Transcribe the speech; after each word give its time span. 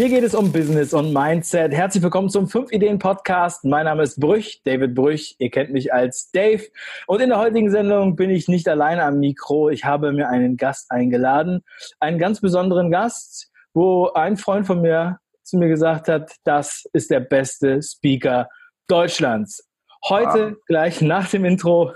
Hier 0.00 0.08
geht 0.08 0.24
es 0.24 0.34
um 0.34 0.50
Business 0.50 0.94
und 0.94 1.12
Mindset. 1.12 1.74
Herzlich 1.74 2.02
willkommen 2.02 2.30
zum 2.30 2.48
5 2.48 2.72
Ideen 2.72 2.98
Podcast. 2.98 3.66
Mein 3.66 3.84
Name 3.84 4.02
ist 4.02 4.18
Brüch, 4.18 4.62
David 4.64 4.94
Brüch. 4.94 5.36
Ihr 5.38 5.50
kennt 5.50 5.72
mich 5.72 5.92
als 5.92 6.30
Dave. 6.30 6.62
Und 7.06 7.20
in 7.20 7.28
der 7.28 7.38
heutigen 7.38 7.70
Sendung 7.70 8.16
bin 8.16 8.30
ich 8.30 8.48
nicht 8.48 8.66
alleine 8.66 9.04
am 9.04 9.18
Mikro. 9.18 9.68
Ich 9.68 9.84
habe 9.84 10.12
mir 10.12 10.30
einen 10.30 10.56
Gast 10.56 10.90
eingeladen, 10.90 11.64
einen 11.98 12.18
ganz 12.18 12.40
besonderen 12.40 12.90
Gast, 12.90 13.50
wo 13.74 14.08
ein 14.14 14.38
Freund 14.38 14.66
von 14.66 14.80
mir 14.80 15.18
zu 15.42 15.58
mir 15.58 15.68
gesagt 15.68 16.08
hat, 16.08 16.32
das 16.44 16.86
ist 16.94 17.10
der 17.10 17.20
beste 17.20 17.82
Speaker 17.82 18.48
Deutschlands. 18.88 19.68
Heute, 20.08 20.52
wow. 20.52 20.58
gleich 20.66 21.02
nach 21.02 21.28
dem 21.28 21.44
Intro, 21.44 21.92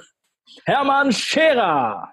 Hermann 0.66 1.11
Scherer. 1.11 2.12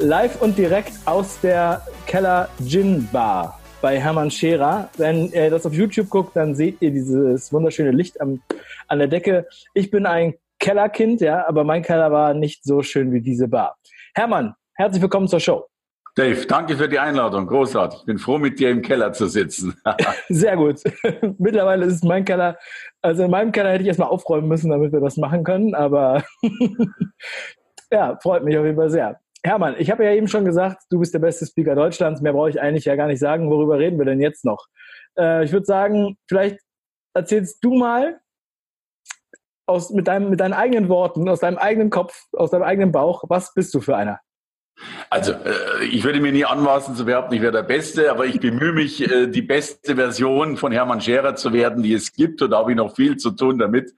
Live 0.00 0.40
und 0.40 0.56
direkt 0.56 0.92
aus 1.04 1.38
der 1.42 1.82
Keller 2.06 2.48
Gin 2.66 3.06
Bar 3.12 3.60
bei 3.82 4.00
Hermann 4.00 4.30
Scherer. 4.30 4.88
Wenn 4.96 5.30
ihr 5.30 5.50
das 5.50 5.66
auf 5.66 5.74
YouTube 5.74 6.08
guckt, 6.08 6.34
dann 6.34 6.54
seht 6.54 6.80
ihr 6.80 6.90
dieses 6.90 7.52
wunderschöne 7.52 7.90
Licht 7.90 8.18
am, 8.18 8.40
an 8.88 8.98
der 8.98 9.08
Decke. 9.08 9.46
Ich 9.74 9.90
bin 9.90 10.06
ein 10.06 10.34
Kellerkind, 10.58 11.20
ja, 11.20 11.46
aber 11.46 11.64
mein 11.64 11.82
Keller 11.82 12.10
war 12.10 12.32
nicht 12.32 12.64
so 12.64 12.82
schön 12.82 13.12
wie 13.12 13.20
diese 13.20 13.46
Bar. 13.46 13.76
Hermann, 14.14 14.54
herzlich 14.72 15.02
willkommen 15.02 15.28
zur 15.28 15.40
Show. 15.40 15.66
Dave, 16.14 16.46
danke 16.46 16.78
für 16.78 16.88
die 16.88 16.98
Einladung. 16.98 17.46
Großartig. 17.46 18.00
Ich 18.00 18.06
bin 18.06 18.18
froh, 18.18 18.38
mit 18.38 18.58
dir 18.58 18.70
im 18.70 18.80
Keller 18.80 19.12
zu 19.12 19.26
sitzen. 19.26 19.78
Sehr 20.30 20.56
gut. 20.56 20.82
Mittlerweile 21.38 21.84
ist 21.84 22.04
mein 22.04 22.24
Keller. 22.24 22.58
Also 23.02 23.24
in 23.24 23.30
meinem 23.30 23.52
Keller 23.52 23.72
hätte 23.72 23.82
ich 23.82 23.88
erstmal 23.88 24.08
aufräumen 24.08 24.48
müssen, 24.48 24.70
damit 24.70 24.92
wir 24.92 25.00
das 25.00 25.18
machen 25.18 25.44
können. 25.44 25.74
Aber 25.74 26.24
ja, 27.92 28.18
freut 28.22 28.44
mich 28.44 28.56
auf 28.56 28.64
jeden 28.64 28.76
Fall 28.76 28.90
sehr. 28.90 29.20
Hermann, 29.42 29.76
ich 29.78 29.90
habe 29.90 30.04
ja 30.04 30.12
eben 30.12 30.28
schon 30.28 30.44
gesagt, 30.44 30.82
du 30.90 30.98
bist 30.98 31.14
der 31.14 31.18
beste 31.18 31.46
Speaker 31.46 31.74
Deutschlands. 31.74 32.20
Mehr 32.20 32.32
brauche 32.32 32.50
ich 32.50 32.60
eigentlich 32.60 32.84
ja 32.84 32.96
gar 32.96 33.06
nicht 33.06 33.20
sagen. 33.20 33.50
Worüber 33.50 33.78
reden 33.78 33.98
wir 33.98 34.04
denn 34.04 34.20
jetzt 34.20 34.44
noch? 34.44 34.66
Äh, 35.18 35.44
ich 35.44 35.52
würde 35.52 35.66
sagen, 35.66 36.18
vielleicht 36.28 36.58
erzählst 37.14 37.64
du 37.64 37.74
mal 37.74 38.20
aus, 39.66 39.90
mit, 39.90 40.08
deinem, 40.08 40.30
mit 40.30 40.40
deinen 40.40 40.52
eigenen 40.52 40.88
Worten, 40.88 41.28
aus 41.28 41.40
deinem 41.40 41.58
eigenen 41.58 41.90
Kopf, 41.90 42.24
aus 42.32 42.50
deinem 42.50 42.64
eigenen 42.64 42.92
Bauch, 42.92 43.24
was 43.28 43.54
bist 43.54 43.72
du 43.74 43.80
für 43.80 43.96
einer? 43.96 44.20
Also, 45.10 45.32
äh, 45.32 45.84
ich 45.84 46.04
würde 46.04 46.20
mir 46.20 46.32
nie 46.32 46.44
anmaßen 46.44 46.94
zu 46.96 47.04
behaupten, 47.04 47.34
ich 47.34 47.42
wäre 47.42 47.52
der 47.52 47.62
Beste, 47.62 48.10
aber 48.10 48.26
ich 48.26 48.40
bemühe 48.40 48.72
mich, 48.72 49.10
äh, 49.10 49.26
die 49.26 49.42
beste 49.42 49.96
Version 49.96 50.56
von 50.56 50.72
Hermann 50.72 51.00
Scherer 51.00 51.36
zu 51.36 51.52
werden, 51.52 51.82
die 51.82 51.92
es 51.94 52.12
gibt. 52.12 52.42
Und 52.42 52.50
da 52.50 52.58
habe 52.58 52.72
ich 52.72 52.76
noch 52.76 52.94
viel 52.94 53.16
zu 53.16 53.30
tun 53.30 53.58
damit. 53.58 53.94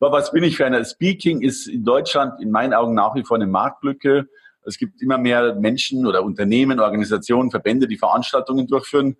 Aber 0.00 0.12
was 0.12 0.32
bin 0.32 0.44
ich 0.44 0.56
für 0.56 0.66
einer? 0.66 0.84
Speaking 0.84 1.42
ist 1.42 1.66
in 1.66 1.84
Deutschland 1.84 2.40
in 2.40 2.50
meinen 2.50 2.74
Augen 2.74 2.94
nach 2.94 3.14
wie 3.14 3.24
vor 3.24 3.36
eine 3.36 3.46
Marktlücke. 3.46 4.28
Es 4.64 4.78
gibt 4.78 5.02
immer 5.02 5.18
mehr 5.18 5.54
Menschen 5.54 6.06
oder 6.06 6.22
Unternehmen, 6.22 6.80
Organisationen, 6.80 7.50
Verbände, 7.50 7.88
die 7.88 7.98
Veranstaltungen 7.98 8.66
durchführen. 8.66 9.16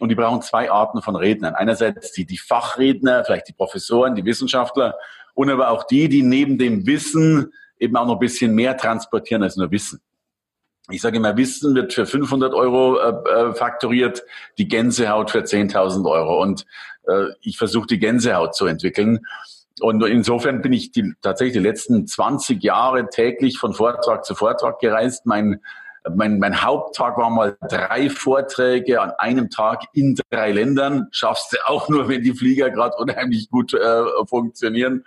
Und 0.00 0.08
die 0.08 0.14
brauchen 0.14 0.42
zwei 0.42 0.70
Arten 0.70 1.02
von 1.02 1.14
Rednern. 1.14 1.54
Einerseits 1.54 2.12
die, 2.12 2.26
die 2.26 2.38
Fachredner, 2.38 3.24
vielleicht 3.24 3.48
die 3.48 3.52
Professoren, 3.52 4.14
die 4.14 4.24
Wissenschaftler 4.24 4.96
und 5.34 5.50
aber 5.50 5.70
auch 5.70 5.84
die, 5.84 6.08
die 6.08 6.22
neben 6.22 6.58
dem 6.58 6.86
Wissen 6.86 7.52
eben 7.78 7.96
auch 7.96 8.06
noch 8.06 8.14
ein 8.14 8.20
bisschen 8.20 8.54
mehr 8.54 8.76
transportieren 8.76 9.42
als 9.42 9.56
nur 9.56 9.70
Wissen. 9.70 10.00
Ich 10.90 11.00
sage 11.00 11.16
immer, 11.16 11.36
Wissen 11.36 11.74
wird 11.74 11.94
für 11.94 12.06
500 12.06 12.52
Euro 12.52 12.98
äh, 12.98 13.30
äh, 13.30 13.54
faktoriert, 13.54 14.22
die 14.58 14.68
Gänsehaut 14.68 15.30
für 15.30 15.40
10.000 15.40 16.08
Euro. 16.10 16.42
Und 16.42 16.66
äh, 17.06 17.26
ich 17.40 17.56
versuche 17.56 17.86
die 17.86 17.98
Gänsehaut 17.98 18.54
zu 18.54 18.66
entwickeln. 18.66 19.20
Und 19.80 20.04
insofern 20.04 20.62
bin 20.62 20.72
ich 20.72 20.92
die, 20.92 21.14
tatsächlich 21.20 21.54
die 21.54 21.68
letzten 21.68 22.06
20 22.06 22.62
Jahre 22.62 23.08
täglich 23.08 23.58
von 23.58 23.74
Vortrag 23.74 24.24
zu 24.24 24.34
Vortrag 24.34 24.78
gereist. 24.78 25.26
Mein, 25.26 25.60
mein, 26.14 26.38
mein 26.38 26.62
Haupttag 26.62 27.18
war 27.18 27.30
mal 27.30 27.56
drei 27.68 28.08
Vorträge 28.08 29.00
an 29.00 29.10
einem 29.18 29.50
Tag 29.50 29.82
in 29.92 30.16
drei 30.30 30.52
Ländern. 30.52 31.08
Schaffst 31.10 31.52
du 31.52 31.56
auch 31.66 31.88
nur, 31.88 32.08
wenn 32.08 32.22
die 32.22 32.34
Flieger 32.34 32.70
gerade 32.70 32.96
unheimlich 32.96 33.50
gut 33.50 33.74
äh, 33.74 34.02
funktionieren. 34.26 35.04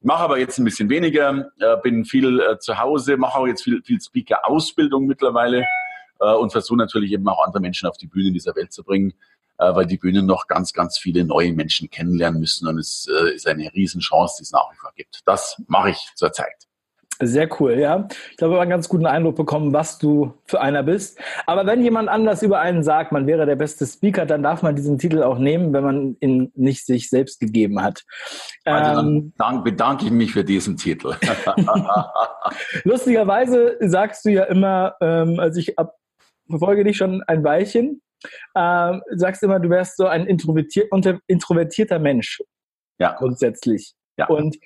Mache 0.00 0.24
aber 0.24 0.38
jetzt 0.38 0.58
ein 0.58 0.64
bisschen 0.64 0.88
weniger, 0.88 1.52
äh, 1.60 1.76
bin 1.80 2.04
viel 2.04 2.40
äh, 2.40 2.58
zu 2.58 2.78
Hause, 2.78 3.16
mache 3.16 3.38
auch 3.38 3.46
jetzt 3.46 3.62
viel, 3.62 3.82
viel 3.84 4.00
Speaker-Ausbildung 4.00 5.06
mittlerweile 5.06 5.64
äh, 6.18 6.34
und 6.34 6.50
versuche 6.50 6.78
natürlich 6.78 7.12
eben 7.12 7.28
auch 7.28 7.46
andere 7.46 7.60
Menschen 7.60 7.88
auf 7.88 7.96
die 7.98 8.08
Bühne 8.08 8.28
in 8.28 8.34
dieser 8.34 8.56
Welt 8.56 8.72
zu 8.72 8.82
bringen. 8.82 9.12
Äh, 9.58 9.74
weil 9.74 9.86
die 9.86 9.98
Bühnen 9.98 10.26
noch 10.26 10.46
ganz, 10.46 10.72
ganz 10.72 10.98
viele 10.98 11.24
neue 11.24 11.52
Menschen 11.52 11.90
kennenlernen 11.90 12.40
müssen 12.40 12.66
und 12.66 12.78
es 12.78 13.06
äh, 13.08 13.34
ist 13.34 13.46
eine 13.46 13.72
Riesenchance, 13.72 14.36
die 14.38 14.44
es 14.44 14.52
nach 14.52 14.70
wie 14.72 14.76
vor 14.76 14.92
gibt. 14.96 15.20
Das 15.24 15.60
mache 15.66 15.90
ich 15.90 16.10
zurzeit. 16.16 16.66
Sehr 17.20 17.48
cool, 17.60 17.74
ja. 17.78 18.08
Ich 18.30 18.36
glaube, 18.36 18.54
wir 18.54 18.56
haben 18.56 18.62
einen 18.62 18.70
ganz 18.70 18.88
guten 18.88 19.06
Eindruck 19.06 19.36
bekommen, 19.36 19.72
was 19.72 19.98
du 19.98 20.34
für 20.44 20.60
einer 20.60 20.82
bist. 20.82 21.20
Aber 21.46 21.66
wenn 21.66 21.82
jemand 21.82 22.08
anders 22.08 22.42
über 22.42 22.58
einen 22.58 22.82
sagt, 22.82 23.12
man 23.12 23.28
wäre 23.28 23.46
der 23.46 23.54
beste 23.54 23.86
Speaker, 23.86 24.26
dann 24.26 24.42
darf 24.42 24.62
man 24.62 24.74
diesen 24.74 24.98
Titel 24.98 25.22
auch 25.22 25.38
nehmen, 25.38 25.72
wenn 25.72 25.84
man 25.84 26.16
ihn 26.20 26.50
nicht 26.56 26.84
sich 26.84 27.10
selbst 27.10 27.38
gegeben 27.38 27.80
hat. 27.80 28.02
Also 28.64 29.02
dann, 29.02 29.32
dann 29.38 29.62
bedanke 29.62 30.06
ich 30.06 30.10
mich 30.10 30.32
für 30.32 30.42
diesen 30.42 30.76
Titel. 30.76 31.14
Lustigerweise 32.84 33.76
sagst 33.80 34.24
du 34.24 34.30
ja 34.30 34.44
immer, 34.44 34.96
ähm, 35.00 35.38
also 35.38 35.60
ich 35.60 35.78
ab, 35.78 35.94
verfolge 36.48 36.82
dich 36.82 36.96
schon 36.96 37.22
ein 37.22 37.44
Weilchen 37.44 38.02
äh, 38.54 38.98
sagst 39.10 39.42
immer, 39.42 39.60
du 39.60 39.70
wärst 39.70 39.96
so 39.96 40.06
ein 40.06 40.26
introvertier 40.26 40.88
introvertierter 41.26 41.98
Mensch. 41.98 42.42
Ja. 42.98 43.16
Grundsätzlich. 43.18 43.94
Ja. 44.16 44.28
Und 44.28 44.56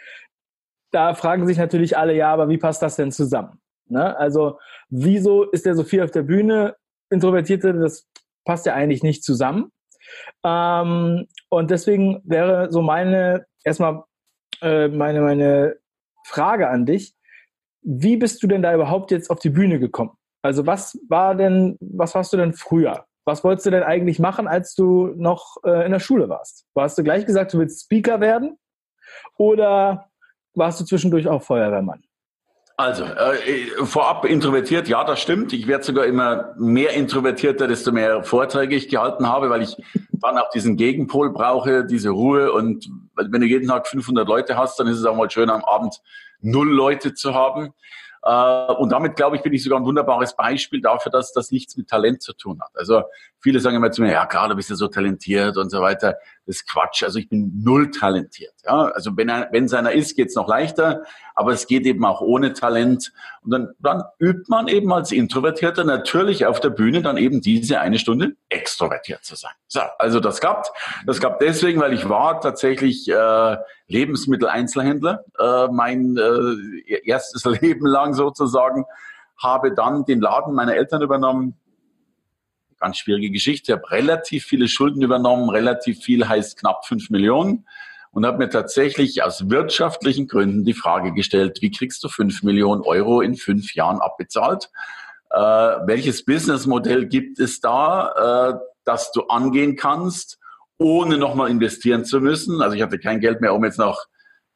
da 0.90 1.14
fragen 1.14 1.46
sich 1.46 1.58
natürlich 1.58 1.96
alle, 1.96 2.14
ja, 2.14 2.32
aber 2.32 2.48
wie 2.48 2.58
passt 2.58 2.82
das 2.82 2.96
denn 2.96 3.12
zusammen? 3.12 3.60
Ne? 3.88 4.16
Also, 4.16 4.58
wieso 4.88 5.44
ist 5.50 5.66
der 5.66 5.74
so 5.74 5.84
viel 5.84 6.02
auf 6.02 6.10
der 6.10 6.22
Bühne? 6.22 6.76
Introvertierte, 7.10 7.72
das 7.72 8.06
passt 8.44 8.66
ja 8.66 8.74
eigentlich 8.74 9.02
nicht 9.02 9.22
zusammen. 9.22 9.70
Ähm, 10.44 11.26
und 11.48 11.70
deswegen 11.70 12.20
wäre 12.24 12.70
so 12.70 12.82
meine, 12.82 13.46
erstmal 13.64 14.04
äh, 14.60 14.88
meine, 14.88 15.20
meine 15.20 15.76
Frage 16.24 16.68
an 16.68 16.86
dich. 16.86 17.14
Wie 17.82 18.16
bist 18.16 18.42
du 18.42 18.46
denn 18.46 18.62
da 18.62 18.74
überhaupt 18.74 19.10
jetzt 19.10 19.30
auf 19.30 19.38
die 19.38 19.50
Bühne 19.50 19.78
gekommen? 19.78 20.16
Also 20.42 20.66
was 20.66 20.98
war 21.08 21.34
denn, 21.34 21.76
was 21.80 22.14
warst 22.14 22.32
du 22.32 22.36
denn 22.36 22.52
früher? 22.52 23.06
Was 23.26 23.42
wolltest 23.42 23.66
du 23.66 23.70
denn 23.70 23.82
eigentlich 23.82 24.20
machen, 24.20 24.46
als 24.46 24.74
du 24.76 25.12
noch 25.16 25.56
äh, 25.64 25.84
in 25.84 25.90
der 25.90 25.98
Schule 25.98 26.28
warst? 26.28 26.64
Warst 26.74 26.96
du 26.96 27.02
gleich 27.02 27.26
gesagt, 27.26 27.52
du 27.52 27.58
willst 27.58 27.84
Speaker 27.84 28.20
werden? 28.20 28.56
Oder 29.36 30.08
warst 30.54 30.80
du 30.80 30.84
zwischendurch 30.84 31.26
auch 31.26 31.42
Feuerwehrmann? 31.42 32.04
Also, 32.76 33.04
äh, 33.04 33.84
vorab 33.84 34.26
introvertiert, 34.26 34.86
ja, 34.86 35.02
das 35.02 35.20
stimmt. 35.20 35.52
Ich 35.52 35.66
werde 35.66 35.82
sogar 35.82 36.04
immer 36.04 36.54
mehr 36.56 36.92
introvertierter, 36.92 37.66
desto 37.66 37.90
mehr 37.90 38.22
Vorträge 38.22 38.76
ich 38.76 38.88
gehalten 38.88 39.28
habe, 39.28 39.50
weil 39.50 39.62
ich 39.62 39.76
dann 40.12 40.38
auch 40.38 40.50
diesen 40.50 40.76
Gegenpol 40.76 41.32
brauche, 41.32 41.84
diese 41.84 42.10
Ruhe. 42.10 42.52
Und 42.52 42.88
wenn 43.16 43.40
du 43.40 43.46
jeden 43.46 43.66
Tag 43.66 43.88
500 43.88 44.28
Leute 44.28 44.56
hast, 44.56 44.78
dann 44.78 44.86
ist 44.86 44.98
es 44.98 45.04
auch 45.04 45.16
mal 45.16 45.28
schön, 45.30 45.50
am 45.50 45.64
Abend 45.64 46.00
null 46.40 46.68
Leute 46.68 47.14
zu 47.14 47.34
haben. 47.34 47.72
Äh, 48.26 48.72
und 48.72 48.90
damit, 48.90 49.14
glaube 49.14 49.36
ich, 49.36 49.42
bin 49.42 49.52
ich 49.52 49.62
sogar 49.62 49.78
ein 49.78 49.84
wunderbares 49.84 50.34
Beispiel 50.34 50.80
dafür, 50.80 51.12
dass 51.12 51.32
das 51.32 51.52
nichts 51.52 51.76
mit 51.76 51.88
Talent 51.88 52.22
zu 52.22 52.32
tun 52.32 52.60
hat. 52.60 52.70
Also 52.74 53.02
viele 53.46 53.60
sagen 53.60 53.76
immer 53.76 53.92
zu 53.92 54.02
mir, 54.02 54.10
ja 54.10 54.26
klar, 54.26 54.48
du 54.48 54.56
bist 54.56 54.70
ja 54.70 54.74
so 54.74 54.88
talentiert 54.88 55.56
und 55.56 55.70
so 55.70 55.80
weiter. 55.80 56.16
Das 56.46 56.56
ist 56.56 56.68
Quatsch. 56.68 57.04
Also 57.04 57.20
ich 57.20 57.28
bin 57.28 57.62
null 57.62 57.92
talentiert. 57.92 58.54
Ja, 58.64 58.86
also 58.86 59.16
wenn 59.16 59.28
er, 59.28 59.50
wenn 59.52 59.66
es 59.66 59.72
einer 59.72 59.92
ist, 59.92 60.16
geht's 60.16 60.34
noch 60.34 60.48
leichter, 60.48 61.04
aber 61.36 61.52
es 61.52 61.68
geht 61.68 61.86
eben 61.86 62.04
auch 62.04 62.20
ohne 62.20 62.54
Talent. 62.54 63.12
Und 63.44 63.52
dann, 63.52 63.68
dann 63.78 64.02
übt 64.18 64.46
man 64.48 64.66
eben 64.66 64.92
als 64.92 65.12
Introvertierter 65.12 65.84
natürlich 65.84 66.44
auf 66.44 66.58
der 66.58 66.70
Bühne 66.70 67.02
dann 67.02 67.18
eben 67.18 67.40
diese 67.40 67.78
eine 67.78 68.00
Stunde 68.00 68.32
extrovertiert 68.48 69.24
zu 69.24 69.36
sein. 69.36 69.52
So, 69.68 69.80
also 70.00 70.18
das 70.18 70.40
gab, 70.40 70.64
das 71.06 71.20
gab 71.20 71.38
deswegen, 71.38 71.80
weil 71.80 71.92
ich 71.92 72.08
war 72.08 72.40
tatsächlich 72.40 73.08
äh, 73.08 73.56
Lebensmitteleinzelhändler, 73.86 75.24
äh, 75.38 75.68
mein 75.68 76.16
äh, 76.16 76.98
erstes 77.04 77.44
Leben 77.60 77.86
lang 77.86 78.12
sozusagen, 78.14 78.86
habe 79.40 79.72
dann 79.72 80.04
den 80.04 80.20
Laden 80.20 80.52
meiner 80.52 80.74
Eltern 80.74 81.02
übernommen, 81.02 81.54
ganz 82.78 82.98
schwierige 82.98 83.30
Geschichte. 83.30 83.72
Ich 83.72 83.78
habe 83.78 83.90
relativ 83.90 84.44
viele 84.44 84.68
Schulden 84.68 85.02
übernommen, 85.02 85.50
relativ 85.50 86.02
viel 86.02 86.28
heißt 86.28 86.58
knapp 86.58 86.86
fünf 86.86 87.10
Millionen 87.10 87.66
und 88.10 88.24
habe 88.24 88.38
mir 88.38 88.48
tatsächlich 88.48 89.22
aus 89.22 89.50
wirtschaftlichen 89.50 90.26
Gründen 90.26 90.64
die 90.64 90.74
Frage 90.74 91.12
gestellt, 91.12 91.58
wie 91.60 91.70
kriegst 91.70 92.02
du 92.02 92.08
fünf 92.08 92.42
Millionen 92.42 92.82
Euro 92.82 93.20
in 93.20 93.36
fünf 93.36 93.74
Jahren 93.74 94.00
abbezahlt? 94.00 94.70
Äh, 95.30 95.38
welches 95.38 96.24
Businessmodell 96.24 97.06
gibt 97.06 97.38
es 97.40 97.60
da, 97.60 98.54
äh, 98.54 98.58
das 98.84 99.12
du 99.12 99.24
angehen 99.24 99.76
kannst, 99.76 100.38
ohne 100.78 101.18
nochmal 101.18 101.50
investieren 101.50 102.04
zu 102.04 102.20
müssen? 102.20 102.62
Also 102.62 102.76
ich 102.76 102.82
hatte 102.82 102.98
kein 102.98 103.20
Geld 103.20 103.40
mehr, 103.40 103.54
um 103.54 103.64
jetzt 103.64 103.78
noch 103.78 104.06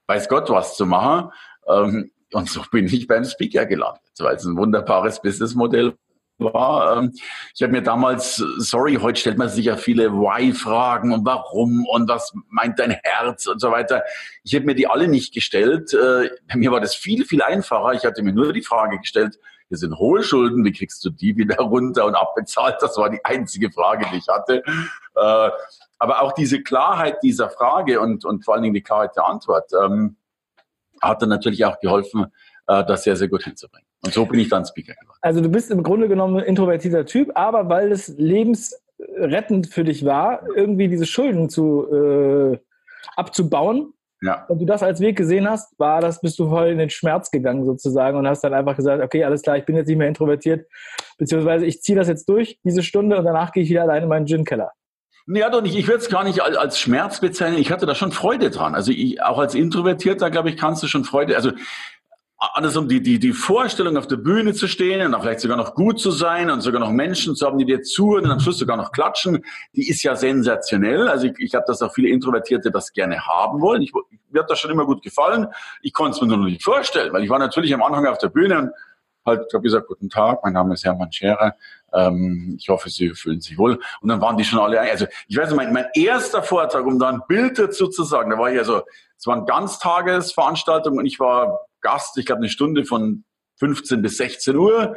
weiß 0.06 0.28
Gott 0.28 0.48
was 0.50 0.76
zu 0.76 0.86
machen. 0.86 1.30
Ähm, 1.68 2.10
und 2.32 2.48
so 2.48 2.62
bin 2.70 2.86
ich 2.86 3.06
beim 3.06 3.24
Speaker 3.24 3.66
gelandet, 3.66 4.02
weil 4.18 4.36
es 4.36 4.44
ein 4.44 4.56
wunderbares 4.56 5.20
Businessmodell 5.20 5.94
war. 6.40 6.96
Ähm, 6.96 7.12
ich 7.54 7.62
habe 7.62 7.72
mir 7.72 7.82
damals, 7.82 8.36
sorry, 8.36 8.96
heute 9.00 9.20
stellt 9.20 9.38
man 9.38 9.48
sich 9.48 9.66
ja 9.66 9.76
viele 9.76 10.12
Why-Fragen 10.12 11.12
und 11.12 11.24
warum 11.24 11.86
und 11.86 12.08
was 12.08 12.32
meint 12.48 12.78
dein 12.78 12.90
Herz 12.90 13.46
und 13.46 13.60
so 13.60 13.70
weiter. 13.70 14.02
Ich 14.42 14.54
habe 14.54 14.64
mir 14.64 14.74
die 14.74 14.86
alle 14.86 15.08
nicht 15.08 15.34
gestellt. 15.34 15.92
Äh, 15.94 16.30
bei 16.48 16.56
mir 16.56 16.72
war 16.72 16.80
das 16.80 16.94
viel, 16.94 17.24
viel 17.24 17.42
einfacher. 17.42 17.92
Ich 17.92 18.04
hatte 18.04 18.22
mir 18.22 18.32
nur 18.32 18.52
die 18.52 18.62
Frage 18.62 18.98
gestellt, 18.98 19.38
hier 19.68 19.78
sind 19.78 19.96
hohe 19.98 20.24
Schulden, 20.24 20.64
wie 20.64 20.72
kriegst 20.72 21.04
du 21.04 21.10
die 21.10 21.36
wieder 21.36 21.56
runter 21.58 22.04
und 22.04 22.16
abbezahlt? 22.16 22.76
Das 22.80 22.96
war 22.96 23.08
die 23.08 23.24
einzige 23.24 23.70
Frage, 23.70 24.04
die 24.12 24.16
ich 24.18 24.28
hatte. 24.28 24.64
Äh, 25.14 25.50
aber 26.00 26.22
auch 26.22 26.32
diese 26.32 26.62
Klarheit 26.62 27.18
dieser 27.22 27.50
Frage 27.50 28.00
und, 28.00 28.24
und 28.24 28.44
vor 28.44 28.54
allen 28.54 28.64
Dingen 28.64 28.74
die 28.74 28.82
Klarheit 28.82 29.14
der 29.16 29.26
Antwort 29.26 29.70
ähm, 29.80 30.16
hat 31.00 31.22
dann 31.22 31.28
natürlich 31.28 31.64
auch 31.64 31.78
geholfen, 31.78 32.26
äh, 32.66 32.84
das 32.84 33.04
sehr, 33.04 33.16
sehr 33.16 33.28
gut 33.28 33.44
hinzubringen. 33.44 33.86
Und 34.04 34.14
so 34.14 34.24
bin 34.24 34.40
ich 34.40 34.48
dann 34.48 34.64
Speaker 34.64 34.94
geworden. 34.94 35.18
Also 35.20 35.40
du 35.40 35.48
bist 35.48 35.70
im 35.70 35.82
Grunde 35.82 36.08
genommen 36.08 36.38
ein 36.38 36.44
introvertierter 36.44 37.04
Typ, 37.04 37.32
aber 37.34 37.68
weil 37.68 37.92
es 37.92 38.08
lebensrettend 38.08 39.68
für 39.68 39.84
dich 39.84 40.04
war, 40.04 40.42
irgendwie 40.56 40.88
diese 40.88 41.06
Schulden 41.06 41.50
zu 41.50 41.86
äh, 41.92 42.58
abzubauen, 43.16 43.92
ja. 44.22 44.44
und 44.48 44.60
du 44.60 44.66
das 44.66 44.82
als 44.82 45.00
Weg 45.00 45.16
gesehen 45.16 45.48
hast, 45.48 45.78
war 45.78 46.00
das, 46.00 46.20
bist 46.20 46.38
du 46.38 46.48
voll 46.48 46.68
in 46.68 46.78
den 46.78 46.90
Schmerz 46.90 47.30
gegangen 47.30 47.64
sozusagen 47.64 48.18
und 48.18 48.26
hast 48.26 48.44
dann 48.44 48.54
einfach 48.54 48.76
gesagt, 48.76 49.02
okay, 49.02 49.24
alles 49.24 49.42
klar, 49.42 49.56
ich 49.56 49.64
bin 49.64 49.76
jetzt 49.76 49.88
nicht 49.88 49.96
mehr 49.96 50.08
introvertiert, 50.08 50.66
beziehungsweise 51.18 51.66
ich 51.66 51.82
ziehe 51.82 51.96
das 51.96 52.08
jetzt 52.08 52.28
durch, 52.28 52.58
diese 52.64 52.82
Stunde, 52.82 53.18
und 53.18 53.24
danach 53.24 53.52
gehe 53.52 53.62
ich 53.62 53.70
wieder 53.70 53.82
allein 53.82 54.02
in 54.02 54.08
meinen 54.08 54.26
Gin-Keller. 54.26 54.72
Ja, 55.26 55.48
doch 55.48 55.62
nicht. 55.62 55.76
Ich 55.76 55.86
würde 55.86 55.98
es 55.98 56.08
gar 56.08 56.24
nicht 56.24 56.40
als 56.42 56.78
Schmerz 56.78 57.20
bezeichnen. 57.20 57.58
Ich 57.58 57.70
hatte 57.70 57.86
da 57.86 57.94
schon 57.94 58.10
Freude 58.10 58.50
dran. 58.50 58.74
Also 58.74 58.90
ich, 58.90 59.22
auch 59.22 59.38
als 59.38 59.54
Introvertierter, 59.54 60.30
glaube 60.30 60.48
ich, 60.48 60.56
kannst 60.56 60.82
du 60.82 60.88
schon 60.88 61.04
Freude. 61.04 61.36
Also 61.36 61.52
andersrum 62.40 62.88
die, 62.88 63.02
die, 63.02 63.18
die 63.18 63.34
Vorstellung, 63.34 63.98
auf 63.98 64.06
der 64.06 64.16
Bühne 64.16 64.54
zu 64.54 64.66
stehen 64.66 65.14
und 65.14 65.20
vielleicht 65.20 65.40
sogar 65.40 65.58
noch 65.58 65.74
gut 65.74 66.00
zu 66.00 66.10
sein 66.10 66.50
und 66.50 66.62
sogar 66.62 66.80
noch 66.80 66.90
Menschen 66.90 67.36
zu 67.36 67.46
haben, 67.46 67.58
die 67.58 67.66
dir 67.66 67.82
zuhören 67.82 68.24
und 68.24 68.30
am 68.30 68.40
Schluss 68.40 68.58
sogar 68.58 68.78
noch 68.78 68.92
klatschen, 68.92 69.44
die 69.74 69.88
ist 69.88 70.02
ja 70.02 70.16
sensationell. 70.16 71.08
Also 71.08 71.26
ich, 71.26 71.38
ich 71.38 71.50
glaube, 71.50 71.66
dass 71.66 71.82
auch 71.82 71.92
viele 71.92 72.08
Introvertierte 72.08 72.70
das 72.70 72.92
gerne 72.92 73.26
haben 73.26 73.60
wollen. 73.60 73.82
Ich, 73.82 73.92
mir 74.30 74.40
hat 74.40 74.50
das 74.50 74.58
schon 74.58 74.70
immer 74.70 74.86
gut 74.86 75.02
gefallen. 75.02 75.48
Ich 75.82 75.92
konnte 75.92 76.12
es 76.12 76.20
mir 76.22 76.28
nur 76.28 76.38
noch 76.38 76.46
nicht 76.46 76.64
vorstellen, 76.64 77.12
weil 77.12 77.22
ich 77.22 77.30
war 77.30 77.38
natürlich 77.38 77.74
am 77.74 77.82
Anfang 77.82 78.06
auf 78.06 78.18
der 78.18 78.30
Bühne 78.30 78.58
und 78.58 78.70
halt, 79.26 79.44
ich 79.46 79.54
habe 79.54 79.62
gesagt, 79.62 79.86
guten 79.86 80.08
Tag, 80.08 80.40
mein 80.42 80.54
Name 80.54 80.72
ist 80.72 80.84
Hermann 80.84 81.12
Scherer. 81.12 81.54
Ähm, 81.92 82.56
ich 82.58 82.70
hoffe, 82.70 82.88
Sie 82.88 83.10
fühlen 83.10 83.42
sich 83.42 83.58
wohl. 83.58 83.78
Und 84.00 84.08
dann 84.08 84.22
waren 84.22 84.38
die 84.38 84.44
schon 84.44 84.60
alle, 84.60 84.80
also 84.80 85.06
ich 85.28 85.36
weiß 85.36 85.50
nicht, 85.50 85.56
mein, 85.56 85.74
mein 85.74 85.86
erster 85.94 86.42
Vortrag, 86.42 86.86
um 86.86 86.98
da 86.98 87.10
ein 87.10 87.20
Bild 87.28 87.58
dazu 87.58 87.88
zu 87.88 88.02
sagen, 88.04 88.30
da 88.30 88.38
war 88.38 88.50
ich 88.50 88.58
also, 88.58 88.82
es 89.18 89.26
war 89.26 89.36
eine 89.36 89.44
Ganztagesveranstaltung 89.44 90.96
und 90.96 91.04
ich 91.04 91.20
war 91.20 91.66
Gast, 91.80 92.16
ich 92.18 92.26
glaube 92.26 92.40
eine 92.40 92.48
Stunde 92.48 92.84
von 92.84 93.24
15 93.56 94.02
bis 94.02 94.16
16 94.16 94.56
Uhr. 94.56 94.96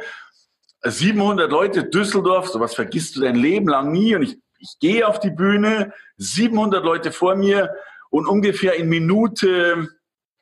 700 0.82 1.50
Leute, 1.50 1.84
Düsseldorf, 1.84 2.48
sowas 2.48 2.74
vergisst 2.74 3.16
du 3.16 3.20
dein 3.20 3.36
Leben 3.36 3.68
lang 3.68 3.92
nie. 3.92 4.14
Und 4.14 4.22
ich, 4.22 4.38
ich 4.58 4.76
gehe 4.80 5.06
auf 5.06 5.18
die 5.18 5.30
Bühne, 5.30 5.92
700 6.18 6.84
Leute 6.84 7.12
vor 7.12 7.36
mir 7.36 7.70
und 8.10 8.26
ungefähr 8.26 8.74
in 8.74 8.88
Minute 8.88 9.88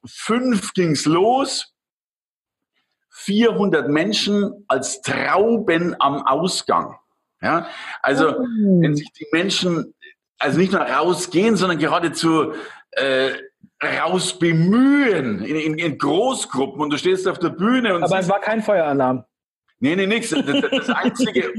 fünf 0.05 0.73
ging's 0.75 1.05
los. 1.07 1.69
400 3.11 3.89
Menschen 3.89 4.65
als 4.69 5.03
Trauben 5.03 5.95
am 6.01 6.27
Ausgang. 6.27 6.97
Ja, 7.41 7.69
also 8.01 8.37
oh. 8.39 8.43
wenn 8.81 8.97
sich 8.97 9.13
die 9.13 9.27
Menschen 9.33 9.95
also 10.39 10.59
nicht 10.59 10.73
nur 10.73 10.81
rausgehen, 10.81 11.57
sondern 11.57 11.79
geradezu 11.79 12.53
äh, 12.93 13.33
raus 13.83 14.39
bemühen 14.39 15.45
in, 15.45 15.57
in, 15.57 15.79
in, 15.79 15.99
Großgruppen 15.99 16.81
und 16.81 16.91
du 16.91 16.99
stehst 16.99 17.27
auf 17.27 17.39
der 17.39 17.51
Bühne 17.51 17.95
und. 17.95 18.05
Aber 18.05 18.19
es 18.19 18.29
war 18.29 18.41
kein 18.41 18.63
Feueralarm. 18.63 19.25
Nee, 19.81 19.97
nee, 19.97 20.07
nix. 20.07 20.31
Das, 20.31 20.45
das 20.71 20.89
einzige 20.91 21.53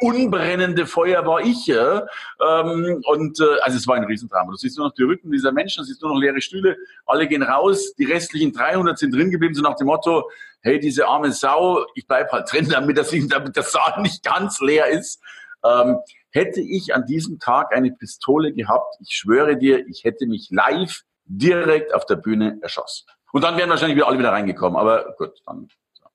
unbrennende 0.00 0.84
Feuer 0.84 1.24
war 1.24 1.40
ich. 1.40 1.64
Ja. 1.68 2.04
Ähm, 2.40 3.00
und 3.04 3.38
äh, 3.38 3.44
also 3.62 3.76
es 3.76 3.86
war 3.86 3.94
ein 3.94 4.02
Riesendrama. 4.02 4.50
Du 4.50 4.56
siehst 4.56 4.76
nur 4.76 4.88
noch 4.88 4.94
die 4.94 5.04
Rücken 5.04 5.30
dieser 5.30 5.52
Menschen, 5.52 5.82
du 5.82 5.84
siehst 5.84 6.02
nur 6.02 6.12
noch 6.12 6.20
leere 6.20 6.40
Stühle. 6.40 6.76
Alle 7.06 7.28
gehen 7.28 7.44
raus, 7.44 7.94
die 7.94 8.06
restlichen 8.06 8.52
300 8.52 8.98
sind 8.98 9.14
drin 9.14 9.30
geblieben, 9.30 9.54
so 9.54 9.62
nach 9.62 9.76
dem 9.76 9.86
Motto, 9.86 10.28
hey, 10.62 10.80
diese 10.80 11.06
arme 11.06 11.30
Sau, 11.30 11.86
ich 11.94 12.04
bleib 12.04 12.32
halt 12.32 12.52
drin, 12.52 12.68
damit, 12.68 12.98
das, 12.98 13.14
damit 13.28 13.54
der 13.54 13.62
Saal 13.62 14.02
nicht 14.02 14.24
ganz 14.24 14.58
leer 14.58 14.88
ist. 14.88 15.22
Ähm, 15.64 15.98
hätte 16.30 16.60
ich 16.60 16.96
an 16.96 17.06
diesem 17.06 17.38
Tag 17.38 17.72
eine 17.72 17.92
Pistole 17.92 18.52
gehabt, 18.52 18.96
ich 19.00 19.10
schwöre 19.10 19.56
dir, 19.56 19.86
ich 19.86 20.02
hätte 20.02 20.26
mich 20.26 20.48
live 20.50 21.02
direkt 21.28 21.94
auf 21.94 22.06
der 22.06 22.16
Bühne 22.16 22.58
erschossen. 22.62 23.06
Und 23.32 23.44
dann 23.44 23.56
wären 23.56 23.70
wahrscheinlich 23.70 23.96
wieder 23.96 24.08
alle 24.08 24.18
wieder 24.18 24.32
reingekommen. 24.32 24.78
Aber 24.78 25.14
gut, 25.18 25.32
dann. 25.46 25.68
So. 25.92 26.06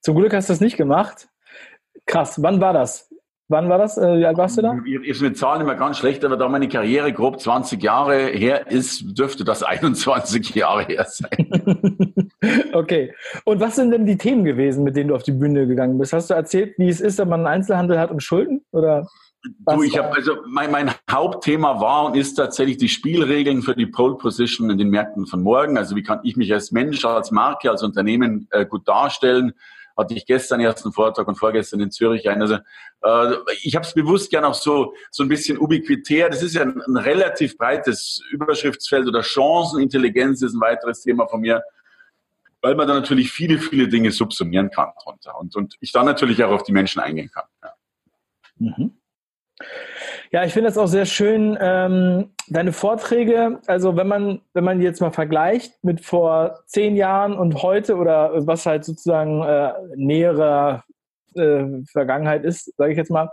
Zum 0.00 0.16
Glück 0.16 0.32
hast 0.34 0.48
du 0.48 0.52
das 0.52 0.60
nicht 0.60 0.76
gemacht. 0.76 1.28
Krass. 2.06 2.40
Wann 2.42 2.60
war 2.60 2.72
das? 2.72 3.10
Wann 3.48 3.68
war 3.68 3.76
das? 3.76 3.98
Äh, 3.98 4.18
wie 4.18 4.26
alt 4.26 4.38
warst 4.38 4.56
du 4.56 4.62
da? 4.62 4.78
Ich, 4.86 5.06
ist 5.06 5.20
mit 5.20 5.36
Zahlen 5.36 5.60
immer 5.60 5.74
ganz 5.74 5.98
schlecht, 5.98 6.24
aber 6.24 6.38
da 6.38 6.48
meine 6.48 6.66
Karriere 6.68 7.12
grob 7.12 7.40
20 7.40 7.82
Jahre 7.82 8.28
her 8.28 8.70
ist, 8.70 9.18
dürfte 9.18 9.44
das 9.44 9.62
21 9.64 10.54
Jahre 10.54 10.84
her 10.84 11.04
sein. 11.04 12.30
okay. 12.72 13.14
Und 13.44 13.60
was 13.60 13.76
sind 13.76 13.90
denn 13.90 14.06
die 14.06 14.16
Themen 14.16 14.44
gewesen, 14.44 14.82
mit 14.82 14.96
denen 14.96 15.08
du 15.08 15.14
auf 15.14 15.22
die 15.22 15.32
Bühne 15.32 15.66
gegangen 15.66 15.98
bist? 15.98 16.14
Hast 16.14 16.30
du 16.30 16.34
erzählt, 16.34 16.74
wie 16.78 16.88
es 16.88 17.00
ist, 17.00 17.18
wenn 17.18 17.28
man 17.28 17.40
einen 17.40 17.54
Einzelhandel 17.54 17.98
hat 17.98 18.10
und 18.10 18.22
Schulden? 18.22 18.64
Oder? 18.72 19.06
Du, 19.66 19.82
ich 19.82 19.98
habe 19.98 20.10
also 20.14 20.38
mein, 20.46 20.70
mein 20.70 20.90
Hauptthema 21.10 21.78
war 21.78 22.06
und 22.06 22.16
ist 22.16 22.34
tatsächlich 22.34 22.78
die 22.78 22.88
Spielregeln 22.88 23.60
für 23.60 23.74
die 23.74 23.86
Pole 23.86 24.16
Position 24.16 24.70
in 24.70 24.78
den 24.78 24.88
Märkten 24.88 25.26
von 25.26 25.42
morgen. 25.42 25.76
Also 25.76 25.96
wie 25.96 26.02
kann 26.02 26.20
ich 26.22 26.36
mich 26.36 26.52
als 26.52 26.72
Mensch, 26.72 27.04
als 27.04 27.30
Marke, 27.30 27.70
als 27.70 27.82
Unternehmen 27.82 28.48
äh, 28.50 28.64
gut 28.64 28.88
darstellen? 28.88 29.52
Hatte 29.98 30.14
ich 30.14 30.24
gestern 30.24 30.60
ersten 30.60 30.92
Vortrag 30.92 31.28
und 31.28 31.36
vorgestern 31.36 31.80
in 31.80 31.90
Zürich 31.90 32.28
ein. 32.28 32.40
Also 32.40 32.54
äh, 33.02 33.34
ich 33.62 33.76
habe 33.76 33.86
es 33.86 33.92
bewusst 33.92 34.30
gern 34.30 34.44
auch 34.44 34.54
so 34.54 34.94
so 35.10 35.22
ein 35.22 35.28
bisschen 35.28 35.58
ubiquitär. 35.58 36.30
Das 36.30 36.42
ist 36.42 36.54
ja 36.54 36.62
ein, 36.62 36.80
ein 36.80 36.96
relativ 36.96 37.58
breites 37.58 38.22
Überschriftsfeld 38.30 39.06
oder 39.06 39.22
Chancenintelligenz 39.22 40.40
ist 40.40 40.54
ein 40.54 40.60
weiteres 40.60 41.02
Thema 41.02 41.28
von 41.28 41.40
mir 41.40 41.62
weil 42.62 42.76
man 42.76 42.88
da 42.88 42.94
natürlich 42.94 43.30
viele, 43.30 43.58
viele 43.58 43.88
Dinge 43.88 44.10
subsumieren 44.10 44.70
kann 44.70 44.88
drunter 45.02 45.38
und, 45.38 45.54
und 45.54 45.76
ich 45.80 45.92
dann 45.92 46.06
natürlich 46.06 46.42
auch 46.42 46.50
auf 46.50 46.62
die 46.62 46.72
Menschen 46.72 46.98
eingehen 47.02 47.30
kann. 47.30 47.44
Ja. 47.62 47.74
Mhm. 48.58 48.96
Ja, 50.32 50.44
ich 50.44 50.52
finde 50.52 50.68
das 50.68 50.78
auch 50.78 50.86
sehr 50.86 51.06
schön, 51.06 51.56
ähm, 51.60 52.32
deine 52.48 52.72
Vorträge, 52.72 53.60
also 53.66 53.96
wenn 53.96 54.08
man, 54.08 54.40
wenn 54.52 54.64
man 54.64 54.82
jetzt 54.82 55.00
mal 55.00 55.12
vergleicht 55.12 55.72
mit 55.84 56.04
vor 56.04 56.60
zehn 56.66 56.96
Jahren 56.96 57.36
und 57.38 57.62
heute 57.62 57.96
oder 57.96 58.46
was 58.46 58.66
halt 58.66 58.84
sozusagen 58.84 59.42
äh, 59.42 59.72
näherer 59.94 60.82
äh, 61.34 61.64
Vergangenheit 61.90 62.44
ist, 62.44 62.74
sage 62.76 62.92
ich 62.92 62.98
jetzt 62.98 63.10
mal, 63.10 63.30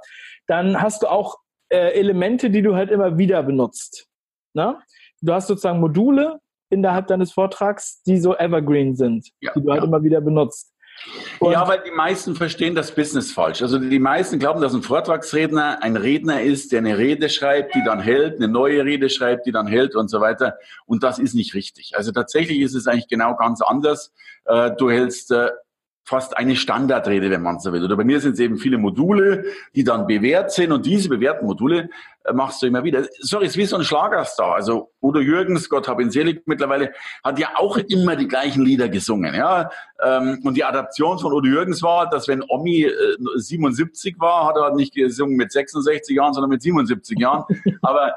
dann 0.47 0.79
hast 0.79 1.03
du 1.03 1.07
auch 1.07 1.37
äh, 1.69 1.93
Elemente, 1.99 2.49
die 2.49 2.61
du 2.61 2.75
halt 2.75 2.91
immer 2.91 3.17
wieder 3.17 3.41
benutzt. 3.41 4.07
Ne? 4.53 4.77
Du 5.21 5.33
hast 5.33 5.47
sozusagen 5.47 5.79
Module 5.79 6.39
innerhalb 6.69 7.07
deines 7.07 7.31
Vortrags, 7.31 8.01
die 8.03 8.17
so 8.17 8.35
evergreen 8.35 8.95
sind, 8.95 9.29
ja, 9.39 9.53
die 9.53 9.61
du 9.61 9.71
halt 9.71 9.83
immer 9.83 10.03
wieder 10.03 10.21
benutzt. 10.21 10.70
Und 11.39 11.53
ja, 11.53 11.67
weil 11.67 11.81
die 11.83 11.91
meisten 11.91 12.35
verstehen 12.35 12.75
das 12.75 12.93
Business 12.93 13.31
falsch. 13.31 13.61
Also 13.61 13.79
die 13.79 13.99
meisten 13.99 14.39
glauben, 14.39 14.61
dass 14.61 14.73
ein 14.73 14.83
Vortragsredner 14.83 15.81
ein 15.81 15.95
Redner 15.95 16.41
ist, 16.41 16.71
der 16.71 16.79
eine 16.79 16.97
Rede 16.97 17.29
schreibt, 17.29 17.73
die 17.75 17.83
dann 17.83 17.99
hält, 17.99 18.37
eine 18.37 18.47
neue 18.47 18.85
Rede 18.85 19.09
schreibt, 19.09 19.45
die 19.45 19.51
dann 19.51 19.67
hält 19.67 19.95
und 19.95 20.09
so 20.09 20.21
weiter. 20.21 20.57
Und 20.85 21.03
das 21.03 21.19
ist 21.19 21.33
nicht 21.33 21.53
richtig. 21.53 21.97
Also 21.97 22.11
tatsächlich 22.11 22.59
ist 22.59 22.75
es 22.75 22.87
eigentlich 22.87 23.07
genau 23.07 23.35
ganz 23.35 23.61
anders. 23.61 24.13
Äh, 24.45 24.71
du 24.77 24.91
hältst 24.91 25.31
äh, 25.31 25.49
fast 26.03 26.35
eine 26.37 26.55
Standardrede, 26.55 27.29
wenn 27.29 27.41
man 27.41 27.59
so 27.59 27.71
will. 27.73 27.83
Oder 27.83 27.95
bei 27.95 28.03
mir 28.03 28.19
sind 28.19 28.33
es 28.33 28.39
eben 28.39 28.57
viele 28.57 28.77
Module, 28.77 29.45
die 29.75 29.83
dann 29.83 30.07
bewährt 30.07 30.51
sind 30.51 30.71
und 30.71 30.85
diese 30.85 31.09
bewährten 31.09 31.45
Module 31.45 31.89
äh, 32.23 32.33
machst 32.33 32.61
du 32.61 32.67
immer 32.67 32.83
wieder. 32.83 33.05
Sorry, 33.19 33.45
es 33.45 33.51
ist 33.51 33.57
wie 33.57 33.65
so 33.65 33.77
ein 33.77 33.83
Schlagerstar. 33.83 34.55
Also 34.55 34.91
Udo 35.01 35.19
Jürgens, 35.19 35.69
Gott 35.69 35.87
hab 35.87 35.99
ihn 36.01 36.11
selig 36.11 36.43
mittlerweile, 36.47 36.91
hat 37.23 37.39
ja 37.39 37.49
auch 37.55 37.77
immer 37.77 38.15
die 38.15 38.27
gleichen 38.27 38.63
Lieder 38.63 38.89
gesungen. 38.89 39.33
Ja? 39.35 39.69
Ähm, 40.03 40.39
und 40.43 40.55
die 40.55 40.63
Adaption 40.63 41.19
von 41.19 41.33
Udo 41.33 41.47
Jürgens 41.47 41.81
war, 41.83 42.09
dass 42.09 42.27
wenn 42.27 42.43
Omi 42.47 42.83
äh, 42.83 42.91
77 43.35 44.15
war, 44.19 44.47
hat 44.47 44.55
er 44.57 44.75
nicht 44.75 44.93
gesungen 44.93 45.35
mit 45.37 45.51
66 45.51 46.15
Jahren, 46.15 46.33
sondern 46.33 46.49
mit 46.49 46.61
77 46.61 47.19
Jahren. 47.19 47.43
Aber 47.81 48.13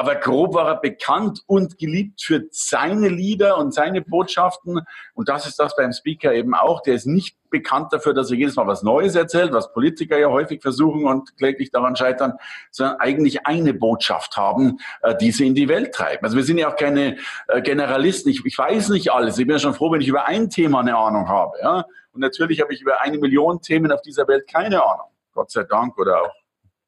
aber 0.00 0.14
grob 0.14 0.54
war 0.54 0.66
er 0.66 0.80
bekannt 0.80 1.42
und 1.46 1.76
geliebt 1.76 2.22
für 2.22 2.44
seine 2.52 3.10
Lieder 3.10 3.58
und 3.58 3.74
seine 3.74 4.00
Botschaften. 4.00 4.80
Und 5.12 5.28
das 5.28 5.46
ist 5.46 5.58
das 5.58 5.76
beim 5.76 5.92
Speaker 5.92 6.32
eben 6.32 6.54
auch. 6.54 6.80
Der 6.80 6.94
ist 6.94 7.04
nicht 7.04 7.36
bekannt 7.50 7.92
dafür, 7.92 8.14
dass 8.14 8.30
er 8.30 8.38
jedes 8.38 8.56
Mal 8.56 8.66
was 8.66 8.82
Neues 8.82 9.14
erzählt, 9.14 9.52
was 9.52 9.74
Politiker 9.74 10.18
ja 10.18 10.30
häufig 10.30 10.62
versuchen 10.62 11.04
und 11.04 11.36
kläglich 11.36 11.70
daran 11.70 11.96
scheitern, 11.96 12.32
sondern 12.70 12.96
eigentlich 12.98 13.46
eine 13.46 13.74
Botschaft 13.74 14.38
haben, 14.38 14.78
äh, 15.02 15.14
die 15.18 15.32
sie 15.32 15.46
in 15.46 15.54
die 15.54 15.68
Welt 15.68 15.92
treiben. 15.92 16.24
Also 16.24 16.38
wir 16.38 16.44
sind 16.44 16.56
ja 16.56 16.72
auch 16.72 16.76
keine 16.76 17.18
äh, 17.48 17.60
Generalisten. 17.60 18.32
Ich, 18.32 18.42
ich 18.46 18.56
weiß 18.56 18.88
nicht 18.88 19.12
alles. 19.12 19.36
Ich 19.36 19.46
bin 19.46 19.56
ja 19.56 19.60
schon 19.60 19.74
froh, 19.74 19.92
wenn 19.92 20.00
ich 20.00 20.08
über 20.08 20.24
ein 20.24 20.48
Thema 20.48 20.80
eine 20.80 20.96
Ahnung 20.96 21.28
habe. 21.28 21.58
Ja? 21.60 21.84
Und 22.12 22.22
natürlich 22.22 22.62
habe 22.62 22.72
ich 22.72 22.80
über 22.80 23.02
eine 23.02 23.18
Million 23.18 23.60
Themen 23.60 23.92
auf 23.92 24.00
dieser 24.00 24.26
Welt 24.28 24.48
keine 24.50 24.82
Ahnung. 24.82 25.08
Gott 25.34 25.50
sei 25.50 25.64
Dank 25.64 25.98
oder 25.98 26.22
auch. 26.22 26.34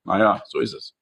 Naja, 0.05 0.43
so 0.47 0.61
ist 0.61 0.73
es. 0.73 0.95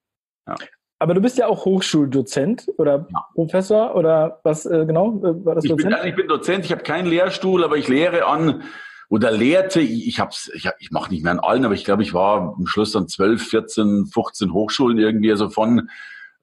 Ja. 0.48 0.56
Aber 1.00 1.14
du 1.14 1.22
bist 1.22 1.38
ja 1.38 1.46
auch 1.46 1.64
Hochschuldozent 1.64 2.70
oder 2.76 3.08
ja. 3.10 3.26
Professor 3.34 3.96
oder 3.96 4.40
was 4.44 4.66
äh, 4.66 4.84
genau? 4.84 5.18
Äh, 5.24 5.44
war 5.44 5.54
das 5.54 5.64
ich, 5.64 5.70
Dozent? 5.70 5.96
Bin, 5.98 6.08
ich 6.08 6.14
bin 6.14 6.28
Dozent, 6.28 6.66
ich 6.66 6.72
habe 6.72 6.82
keinen 6.82 7.06
Lehrstuhl, 7.06 7.64
aber 7.64 7.78
ich 7.78 7.88
lehre 7.88 8.26
an 8.26 8.62
oder 9.08 9.32
lehrte, 9.32 9.80
ich 9.80 10.20
hab's, 10.20 10.50
ich, 10.54 10.68
ich 10.78 10.90
mache 10.90 11.10
nicht 11.10 11.24
mehr 11.24 11.32
an 11.32 11.40
allen, 11.40 11.64
aber 11.64 11.74
ich 11.74 11.86
glaube, 11.86 12.02
ich 12.02 12.12
war 12.12 12.54
am 12.58 12.66
Schluss 12.66 12.94
an 12.94 13.08
12, 13.08 13.42
14, 13.48 14.06
15 14.12 14.52
Hochschulen 14.52 14.98
irgendwie, 14.98 15.30
also 15.30 15.48
von 15.48 15.88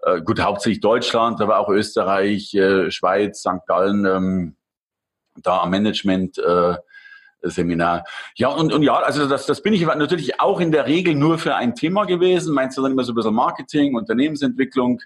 äh, 0.01 0.21
gut, 0.21 0.41
hauptsächlich 0.41 0.81
Deutschland, 0.81 1.39
aber 1.39 1.59
auch 1.59 1.69
Österreich, 1.69 2.53
äh, 2.55 2.89
Schweiz, 2.89 3.41
St. 3.41 3.65
Gallen, 3.67 4.05
ähm, 4.05 4.55
da 5.43 5.61
am 5.61 5.69
Management 5.69 6.39
äh, 6.39 6.75
Seminar. 7.41 8.03
Ja, 8.35 8.49
und, 8.49 8.73
und 8.73 8.83
ja, 8.83 8.95
also 8.95 9.27
das, 9.27 9.45
das 9.45 9.61
bin 9.61 9.73
ich 9.73 9.85
natürlich 9.85 10.39
auch 10.39 10.59
in 10.59 10.71
der 10.71 10.87
Regel 10.87 11.15
nur 11.15 11.37
für 11.37 11.55
ein 11.55 11.75
Thema 11.75 12.05
gewesen. 12.05 12.53
Meinst 12.53 12.77
du 12.77 12.81
dann 12.81 12.91
immer 12.91 13.03
so 13.03 13.11
ein 13.11 13.15
bisschen 13.15 13.33
Marketing, 13.33 13.95
Unternehmensentwicklung? 13.95 15.01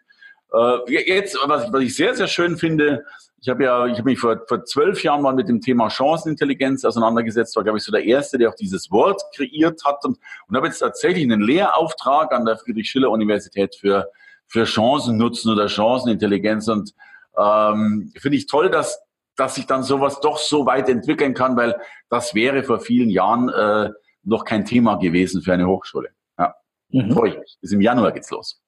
Äh, 0.54 0.78
jetzt, 1.08 1.38
was 1.46 1.66
ich, 1.66 1.74
was 1.74 1.82
ich 1.82 1.96
sehr, 1.96 2.16
sehr 2.16 2.28
schön 2.28 2.58
finde, 2.58 3.04
ich 3.44 3.50
habe 3.50 3.64
ja, 3.64 3.88
ich 3.88 3.98
habe 3.98 4.04
mich 4.04 4.20
vor, 4.20 4.40
vor 4.48 4.64
zwölf 4.66 5.02
Jahren 5.04 5.24
mal 5.24 5.34
mit 5.34 5.50
dem 5.50 5.62
Thema 5.62 5.90
Chancenintelligenz 5.90 6.86
auseinandergesetzt, 6.86 7.56
war, 7.56 7.64
glaube 7.64 7.80
ich, 7.80 7.84
so 7.84 7.92
der 7.92 8.04
Erste, 8.04 8.38
der 8.38 8.50
auch 8.50 8.56
dieses 8.56 8.92
Wort 8.92 9.20
kreiert 9.36 9.84
hat 9.84 10.06
und, 10.06 10.20
und 10.48 10.56
habe 10.56 10.68
jetzt 10.68 10.78
tatsächlich 10.78 11.24
einen 11.24 11.42
Lehrauftrag 11.42 12.32
an 12.34 12.46
der 12.46 12.58
Friedrich-Schiller-Universität 12.58 13.76
für, 13.76 14.10
für 14.48 14.68
Chancennutzen 14.68 15.52
oder 15.52 15.68
Chancenintelligenz 15.68 16.68
und 16.68 16.94
ähm, 17.36 18.12
finde 18.16 18.38
ich 18.38 18.46
toll, 18.46 18.70
dass, 18.70 19.02
dass 19.36 19.56
sich 19.56 19.66
dann 19.66 19.84
sowas 19.84 20.20
doch 20.20 20.38
so 20.38 20.66
weit 20.66 20.90
entwickeln 20.90 21.34
kann, 21.34 21.56
weil 21.56 21.80
das 22.10 22.36
wäre 22.36 22.64
vor 22.64 22.80
vielen 22.80 23.10
Jahren 23.10 23.50
äh, 23.50 23.92
noch 24.24 24.46
kein 24.46 24.66
Thema 24.66 24.96
gewesen 24.96 25.42
für 25.42 25.54
eine 25.54 25.68
Hochschule. 25.68 26.10
Ja, 26.38 26.54
mhm. 26.90 27.12
freue 27.12 27.30
ich 27.32 27.38
mich. 27.38 27.58
Bis 27.62 27.72
im 27.72 27.82
Januar 27.82 28.12
geht's 28.12 28.30
los. 28.30 28.62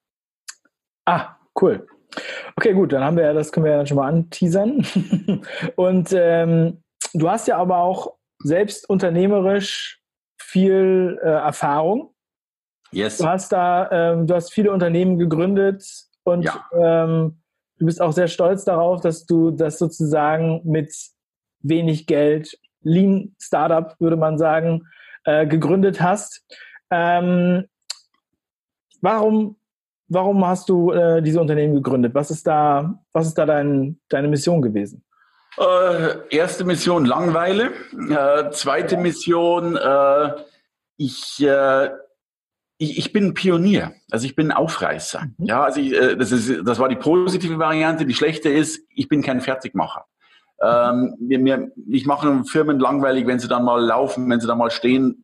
Ah, 1.05 1.35
cool. 1.61 1.85
Okay, 2.55 2.73
gut, 2.73 2.93
dann 2.93 3.03
haben 3.03 3.17
wir 3.17 3.23
ja, 3.23 3.33
das 3.33 3.51
können 3.51 3.65
wir 3.65 3.73
ja 3.73 3.85
schon 3.85 3.97
mal 3.97 4.07
anteasern. 4.07 4.85
Und 5.75 6.13
ähm, 6.13 6.83
du 7.13 7.29
hast 7.29 7.47
ja 7.47 7.57
aber 7.57 7.77
auch 7.77 8.15
selbst 8.39 8.89
unternehmerisch 8.89 10.01
viel 10.37 11.19
äh, 11.23 11.27
Erfahrung. 11.27 12.13
Yes. 12.91 13.17
Du 13.17 13.27
hast 13.27 13.51
da, 13.51 13.89
ähm, 13.91 14.27
du 14.27 14.35
hast 14.35 14.53
viele 14.53 14.71
Unternehmen 14.71 15.17
gegründet 15.17 15.83
und 16.23 16.43
ja. 16.43 16.63
ähm, 16.79 17.41
du 17.83 17.87
bist 17.87 18.01
auch 18.01 18.13
sehr 18.13 18.29
stolz 18.29 18.63
darauf, 18.63 19.01
dass 19.01 19.25
du 19.25 19.51
das 19.51 19.77
sozusagen 19.77 20.61
mit 20.63 20.95
wenig 21.59 22.07
Geld, 22.07 22.57
Lean 22.81 23.35
Startup 23.41 23.93
würde 23.99 24.15
man 24.15 24.37
sagen, 24.37 24.87
äh, 25.25 25.45
gegründet 25.45 26.01
hast. 26.01 26.45
Ähm, 26.89 27.65
warum 29.01 29.57
warum 30.07 30.45
hast 30.45 30.69
du 30.69 30.91
äh, 30.91 31.21
diese 31.21 31.41
Unternehmen 31.41 31.75
gegründet? 31.75 32.13
Was 32.15 32.31
ist 32.31 32.47
da, 32.47 33.03
was 33.11 33.27
ist 33.27 33.37
da 33.37 33.45
dein, 33.45 33.99
deine 34.07 34.29
Mission 34.29 34.61
gewesen? 34.61 35.03
Äh, 35.57 36.35
erste 36.35 36.63
Mission 36.63 37.05
Langweile. 37.05 37.71
Äh, 38.09 38.49
zweite 38.51 38.95
Mission, 38.95 39.75
äh, 39.75 40.31
ich, 40.97 41.43
äh, 41.43 41.89
ich, 42.77 42.97
ich 42.97 43.13
bin 43.13 43.33
Pionier, 43.33 43.93
also 44.11 44.25
ich 44.25 44.35
bin 44.35 44.51
Aufreißer. 44.51 45.25
Mhm. 45.37 45.45
Ja, 45.45 45.63
also 45.63 45.79
ich, 45.79 45.93
äh, 45.93 46.15
das, 46.15 46.31
ist, 46.31 46.65
das 46.65 46.79
war 46.79 46.89
die 46.89 46.95
positive 46.95 47.57
Variante. 47.59 48.05
Die 48.05 48.13
schlechte 48.13 48.49
ist, 48.49 48.85
ich 48.89 49.07
bin 49.07 49.21
kein 49.21 49.41
Fertigmacher. 49.41 50.05
Ähm, 50.61 51.15
mir, 51.19 51.39
mir, 51.39 51.71
ich 51.87 52.05
mache 52.05 52.43
Firmen 52.45 52.79
langweilig, 52.79 53.27
wenn 53.27 53.39
sie 53.39 53.47
dann 53.47 53.65
mal 53.65 53.83
laufen, 53.83 54.29
wenn 54.29 54.39
sie 54.39 54.47
dann 54.47 54.57
mal 54.57 54.71
stehen 54.71 55.23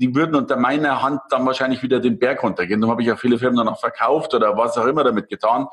die 0.00 0.14
würden 0.14 0.34
unter 0.34 0.56
meiner 0.56 1.02
Hand 1.02 1.20
dann 1.28 1.44
wahrscheinlich 1.44 1.82
wieder 1.82 2.00
den 2.00 2.18
Berg 2.18 2.42
runtergehen. 2.42 2.80
Darum 2.80 2.92
habe 2.92 3.02
ich 3.02 3.08
ja 3.08 3.16
viele 3.16 3.38
Firmen 3.38 3.58
dann 3.58 3.68
auch 3.68 3.78
verkauft 3.78 4.32
oder 4.32 4.56
was 4.56 4.78
auch 4.78 4.86
immer 4.86 5.04
damit 5.04 5.28
getan. 5.28 5.66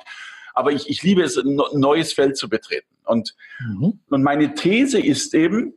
Aber 0.54 0.74
ich, 0.74 0.90
ich 0.90 1.02
liebe 1.02 1.24
es, 1.24 1.38
ein 1.38 1.58
neues 1.74 2.12
Feld 2.12 2.36
zu 2.36 2.50
betreten. 2.50 2.94
Und, 3.06 3.36
mhm. 3.60 4.00
und 4.10 4.24
meine 4.24 4.54
These 4.54 5.00
ist 5.00 5.34
eben, 5.34 5.76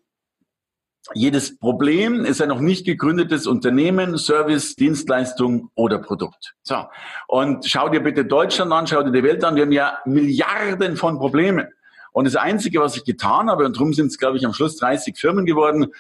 jedes 1.15 1.59
Problem 1.59 2.25
ist 2.25 2.41
ein 2.43 2.49
noch 2.49 2.61
nicht 2.61 2.85
gegründetes 2.85 3.47
Unternehmen, 3.47 4.19
Service, 4.19 4.77
Dienstleistung 4.77 5.71
oder 5.75 5.99
Produkt. 5.99 6.55
So. 6.63 6.85
Und 7.27 7.67
schau 7.67 7.89
dir 7.89 8.01
bitte 8.01 8.25
Deutschland 8.25 8.73
an, 8.73 8.87
schau 8.87 9.03
dir 9.03 9.11
die 9.11 9.23
Welt 9.23 9.43
an. 9.45 9.57
Wir 9.57 9.63
haben 9.63 9.73
ja 9.73 9.99
Milliarden 10.05 10.97
von 10.97 11.19
Problemen. 11.19 11.67
Und 12.13 12.27
das 12.27 12.37
Einzige, 12.37 12.81
was 12.81 12.97
ich 12.97 13.05
getan 13.05 13.49
habe, 13.49 13.65
und 13.65 13.77
darum 13.77 13.93
sind 13.93 14.07
es, 14.07 14.19
glaube 14.19 14.37
ich, 14.37 14.45
am 14.45 14.53
Schluss 14.53 14.77
30 14.77 15.17
Firmen 15.17 15.47
geworden, 15.47 15.93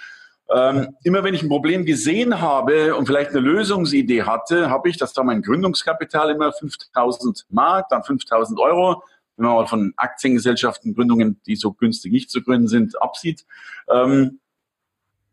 ähm, 0.52 0.96
immer 1.04 1.22
wenn 1.22 1.34
ich 1.34 1.42
ein 1.42 1.48
Problem 1.48 1.84
gesehen 1.84 2.40
habe 2.40 2.96
und 2.96 3.06
vielleicht 3.06 3.30
eine 3.30 3.40
Lösungsidee 3.40 4.24
hatte, 4.24 4.68
habe 4.68 4.88
ich, 4.88 4.96
das 4.96 5.16
war 5.16 5.22
mein 5.22 5.42
Gründungskapital 5.42 6.30
immer 6.30 6.52
5000 6.52 7.46
Mark, 7.50 7.88
dann 7.88 8.02
5000 8.02 8.58
Euro. 8.58 9.02
Wenn 9.36 9.46
man 9.46 9.54
mal 9.54 9.66
von 9.66 9.94
Aktiengesellschaften, 9.96 10.94
Gründungen, 10.94 11.40
die 11.46 11.54
so 11.54 11.72
günstig 11.72 12.12
nicht 12.12 12.30
zu 12.30 12.42
gründen 12.42 12.66
sind, 12.66 13.00
absieht, 13.00 13.46
ähm, 13.88 14.39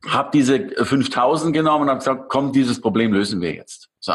habe 0.05 0.29
diese 0.33 0.69
5000 0.85 1.53
genommen 1.53 1.83
und 1.83 1.89
habe 1.89 1.99
gesagt, 1.99 2.29
komm, 2.29 2.51
dieses 2.51 2.79
Problem 2.79 3.13
lösen 3.13 3.41
wir 3.41 3.53
jetzt. 3.53 3.89
So. 3.99 4.13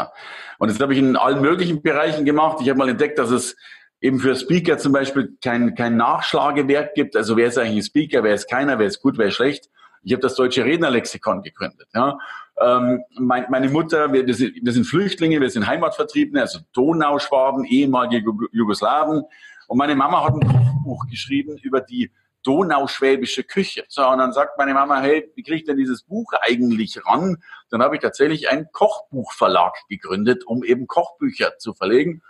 Und 0.59 0.71
das 0.71 0.79
habe 0.81 0.93
ich 0.93 0.99
in 0.99 1.17
allen 1.17 1.41
möglichen 1.41 1.83
Bereichen 1.83 2.25
gemacht. 2.25 2.59
Ich 2.61 2.69
habe 2.69 2.79
mal 2.79 2.89
entdeckt, 2.89 3.19
dass 3.19 3.31
es 3.31 3.57
eben 4.01 4.19
für 4.19 4.35
Speaker 4.35 4.79
zum 4.79 4.93
Beispiel 4.93 5.37
kein, 5.43 5.75
kein 5.75 5.97
Nachschlagewerk 5.97 6.95
gibt. 6.95 7.17
Also 7.17 7.37
wer 7.37 7.49
ist 7.49 7.59
eigentlich 7.59 7.79
ein 7.79 7.83
Speaker, 7.83 8.23
wer 8.23 8.35
ist 8.35 8.49
keiner, 8.49 8.79
wer 8.79 8.87
ist 8.87 9.01
gut, 9.01 9.19
wer 9.19 9.29
ist 9.29 9.35
schlecht. 9.35 9.69
Ich 10.03 10.13
habe 10.13 10.23
das 10.23 10.35
deutsche 10.35 10.65
Rednerlexikon 10.65 11.43
gegründet. 11.43 11.89
Ja. 11.95 12.19
Ähm, 12.61 13.03
mein, 13.19 13.47
meine 13.51 13.69
Mutter, 13.69 14.13
wir, 14.13 14.27
wir, 14.27 14.35
sind, 14.35 14.85
Flüchtlinge, 14.85 15.41
wir 15.41 15.51
sind 15.51 15.67
Heimatvertriebene, 15.67 16.43
also 16.43 16.59
Donauschwaben, 16.73 17.65
ehemalige 17.65 18.33
Jugoslawen. 18.53 19.23
Und 19.69 19.79
meine 19.79 19.95
Mama 19.95 20.25
hat 20.25 20.35
ein 20.35 20.47
Kochbuch 20.47 21.07
geschrieben 21.09 21.57
über 21.63 21.81
die 21.81 22.11
donauschwäbische 22.43 23.45
Küche. 23.45 23.85
So, 23.89 24.07
und 24.09 24.19
dann 24.19 24.33
sagt 24.33 24.59
meine 24.59 24.75
Mama, 24.75 25.01
hey, 25.01 25.31
wie 25.35 25.43
kriege 25.43 25.57
ich 25.57 25.65
denn 25.65 25.77
dieses 25.77 26.03
Buch 26.03 26.33
eigentlich 26.41 27.05
ran? 27.07 27.43
Dann 27.71 27.83
habe 27.83 27.97
ich 27.97 28.03
tatsächlich 28.03 28.51
einen 28.51 28.71
Kochbuchverlag 28.73 29.75
gegründet, 29.89 30.45
um 30.47 30.65
eben 30.65 30.87
Kochbücher 30.87 31.59
zu 31.59 31.75
verlegen. 31.75 32.23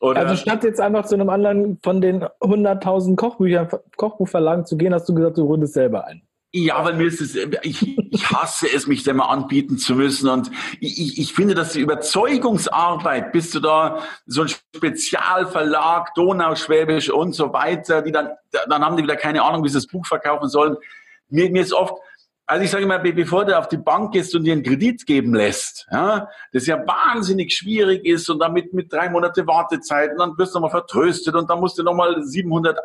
Oder 0.00 0.20
also 0.20 0.36
statt 0.36 0.62
jetzt 0.62 0.80
einfach 0.80 1.06
zu 1.06 1.16
einem 1.16 1.28
anderen 1.28 1.78
von 1.82 2.00
den 2.00 2.22
100.000 2.22 3.16
Kochbüchern, 3.16 3.68
Kochbuchverlagen 3.96 4.64
zu 4.64 4.76
gehen, 4.76 4.94
hast 4.94 5.08
du 5.08 5.14
gesagt, 5.14 5.38
du 5.38 5.46
gründest 5.46 5.74
selber 5.74 6.04
ein. 6.06 6.27
Ja, 6.50 6.82
weil 6.82 6.94
mir 6.94 7.06
ist 7.06 7.20
es, 7.20 7.36
ich, 7.62 7.98
ich 8.10 8.30
hasse 8.30 8.66
es, 8.74 8.86
mich 8.86 9.02
dem 9.02 9.16
mal 9.16 9.26
anbieten 9.26 9.76
zu 9.76 9.94
müssen. 9.94 10.30
Und 10.30 10.50
ich, 10.80 11.18
ich 11.18 11.34
finde, 11.34 11.54
dass 11.54 11.74
die 11.74 11.80
Überzeugungsarbeit, 11.80 13.32
bist 13.32 13.54
du 13.54 13.60
da 13.60 14.02
so 14.24 14.42
ein 14.42 14.48
Spezialverlag, 14.48 16.14
Donauschwäbisch 16.14 17.10
und 17.10 17.34
so 17.34 17.52
weiter, 17.52 18.00
die 18.00 18.12
dann, 18.12 18.30
dann 18.50 18.82
haben 18.82 18.96
die 18.96 19.02
wieder 19.02 19.16
keine 19.16 19.42
Ahnung, 19.42 19.62
wie 19.62 19.68
sie 19.68 19.74
das 19.74 19.86
Buch 19.86 20.06
verkaufen 20.06 20.48
sollen. 20.48 20.76
Mir, 21.28 21.50
mir 21.50 21.60
ist 21.60 21.74
oft, 21.74 21.92
also 22.46 22.64
ich 22.64 22.70
sage 22.70 22.84
immer, 22.84 22.98
bevor 22.98 23.44
du 23.44 23.58
auf 23.58 23.68
die 23.68 23.76
Bank 23.76 24.14
gehst 24.14 24.34
und 24.34 24.44
dir 24.44 24.54
einen 24.54 24.62
Kredit 24.62 25.04
geben 25.04 25.34
lässt, 25.34 25.86
ja, 25.92 26.30
das 26.54 26.66
ja 26.66 26.78
wahnsinnig 26.78 27.54
schwierig 27.54 28.06
ist 28.06 28.30
und 28.30 28.38
damit 28.38 28.72
mit 28.72 28.90
drei 28.90 29.10
Monate 29.10 29.46
Wartezeit 29.46 30.12
und 30.12 30.18
dann 30.18 30.38
wirst 30.38 30.54
du 30.54 30.60
nochmal 30.60 30.70
vertröstet 30.70 31.34
und 31.34 31.50
dann 31.50 31.60
musst 31.60 31.76
du 31.76 31.82
nochmal 31.82 32.22
700 32.22 32.78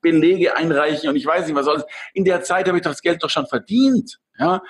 Belege 0.00 0.56
einreichen 0.56 1.08
und 1.08 1.16
ich 1.16 1.26
weiß 1.26 1.46
nicht 1.46 1.56
was 1.56 1.68
alles. 1.68 1.84
In 2.14 2.24
der 2.24 2.42
Zeit 2.42 2.66
habe 2.68 2.78
ich 2.78 2.84
das 2.84 3.02
Geld 3.02 3.22
doch 3.22 3.30
schon 3.30 3.46
verdient. 3.46 4.18
Ja? 4.38 4.62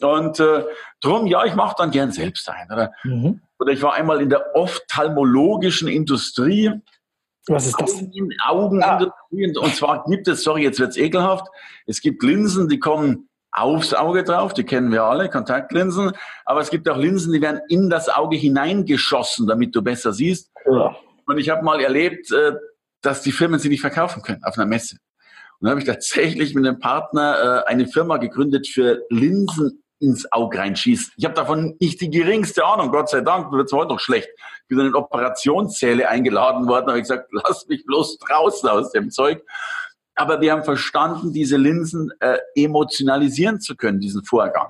Und 0.00 0.40
äh, 0.40 0.64
drum, 1.00 1.26
ja, 1.26 1.44
ich 1.44 1.54
mache 1.54 1.74
dann 1.78 1.90
gern 1.90 2.12
selbst 2.12 2.48
ein. 2.48 2.66
Oder? 2.72 2.92
Mhm. 3.04 3.40
oder 3.58 3.72
ich 3.72 3.82
war 3.82 3.94
einmal 3.94 4.20
in 4.20 4.30
der 4.30 4.54
ophthalmologischen 4.54 5.88
Industrie. 5.88 6.70
Was 7.46 7.66
ist 7.66 7.80
das? 7.80 8.04
Augenindustrie. 8.46 9.54
Ah. 9.56 9.60
Und 9.60 9.74
zwar 9.74 10.04
gibt 10.04 10.28
es, 10.28 10.42
sorry, 10.42 10.62
jetzt 10.62 10.78
wird's 10.78 10.96
ekelhaft, 10.96 11.46
es 11.86 12.00
gibt 12.00 12.22
Linsen, 12.22 12.68
die 12.68 12.78
kommen 12.78 13.28
aufs 13.52 13.94
Auge 13.94 14.22
drauf, 14.24 14.54
die 14.54 14.64
kennen 14.64 14.92
wir 14.92 15.04
alle, 15.04 15.28
Kontaktlinsen. 15.28 16.12
Aber 16.44 16.60
es 16.60 16.70
gibt 16.70 16.88
auch 16.88 16.96
Linsen, 16.96 17.32
die 17.32 17.42
werden 17.42 17.60
in 17.68 17.90
das 17.90 18.08
Auge 18.08 18.36
hineingeschossen, 18.36 19.46
damit 19.46 19.74
du 19.74 19.82
besser 19.82 20.12
siehst. 20.12 20.50
Ja. 20.66 20.96
Und 21.26 21.38
ich 21.38 21.50
habe 21.50 21.64
mal 21.64 21.80
erlebt, 21.80 22.30
äh, 22.32 22.52
dass 23.02 23.22
die 23.22 23.32
Firmen 23.32 23.58
sie 23.58 23.68
nicht 23.68 23.80
verkaufen 23.80 24.22
können 24.22 24.44
auf 24.44 24.56
einer 24.56 24.66
Messe. 24.66 24.96
Und 25.58 25.66
dann 25.66 25.70
habe 25.70 25.80
ich 25.80 25.86
tatsächlich 25.86 26.54
mit 26.54 26.66
einem 26.66 26.78
Partner 26.78 27.64
äh, 27.66 27.70
eine 27.70 27.86
Firma 27.86 28.16
gegründet 28.16 28.66
für 28.66 29.02
Linsen 29.10 29.82
ins 29.98 30.30
Auge 30.32 30.58
reinschießen. 30.58 31.12
Ich 31.16 31.24
habe 31.26 31.34
davon 31.34 31.76
nicht 31.78 32.00
die 32.00 32.08
geringste 32.08 32.64
Ahnung, 32.64 32.90
Gott 32.90 33.10
sei 33.10 33.20
Dank, 33.20 33.52
wird 33.52 33.66
es 33.66 33.72
heute 33.72 33.90
noch 33.90 34.00
schlecht. 34.00 34.28
Ich 34.62 34.68
bin 34.68 34.80
in 34.80 34.86
eine 34.86 34.96
Operationssäle 34.96 36.08
eingeladen 36.08 36.66
worden, 36.66 36.86
habe 36.86 36.98
ich 36.98 37.02
gesagt, 37.02 37.28
lass 37.32 37.66
mich 37.68 37.84
bloß 37.84 38.18
draußen 38.18 38.68
aus 38.68 38.92
dem 38.92 39.10
Zeug. 39.10 39.42
Aber 40.14 40.40
wir 40.40 40.52
haben 40.52 40.64
verstanden, 40.64 41.32
diese 41.32 41.56
Linsen 41.56 42.10
äh, 42.20 42.38
emotionalisieren 42.54 43.60
zu 43.60 43.76
können, 43.76 44.00
diesen 44.00 44.24
Vorgang. 44.24 44.68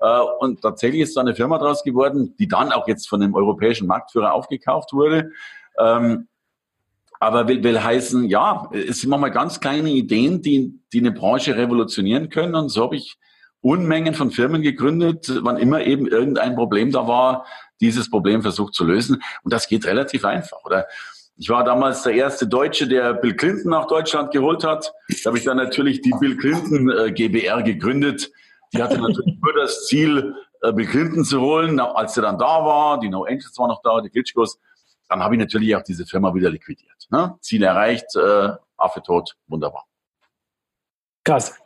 Äh, 0.00 0.20
und 0.40 0.60
tatsächlich 0.60 1.02
ist 1.02 1.16
da 1.16 1.22
eine 1.22 1.34
Firma 1.34 1.58
draus 1.58 1.82
geworden, 1.82 2.34
die 2.38 2.48
dann 2.48 2.72
auch 2.72 2.86
jetzt 2.86 3.08
von 3.08 3.22
einem 3.22 3.34
europäischen 3.34 3.86
Marktführer 3.86 4.34
aufgekauft 4.34 4.92
wurde. 4.92 5.30
Ähm, 5.78 6.28
aber 7.20 7.48
will, 7.48 7.62
will 7.64 7.82
heißen, 7.82 8.28
ja, 8.28 8.70
es 8.72 9.00
sind 9.00 9.10
manchmal 9.10 9.30
ganz 9.30 9.60
kleine 9.60 9.90
Ideen, 9.90 10.42
die, 10.42 10.80
die 10.92 11.00
eine 11.00 11.12
Branche 11.12 11.56
revolutionieren 11.56 12.28
können. 12.28 12.54
Und 12.54 12.68
so 12.68 12.84
habe 12.84 12.96
ich 12.96 13.16
Unmengen 13.60 14.14
von 14.14 14.30
Firmen 14.30 14.62
gegründet, 14.62 15.32
wann 15.42 15.56
immer 15.56 15.82
eben 15.82 16.06
irgendein 16.06 16.54
Problem 16.54 16.92
da 16.92 17.08
war, 17.08 17.44
dieses 17.80 18.08
Problem 18.08 18.42
versucht 18.42 18.74
zu 18.74 18.84
lösen. 18.84 19.22
Und 19.42 19.52
das 19.52 19.68
geht 19.68 19.84
relativ 19.86 20.24
einfach, 20.24 20.58
oder? 20.64 20.86
Ich 21.40 21.48
war 21.48 21.62
damals 21.62 22.02
der 22.02 22.14
erste 22.14 22.48
Deutsche, 22.48 22.88
der 22.88 23.14
Bill 23.14 23.34
Clinton 23.34 23.70
nach 23.70 23.86
Deutschland 23.86 24.32
geholt 24.32 24.64
hat. 24.64 24.92
Da 25.22 25.28
habe 25.28 25.38
ich 25.38 25.44
dann 25.44 25.56
natürlich 25.56 26.00
die 26.00 26.12
Bill 26.18 26.36
Clinton 26.36 26.90
äh, 26.90 27.12
GBR 27.12 27.62
gegründet. 27.62 28.30
Die 28.72 28.82
hatte 28.82 28.98
natürlich 28.98 29.38
nur 29.40 29.52
das 29.54 29.86
Ziel, 29.86 30.34
äh, 30.62 30.72
Bill 30.72 30.86
Clinton 30.86 31.24
zu 31.24 31.40
holen. 31.40 31.78
Als 31.78 32.16
er 32.16 32.24
dann 32.24 32.38
da 32.38 32.64
war, 32.64 32.98
die 32.98 33.08
No 33.08 33.22
Angels 33.22 33.56
waren 33.56 33.68
noch 33.68 33.82
da, 33.82 34.00
die 34.00 34.10
Klitschkos, 34.10 34.58
dann 35.08 35.22
habe 35.22 35.34
ich 35.34 35.40
natürlich 35.40 35.74
auch 35.74 35.82
diese 35.82 36.06
Firma 36.06 36.34
wieder 36.34 36.50
liquidiert. 36.50 37.06
Ne? 37.10 37.36
Ziel 37.40 37.62
erreicht, 37.62 38.14
äh, 38.16 38.50
Affe 38.76 39.02
tot, 39.02 39.34
wunderbar. 39.46 39.86
Krass. 41.24 41.58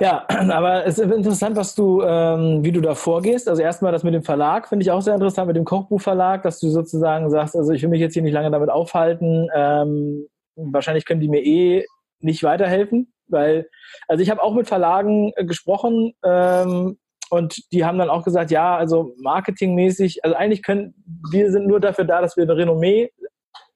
Ja, 0.00 0.26
aber 0.28 0.86
es 0.86 0.98
ist 0.98 1.12
interessant, 1.12 1.56
was 1.56 1.74
du, 1.74 2.02
ähm, 2.02 2.64
wie 2.64 2.72
du 2.72 2.80
da 2.80 2.94
vorgehst. 2.94 3.48
Also 3.48 3.62
erstmal 3.62 3.92
das 3.92 4.02
mit 4.02 4.14
dem 4.14 4.22
Verlag 4.22 4.68
finde 4.68 4.82
ich 4.82 4.90
auch 4.90 5.02
sehr 5.02 5.14
interessant, 5.14 5.46
mit 5.46 5.56
dem 5.56 5.64
Kochbuchverlag, 5.64 6.42
dass 6.42 6.60
du 6.60 6.68
sozusagen 6.70 7.30
sagst, 7.30 7.56
also 7.56 7.72
ich 7.72 7.82
will 7.82 7.90
mich 7.90 8.00
jetzt 8.00 8.14
hier 8.14 8.22
nicht 8.22 8.32
lange 8.32 8.50
damit 8.50 8.70
aufhalten. 8.70 9.48
Ähm, 9.54 10.26
wahrscheinlich 10.56 11.04
können 11.04 11.20
die 11.20 11.28
mir 11.28 11.44
eh 11.44 11.86
nicht 12.20 12.42
weiterhelfen, 12.42 13.12
weil, 13.28 13.68
also 14.08 14.22
ich 14.22 14.30
habe 14.30 14.42
auch 14.42 14.54
mit 14.54 14.68
Verlagen 14.68 15.32
äh, 15.36 15.44
gesprochen 15.44 16.14
ähm, 16.24 16.98
und 17.30 17.72
die 17.72 17.84
haben 17.84 17.98
dann 17.98 18.10
auch 18.10 18.24
gesagt, 18.24 18.50
ja, 18.50 18.76
also 18.76 19.14
marketingmäßig, 19.18 20.24
also 20.24 20.36
eigentlich 20.36 20.62
können, 20.62 20.94
wir 21.30 21.50
sind 21.50 21.66
nur 21.66 21.80
dafür 21.80 22.04
da, 22.04 22.20
dass 22.20 22.36
wir 22.36 22.44
eine 22.44 22.56
Renommee 22.56 23.10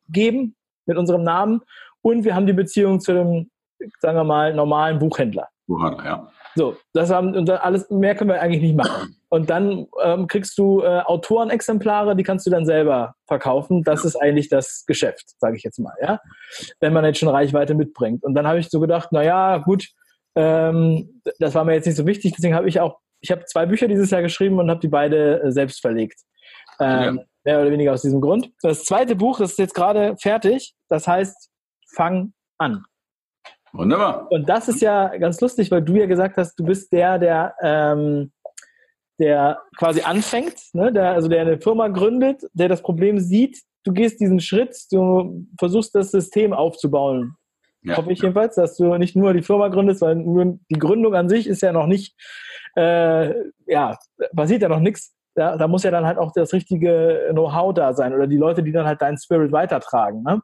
geben 0.08 0.54
mit 0.87 0.99
unserem 0.99 1.23
Namen 1.23 1.62
und 2.02 2.25
wir 2.25 2.34
haben 2.34 2.46
die 2.46 2.52
Beziehung 2.52 3.00
zu 3.00 3.12
dem, 3.12 3.50
sagen 4.00 4.16
wir 4.16 4.25
mal, 4.25 4.54
normalen 4.54 4.99
Buchhändler. 4.99 5.49
Buchhandler, 5.66 6.04
ja. 6.04 6.30
So, 6.56 6.76
das 6.92 7.11
haben 7.11 7.34
und 7.34 7.50
alles 7.50 7.90
mehr 7.90 8.14
können 8.14 8.30
wir 8.30 8.40
eigentlich 8.40 8.62
nicht 8.62 8.76
machen. 8.76 9.16
Und 9.28 9.50
dann 9.50 9.87
ähm, 10.02 10.28
kriegst 10.28 10.56
du 10.56 10.82
äh, 10.82 11.00
Autorenexemplare, 11.00 12.14
die 12.14 12.23
kannst 12.23 12.46
du 12.46 12.50
dann 12.50 12.64
selber 12.64 13.14
verkaufen. 13.26 13.82
Das 13.82 14.04
ist 14.04 14.14
eigentlich 14.14 14.49
das 14.49 14.84
Geschäft, 14.87 15.34
sage 15.38 15.56
ich 15.56 15.64
jetzt 15.64 15.80
mal, 15.80 15.94
ja. 16.00 16.20
Wenn 16.78 16.92
man 16.92 17.04
jetzt 17.04 17.18
schon 17.18 17.28
Reichweite 17.28 17.75
mitbringt. 17.75 18.23
Und 18.23 18.34
dann 18.34 18.46
habe 18.46 18.61
ich 18.61 18.68
so 18.70 18.78
gedacht, 18.78 19.08
na 19.11 19.25
ja, 19.25 19.56
gut, 19.58 19.88
ähm, 20.37 21.20
das 21.40 21.54
war 21.56 21.64
mir 21.64 21.75
jetzt 21.75 21.87
nicht 21.87 21.96
so 21.96 22.06
wichtig. 22.06 22.34
Deswegen 22.37 22.54
habe 22.54 22.68
ich 22.68 22.78
auch, 22.78 22.99
ich 23.25 23.31
habe 23.31 23.45
zwei 23.47 23.64
Bücher 23.64 23.88
dieses 23.88 24.11
Jahr 24.11 24.21
geschrieben 24.21 24.59
und 24.59 24.71
habe 24.71 24.81
die 24.81 24.88
beide 24.88 25.43
äh, 25.43 25.50
selbst 25.50 25.81
verlegt. 25.81 26.21
Ähm, 26.78 27.16
ja. 27.16 27.25
Mehr 27.45 27.61
oder 27.62 27.71
weniger 27.71 27.93
aus 27.95 28.02
diesem 28.02 28.21
Grund. 28.21 28.50
Das 28.61 28.85
zweite 28.85 29.16
Buch, 29.16 29.38
das 29.38 29.52
ist 29.52 29.59
jetzt 29.59 29.75
gerade 29.75 30.14
fertig. 30.19 30.75
Das 30.88 31.09
heißt, 31.09 31.50
fang 31.95 32.35
an. 32.59 32.85
Wunderbar. 33.73 34.31
Und 34.31 34.47
das 34.47 34.69
ist 34.69 34.83
ja 34.83 35.16
ganz 35.16 35.40
lustig, 35.40 35.71
weil 35.71 35.83
du 35.83 35.97
ja 35.97 36.07
gesagt 36.07 36.37
hast, 36.37 36.54
du 36.57 36.64
bist 36.64 36.93
der, 36.93 37.19
der, 37.19 37.54
ähm, 37.62 38.31
der 39.19 39.62
quasi 39.78 40.02
anfängt, 40.02 40.57
ne? 40.75 40.93
der, 40.93 41.12
also 41.12 41.28
der 41.28 41.40
eine 41.40 41.59
Firma 41.59 41.88
gründet, 41.88 42.43
der 42.52 42.69
das 42.69 42.83
Problem 42.83 43.19
sieht, 43.19 43.59
du 43.85 43.93
gehst 43.93 44.21
diesen 44.21 44.40
Schritt, 44.40 44.76
du 44.90 45.47
versuchst 45.59 45.95
das 45.95 46.11
System 46.11 46.52
aufzubauen. 46.52 47.37
Ja, 47.84 47.98
Hoffe 47.98 48.12
ich 48.12 48.18
ja. 48.18 48.24
jedenfalls, 48.24 48.54
dass 48.54 48.76
du 48.76 48.96
nicht 48.96 49.14
nur 49.14 49.34
die 49.34 49.42
Firma 49.42 49.68
gründest, 49.68 50.00
weil 50.00 50.16
nur 50.16 50.58
die 50.70 50.78
Gründung 50.78 51.14
an 51.14 51.28
sich 51.28 51.46
ist 51.46 51.62
ja 51.62 51.72
noch 51.72 51.86
nicht, 51.86 52.14
äh, 52.76 53.34
ja, 53.66 53.98
passiert 54.34 54.62
ja 54.62 54.68
noch 54.68 54.80
nichts, 54.80 55.14
ja, 55.36 55.56
da 55.56 55.68
muss 55.68 55.82
ja 55.82 55.90
dann 55.90 56.06
halt 56.06 56.18
auch 56.18 56.32
das 56.32 56.52
richtige 56.52 57.28
Know-how 57.32 57.74
da 57.74 57.92
sein 57.92 58.14
oder 58.14 58.26
die 58.26 58.36
Leute, 58.36 58.62
die 58.62 58.72
dann 58.72 58.86
halt 58.86 59.02
deinen 59.02 59.18
Spirit 59.18 59.52
weitertragen. 59.52 60.22
Ne? 60.22 60.40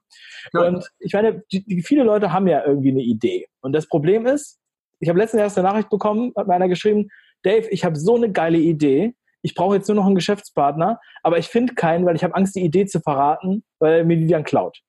Ja. 0.52 0.66
Und 0.66 0.90
ich 0.98 1.12
meine, 1.12 1.42
die, 1.52 1.64
die, 1.64 1.82
viele 1.82 2.02
Leute 2.02 2.32
haben 2.32 2.48
ja 2.48 2.64
irgendwie 2.66 2.90
eine 2.90 3.02
Idee. 3.02 3.46
Und 3.60 3.72
das 3.72 3.86
Problem 3.86 4.26
ist, 4.26 4.58
ich 4.98 5.08
habe 5.08 5.18
letztens 5.18 5.42
erst 5.42 5.58
eine 5.58 5.68
Nachricht 5.68 5.90
bekommen, 5.90 6.32
hat 6.36 6.46
mir 6.46 6.54
einer 6.54 6.68
geschrieben, 6.68 7.08
Dave, 7.42 7.68
ich 7.70 7.84
habe 7.84 7.96
so 7.96 8.16
eine 8.16 8.30
geile 8.32 8.58
Idee. 8.58 9.14
Ich 9.42 9.54
brauche 9.54 9.76
jetzt 9.76 9.88
nur 9.88 9.94
noch 9.94 10.06
einen 10.06 10.16
Geschäftspartner, 10.16 11.00
aber 11.22 11.38
ich 11.38 11.48
finde 11.48 11.74
keinen, 11.74 12.04
weil 12.04 12.16
ich 12.16 12.24
habe 12.24 12.34
Angst, 12.34 12.56
die 12.56 12.64
Idee 12.64 12.84
zu 12.84 13.00
verraten, 13.00 13.64
weil 13.78 14.00
er 14.00 14.04
mir 14.04 14.18
die 14.18 14.26
dann 14.26 14.44
klaut. 14.44 14.80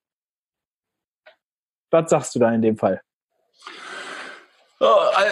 Was 1.92 2.10
sagst 2.10 2.34
du 2.36 2.40
da 2.40 2.52
in 2.52 2.62
dem 2.62 2.78
Fall? 2.78 3.02
Oh, 4.84 4.88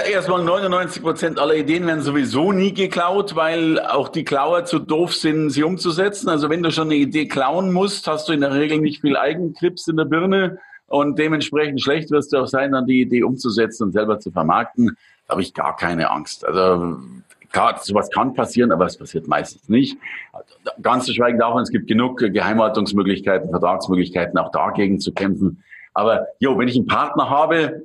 erstmal 0.08 0.44
99 0.44 1.02
Prozent 1.02 1.40
aller 1.40 1.56
Ideen 1.56 1.88
werden 1.88 2.04
sowieso 2.04 2.52
nie 2.52 2.72
geklaut, 2.72 3.36
weil 3.36 3.80
auch 3.80 4.10
die 4.10 4.24
Klauer 4.24 4.66
zu 4.66 4.78
doof 4.78 5.16
sind, 5.16 5.50
sie 5.50 5.64
umzusetzen. 5.64 6.30
Also 6.30 6.52
wenn 6.52 6.62
du 6.62 6.72
schon 6.72 6.90
eine 6.90 6.98
Idee 6.98 7.28
klauen 7.28 7.74
musst, 7.74 8.06
hast 8.08 8.30
du 8.30 8.34
in 8.34 8.42
der 8.42 8.54
Regel 8.54 8.78
nicht 8.78 9.02
viel 9.02 9.18
Eigenklips 9.18 9.88
in 9.88 9.98
der 9.98 10.06
Birne 10.06 10.60
und 10.86 11.18
dementsprechend 11.18 11.82
schlecht 11.82 12.12
wirst 12.12 12.32
du 12.32 12.38
auch 12.38 12.48
sein, 12.48 12.74
dann 12.74 12.86
die 12.86 13.02
Idee 13.02 13.24
umzusetzen 13.24 13.86
und 13.86 13.92
selber 13.94 14.20
zu 14.20 14.30
vermarkten. 14.30 14.96
Da 15.26 15.32
habe 15.32 15.42
ich 15.42 15.56
gar 15.56 15.76
keine 15.76 16.12
Angst. 16.12 16.46
Also 16.46 16.98
klar, 17.52 17.80
sowas 17.82 18.12
kann 18.12 18.36
passieren, 18.36 18.72
aber 18.72 18.86
es 18.86 18.98
passiert 18.98 19.28
meistens 19.28 19.68
nicht. 19.68 19.98
Ganz 20.80 21.06
zu 21.06 21.14
schweigen 21.16 21.40
davon, 21.40 21.64
es 21.64 21.72
gibt 21.72 21.88
genug 21.88 22.20
Geheimhaltungsmöglichkeiten, 22.20 23.50
Vertragsmöglichkeiten, 23.50 24.38
auch 24.38 24.52
dagegen 24.52 25.00
zu 25.00 25.12
kämpfen. 25.12 25.64
Aber 25.94 26.28
jo, 26.40 26.58
wenn 26.58 26.68
ich 26.68 26.76
einen 26.76 26.88
Partner 26.88 27.30
habe, 27.30 27.84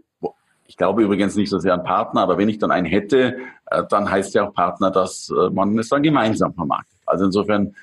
ich 0.67 0.77
glaube 0.77 1.03
übrigens 1.03 1.37
nicht 1.37 1.51
so 1.51 1.59
sehr 1.59 1.75
an 1.75 1.85
Partner, 1.85 2.23
aber 2.23 2.39
wenn 2.39 2.49
ich 2.49 2.59
dann 2.59 2.71
einen 2.71 2.87
hätte, 2.87 3.37
äh, 3.71 3.83
dann 3.89 4.11
heißt 4.11 4.35
ja 4.35 4.49
auch 4.49 4.55
Partner, 4.55 4.91
dass 4.91 5.31
äh, 5.31 5.51
man 5.51 5.79
es 5.79 5.89
dann 5.89 6.03
gemeinsam 6.03 6.55
vermarktet. 6.55 6.99
Also 7.07 7.27
insofern 7.27 7.75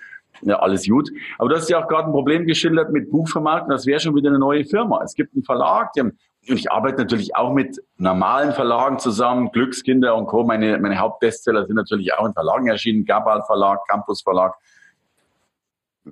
ja, 0.44 0.60
alles 0.60 0.88
gut. 0.88 1.10
Aber 1.38 1.50
du 1.50 1.56
hast 1.56 1.70
ja 1.70 1.84
auch 1.84 1.88
gerade 1.88 2.08
ein 2.08 2.12
Problem 2.12 2.46
geschildert 2.46 2.92
mit 2.92 3.12
Buchvermarkten. 3.12 3.70
Das 3.70 3.86
wäre 3.86 4.00
schon 4.00 4.16
wieder 4.16 4.30
eine 4.30 4.40
neue 4.40 4.66
Firma. 4.66 5.02
Es 5.04 5.14
gibt 5.14 5.36
einen 5.36 5.44
Verlag, 5.44 5.94
die 5.94 6.00
haben, 6.00 6.18
und 6.50 6.58
ich 6.58 6.72
arbeite 6.72 6.98
natürlich 6.98 7.36
auch 7.36 7.54
mit 7.54 7.80
normalen 7.98 8.52
Verlagen 8.54 8.98
zusammen, 8.98 9.52
Glückskinder 9.52 10.16
und 10.16 10.26
Co. 10.26 10.44
Meine, 10.44 10.80
meine 10.80 10.98
Hauptbestseller 10.98 11.68
sind 11.68 11.76
natürlich 11.76 12.14
auch 12.16 12.26
in 12.26 12.34
Verlagen 12.34 12.68
erschienen, 12.68 13.06
Gabal 13.06 13.44
Verlag, 13.44 13.82
Campus 13.88 14.24
Verlag. 14.24 14.56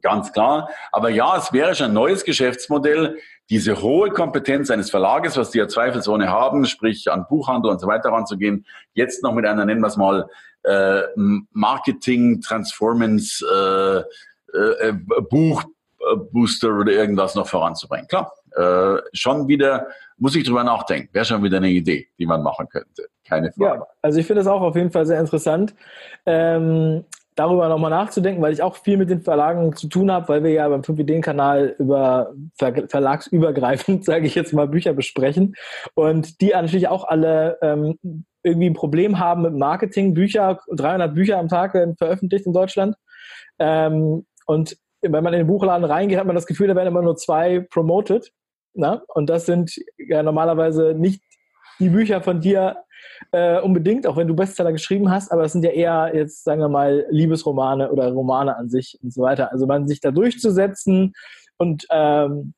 Ganz 0.01 0.31
klar. 0.31 0.69
Aber 0.91 1.09
ja, 1.09 1.35
es 1.35 1.51
wäre 1.51 1.73
schon 1.73 1.87
ein 1.87 1.93
neues 1.93 2.23
Geschäftsmodell, 2.23 3.17
diese 3.49 3.81
hohe 3.81 4.09
Kompetenz 4.09 4.69
eines 4.69 4.91
Verlages, 4.91 5.35
was 5.37 5.51
die 5.51 5.57
ja 5.57 5.67
zweifelsohne 5.67 6.29
haben, 6.29 6.65
sprich 6.65 7.11
an 7.11 7.25
Buchhandel 7.27 7.71
und 7.71 7.79
so 7.79 7.87
weiter 7.87 8.09
ranzugehen, 8.09 8.65
jetzt 8.93 9.23
noch 9.23 9.33
mit 9.33 9.45
einer, 9.45 9.65
nennen 9.65 9.81
wir 9.81 9.87
es 9.87 9.97
mal, 9.97 10.29
äh, 10.63 11.01
Marketing, 11.51 12.41
Transformance, 12.41 13.43
äh, 13.45 14.03
äh, 14.57 14.93
Buchbooster 15.29 16.79
oder 16.79 16.91
irgendwas 16.91 17.35
noch 17.35 17.47
voranzubringen. 17.47 18.07
Klar, 18.07 18.31
äh, 18.55 19.01
schon 19.13 19.47
wieder, 19.47 19.87
muss 20.17 20.35
ich 20.35 20.43
drüber 20.43 20.63
nachdenken, 20.63 21.09
wäre 21.13 21.25
schon 21.25 21.43
wieder 21.43 21.57
eine 21.57 21.69
Idee, 21.69 22.07
die 22.19 22.25
man 22.25 22.43
machen 22.43 22.67
könnte. 22.69 23.07
Keine 23.27 23.51
Frage. 23.51 23.79
Ja, 23.79 23.87
also 24.01 24.19
ich 24.19 24.27
finde 24.27 24.41
das 24.41 24.47
auch 24.47 24.61
auf 24.61 24.75
jeden 24.75 24.91
Fall 24.91 25.05
sehr 25.05 25.19
interessant. 25.19 25.73
Ähm, 26.25 27.05
darüber 27.35 27.69
nochmal 27.69 27.91
nachzudenken, 27.91 28.41
weil 28.41 28.53
ich 28.53 28.61
auch 28.61 28.75
viel 28.75 28.97
mit 28.97 29.09
den 29.09 29.21
Verlagen 29.21 29.75
zu 29.75 29.87
tun 29.87 30.11
habe, 30.11 30.27
weil 30.27 30.43
wir 30.43 30.51
ja 30.51 30.67
beim 30.67 30.83
5 30.83 30.99
Ideen-Kanal 30.99 31.75
über 31.77 32.33
Ver 32.57 32.87
verlagsübergreifend, 32.87 34.05
sage 34.05 34.25
ich 34.25 34.35
jetzt 34.35 34.53
mal, 34.53 34.67
Bücher 34.67 34.93
besprechen 34.93 35.55
und 35.95 36.41
die 36.41 36.49
natürlich 36.49 36.87
auch 36.87 37.07
alle 37.07 37.57
ähm, 37.61 37.97
irgendwie 38.43 38.69
ein 38.69 38.73
Problem 38.73 39.19
haben 39.19 39.43
mit 39.43 39.53
Marketing. 39.53 40.13
Bücher, 40.13 40.59
300 40.71 41.13
Bücher 41.13 41.37
am 41.37 41.47
Tag 41.47 41.73
werden 41.73 41.95
veröffentlicht 41.95 42.45
in 42.45 42.53
Deutschland 42.53 42.95
ähm, 43.59 44.25
und 44.45 44.77
wenn 45.01 45.23
man 45.23 45.33
in 45.33 45.39
den 45.39 45.47
Buchladen 45.47 45.85
reingeht, 45.85 46.17
hat 46.17 46.25
man 46.27 46.35
das 46.35 46.45
Gefühl, 46.45 46.67
da 46.67 46.75
werden 46.75 46.89
immer 46.89 47.01
nur 47.01 47.15
zwei 47.15 47.59
promoted. 47.59 48.31
Na? 48.73 49.03
Und 49.07 49.29
das 49.29 49.45
sind 49.45 49.75
ja 49.97 50.23
normalerweise 50.23 50.93
nicht 50.93 51.21
die 51.79 51.89
Bücher 51.89 52.21
von 52.21 52.41
dir, 52.41 52.77
äh, 53.31 53.59
unbedingt, 53.59 54.07
auch 54.07 54.17
wenn 54.17 54.27
du 54.27 54.35
Bestseller 54.35 54.71
geschrieben 54.71 55.11
hast, 55.11 55.31
aber 55.31 55.43
es 55.43 55.51
sind 55.51 55.63
ja 55.63 55.71
eher 55.71 56.11
jetzt, 56.13 56.43
sagen 56.43 56.61
wir 56.61 56.69
mal, 56.69 57.05
Liebesromane 57.09 57.91
oder 57.91 58.11
Romane 58.11 58.55
an 58.55 58.69
sich 58.69 58.97
und 59.01 59.13
so 59.13 59.21
weiter. 59.21 59.51
Also 59.51 59.65
man 59.67 59.87
sich 59.87 60.01
da 60.01 60.11
durchzusetzen 60.11 61.13
und 61.57 61.85
ähm, 61.91 62.53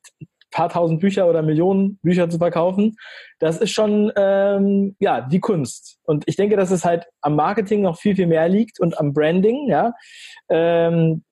paar 0.52 0.68
tausend 0.68 1.00
Bücher 1.00 1.28
oder 1.28 1.42
Millionen 1.42 1.98
Bücher 2.02 2.30
zu 2.30 2.38
verkaufen, 2.38 2.96
das 3.40 3.58
ist 3.58 3.70
schon 3.70 4.12
ähm, 4.16 4.94
ja 5.00 5.20
die 5.22 5.40
Kunst. 5.40 5.98
Und 6.04 6.24
ich 6.26 6.36
denke, 6.36 6.56
dass 6.56 6.70
es 6.70 6.84
halt 6.84 7.06
am 7.22 7.34
Marketing 7.34 7.82
noch 7.82 7.98
viel 7.98 8.14
viel 8.14 8.28
mehr 8.28 8.48
liegt 8.48 8.78
und 8.78 8.96
am 8.98 9.12
Branding, 9.12 9.68
ja, 9.68 9.92
ähm, 10.48 11.24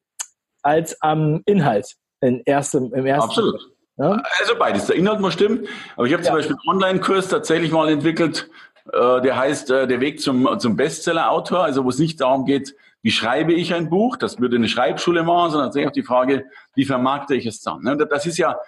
als 0.62 1.00
am 1.00 1.42
Inhalt 1.46 1.94
in 2.20 2.42
erstem, 2.44 2.92
im 2.94 3.06
ersten. 3.06 3.28
Absolut. 3.28 3.60
Ja? 3.96 4.22
Also 4.40 4.54
beides. 4.58 4.86
Der 4.86 4.96
Inhalt 4.96 5.20
muss 5.20 5.34
stimmen. 5.34 5.66
Aber 5.96 6.06
ich 6.06 6.12
habe 6.12 6.22
zum 6.22 6.32
ja. 6.32 6.36
Beispiel 6.36 6.56
einen 6.56 6.76
Online-Kurs 6.76 7.28
tatsächlich 7.28 7.70
mal 7.70 7.88
entwickelt, 7.88 8.48
der 8.92 9.36
heißt 9.36 9.70
äh, 9.70 9.86
Der 9.86 10.00
Weg 10.00 10.20
zum, 10.20 10.58
zum 10.58 10.76
Bestseller-Autor, 10.76 11.64
also 11.64 11.84
wo 11.84 11.88
es 11.88 11.98
nicht 11.98 12.20
darum 12.20 12.44
geht, 12.44 12.74
wie 13.02 13.10
schreibe 13.10 13.52
ich 13.52 13.72
ein 13.74 13.88
Buch, 13.88 14.16
das 14.16 14.40
würde 14.40 14.56
eine 14.56 14.68
Schreibschule 14.68 15.22
machen, 15.22 15.52
sondern 15.52 15.68
tatsächlich 15.68 15.88
auch 15.88 15.92
die 15.92 16.02
Frage, 16.02 16.44
wie 16.74 16.84
vermarkte 16.84 17.34
ich 17.34 17.46
es 17.46 17.62
dann. 17.62 17.82
Ne? 17.82 17.96
Das 17.96 18.26
ist 18.26 18.36
ja, 18.36 18.58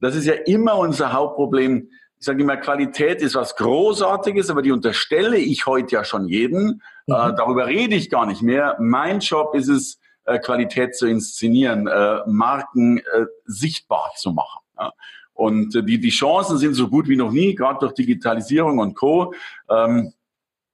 das 0.00 0.16
ist 0.16 0.26
ja 0.26 0.34
immer 0.34 0.76
unser 0.76 1.12
Hauptproblem. 1.12 1.88
Ich 2.18 2.26
sage 2.26 2.42
immer, 2.42 2.56
Qualität 2.56 3.22
ist 3.22 3.34
was 3.34 3.56
Großartiges, 3.56 4.50
aber 4.50 4.62
die 4.62 4.72
unterstelle 4.72 5.38
ich 5.38 5.66
heute 5.66 5.94
ja 5.94 6.04
schon 6.04 6.26
jedem. 6.26 6.80
Äh, 7.06 7.12
mhm. 7.12 7.30
Äh, 7.30 7.34
darüber 7.36 7.66
rede 7.66 7.94
ich 7.94 8.10
gar 8.10 8.26
nicht 8.26 8.42
mehr. 8.42 8.76
Mein 8.80 9.20
Job 9.20 9.54
ist 9.54 9.68
es, 9.68 10.00
äh, 10.24 10.38
Qualität 10.38 10.96
zu 10.96 11.06
inszenieren, 11.06 11.86
äh, 11.86 12.20
Marken 12.26 12.98
äh, 12.98 13.26
sichtbar 13.46 14.10
zu 14.16 14.32
machen. 14.32 14.60
Ja? 14.78 14.92
Und 15.40 15.74
äh, 15.74 15.82
die, 15.82 15.98
die 15.98 16.10
Chancen 16.10 16.58
sind 16.58 16.74
so 16.74 16.88
gut 16.88 17.08
wie 17.08 17.16
noch 17.16 17.32
nie, 17.32 17.54
gerade 17.54 17.78
durch 17.78 17.94
Digitalisierung 17.94 18.78
und 18.78 18.94
Co. 18.94 19.32
Ähm, 19.70 20.12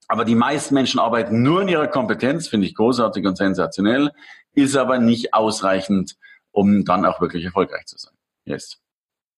aber 0.08 0.24
die 0.24 0.34
meisten 0.34 0.74
Menschen 0.74 0.98
arbeiten 0.98 1.42
nur 1.42 1.62
in 1.62 1.68
ihrer 1.68 1.86
Kompetenz, 1.86 2.48
finde 2.48 2.66
ich 2.66 2.74
großartig 2.74 3.24
und 3.24 3.36
sensationell, 3.36 4.10
ist 4.54 4.76
aber 4.76 4.98
nicht 4.98 5.34
ausreichend, 5.34 6.16
um 6.50 6.84
dann 6.84 7.04
auch 7.04 7.20
wirklich 7.20 7.44
erfolgreich 7.44 7.86
zu 7.86 7.96
sein. 7.96 8.12
Yes. 8.44 8.78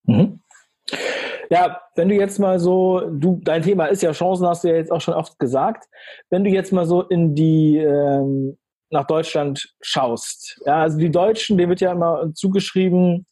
Mhm. 0.04 0.40
Ja, 1.50 1.78
wenn 1.94 2.08
du 2.08 2.14
jetzt 2.14 2.38
mal 2.38 2.58
so, 2.58 3.02
du, 3.10 3.38
dein 3.42 3.62
Thema 3.62 3.84
ist 3.86 4.02
ja 4.02 4.12
Chancen, 4.12 4.46
hast 4.46 4.64
du 4.64 4.68
ja 4.68 4.76
jetzt 4.76 4.90
auch 4.90 5.02
schon 5.02 5.12
oft 5.12 5.38
gesagt. 5.38 5.90
Wenn 6.30 6.42
du 6.42 6.48
jetzt 6.48 6.72
mal 6.72 6.86
so 6.86 7.02
in 7.02 7.34
die 7.34 7.76
ähm, 7.76 8.56
nach 8.88 9.06
Deutschland 9.06 9.74
schaust, 9.82 10.58
ja, 10.64 10.80
also 10.80 10.96
die 10.96 11.10
Deutschen, 11.10 11.58
denen 11.58 11.68
wird 11.68 11.82
ja 11.82 11.92
immer 11.92 12.32
zugeschrieben 12.32 13.26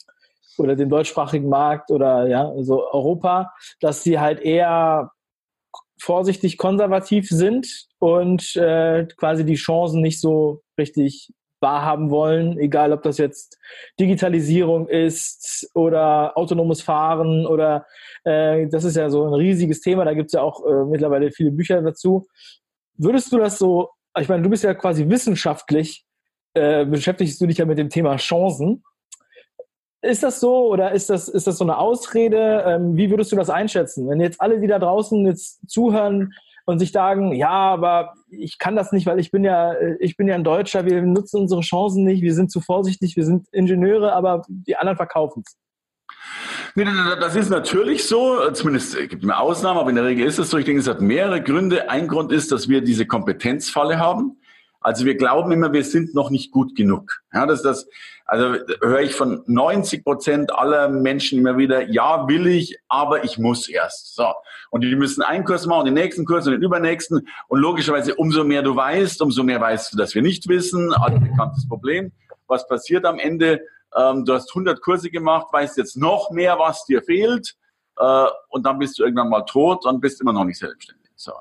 oder 0.58 0.76
dem 0.76 0.88
deutschsprachigen 0.88 1.48
Markt 1.48 1.90
oder 1.90 2.26
ja, 2.28 2.48
also 2.48 2.90
Europa, 2.92 3.52
dass 3.80 4.02
sie 4.02 4.18
halt 4.18 4.40
eher 4.40 5.10
vorsichtig 6.00 6.58
konservativ 6.58 7.28
sind 7.28 7.86
und 7.98 8.54
äh, 8.56 9.06
quasi 9.16 9.44
die 9.44 9.54
Chancen 9.54 10.02
nicht 10.02 10.20
so 10.20 10.62
richtig 10.78 11.32
wahrhaben 11.60 12.10
wollen, 12.10 12.58
egal 12.58 12.92
ob 12.92 13.02
das 13.02 13.18
jetzt 13.18 13.58
Digitalisierung 13.98 14.88
ist 14.88 15.70
oder 15.74 16.36
autonomes 16.36 16.82
Fahren 16.82 17.46
oder 17.46 17.86
äh, 18.24 18.68
das 18.68 18.84
ist 18.84 18.96
ja 18.96 19.08
so 19.08 19.24
ein 19.26 19.32
riesiges 19.32 19.80
Thema, 19.80 20.04
da 20.04 20.12
gibt 20.12 20.26
es 20.26 20.32
ja 20.34 20.42
auch 20.42 20.64
äh, 20.66 20.84
mittlerweile 20.84 21.30
viele 21.30 21.50
Bücher 21.50 21.80
dazu. 21.80 22.26
Würdest 22.98 23.32
du 23.32 23.38
das 23.38 23.58
so, 23.58 23.90
ich 24.18 24.28
meine, 24.28 24.42
du 24.42 24.50
bist 24.50 24.64
ja 24.64 24.74
quasi 24.74 25.08
wissenschaftlich, 25.08 26.04
äh, 26.54 26.84
beschäftigst 26.84 27.40
du 27.40 27.46
dich 27.46 27.58
ja 27.58 27.64
mit 27.64 27.78
dem 27.78 27.88
Thema 27.88 28.16
Chancen. 28.16 28.82
Ist 30.02 30.22
das 30.22 30.40
so 30.40 30.68
oder 30.68 30.92
ist 30.92 31.10
das, 31.10 31.28
ist 31.28 31.46
das 31.46 31.58
so 31.58 31.64
eine 31.64 31.78
Ausrede? 31.78 32.64
Ähm, 32.66 32.96
wie 32.96 33.10
würdest 33.10 33.32
du 33.32 33.36
das 33.36 33.50
einschätzen? 33.50 34.08
Wenn 34.08 34.20
jetzt 34.20 34.40
alle, 34.40 34.60
die 34.60 34.66
da 34.66 34.78
draußen 34.78 35.26
jetzt 35.26 35.68
zuhören, 35.68 36.32
und 36.66 36.80
sich 36.80 36.92
sagen, 36.92 37.32
ja, 37.32 37.48
aber 37.48 38.14
ich 38.28 38.58
kann 38.58 38.76
das 38.76 38.92
nicht, 38.92 39.06
weil 39.06 39.20
ich 39.20 39.30
bin 39.30 39.44
ja, 39.44 39.74
ich 40.00 40.16
bin 40.16 40.26
ja 40.26 40.34
ein 40.34 40.44
Deutscher, 40.44 40.84
wir 40.84 41.00
nutzen 41.00 41.42
unsere 41.42 41.60
Chancen 41.60 42.04
nicht, 42.04 42.22
wir 42.22 42.34
sind 42.34 42.50
zu 42.50 42.60
vorsichtig, 42.60 43.16
wir 43.16 43.24
sind 43.24 43.46
Ingenieure, 43.52 44.12
aber 44.12 44.42
die 44.48 44.76
anderen 44.76 44.96
verkaufen 44.96 45.44
es. 45.46 45.56
Das 47.20 47.36
ist 47.36 47.48
natürlich 47.48 48.04
so, 48.04 48.50
zumindest 48.50 48.98
gibt 49.08 49.24
es 49.24 49.30
Ausnahmen, 49.30 49.78
aber 49.78 49.90
in 49.90 49.96
der 49.96 50.04
Regel 50.04 50.26
ist 50.26 50.38
es 50.38 50.50
so. 50.50 50.58
Ich 50.58 50.66
denke, 50.66 50.80
es 50.80 50.88
hat 50.88 51.00
mehrere 51.00 51.40
Gründe. 51.40 51.88
Ein 51.88 52.06
Grund 52.06 52.32
ist, 52.32 52.52
dass 52.52 52.68
wir 52.68 52.82
diese 52.82 53.06
Kompetenzfalle 53.06 53.98
haben. 53.98 54.38
Also 54.80 55.04
wir 55.04 55.16
glauben 55.16 55.50
immer, 55.52 55.72
wir 55.72 55.84
sind 55.84 56.14
noch 56.14 56.30
nicht 56.30 56.52
gut 56.52 56.76
genug. 56.76 57.20
Ja, 57.32 57.46
das, 57.46 57.62
das, 57.62 57.88
also 58.24 58.56
höre 58.80 59.00
ich 59.00 59.14
von 59.14 59.42
90 59.46 60.04
Prozent 60.04 60.52
aller 60.52 60.88
Menschen 60.88 61.38
immer 61.38 61.56
wieder, 61.56 61.90
ja, 61.90 62.28
will 62.28 62.46
ich, 62.46 62.78
aber 62.88 63.24
ich 63.24 63.38
muss 63.38 63.68
erst. 63.68 64.14
So. 64.14 64.32
Und 64.70 64.82
die 64.82 64.94
müssen 64.94 65.22
einen 65.22 65.44
Kurs 65.44 65.66
machen, 65.66 65.86
den 65.86 65.94
nächsten 65.94 66.24
Kurs 66.24 66.46
und 66.46 66.52
den 66.52 66.62
übernächsten. 66.62 67.28
Und 67.48 67.60
logischerweise, 67.60 68.14
umso 68.14 68.44
mehr 68.44 68.62
du 68.62 68.74
weißt, 68.76 69.22
umso 69.22 69.42
mehr 69.42 69.60
weißt 69.60 69.92
du, 69.92 69.96
dass 69.96 70.14
wir 70.14 70.22
nicht 70.22 70.48
wissen. 70.48 70.92
Allbekanntes 70.92 71.68
Problem. 71.68 72.12
Was 72.46 72.66
passiert 72.68 73.04
am 73.04 73.18
Ende? 73.18 73.60
Ähm, 73.96 74.24
du 74.24 74.34
hast 74.34 74.50
100 74.50 74.80
Kurse 74.80 75.10
gemacht, 75.10 75.46
weißt 75.52 75.76
jetzt 75.78 75.96
noch 75.96 76.30
mehr, 76.30 76.58
was 76.58 76.84
dir 76.84 77.02
fehlt. 77.02 77.56
Äh, 77.98 78.26
und 78.50 78.66
dann 78.66 78.78
bist 78.78 78.98
du 78.98 79.04
irgendwann 79.04 79.30
mal 79.30 79.42
tot 79.42 79.86
und 79.86 80.00
bist 80.00 80.20
immer 80.20 80.32
noch 80.32 80.44
nicht 80.44 80.58
selbstständig. 80.58 80.95
So. 81.16 81.32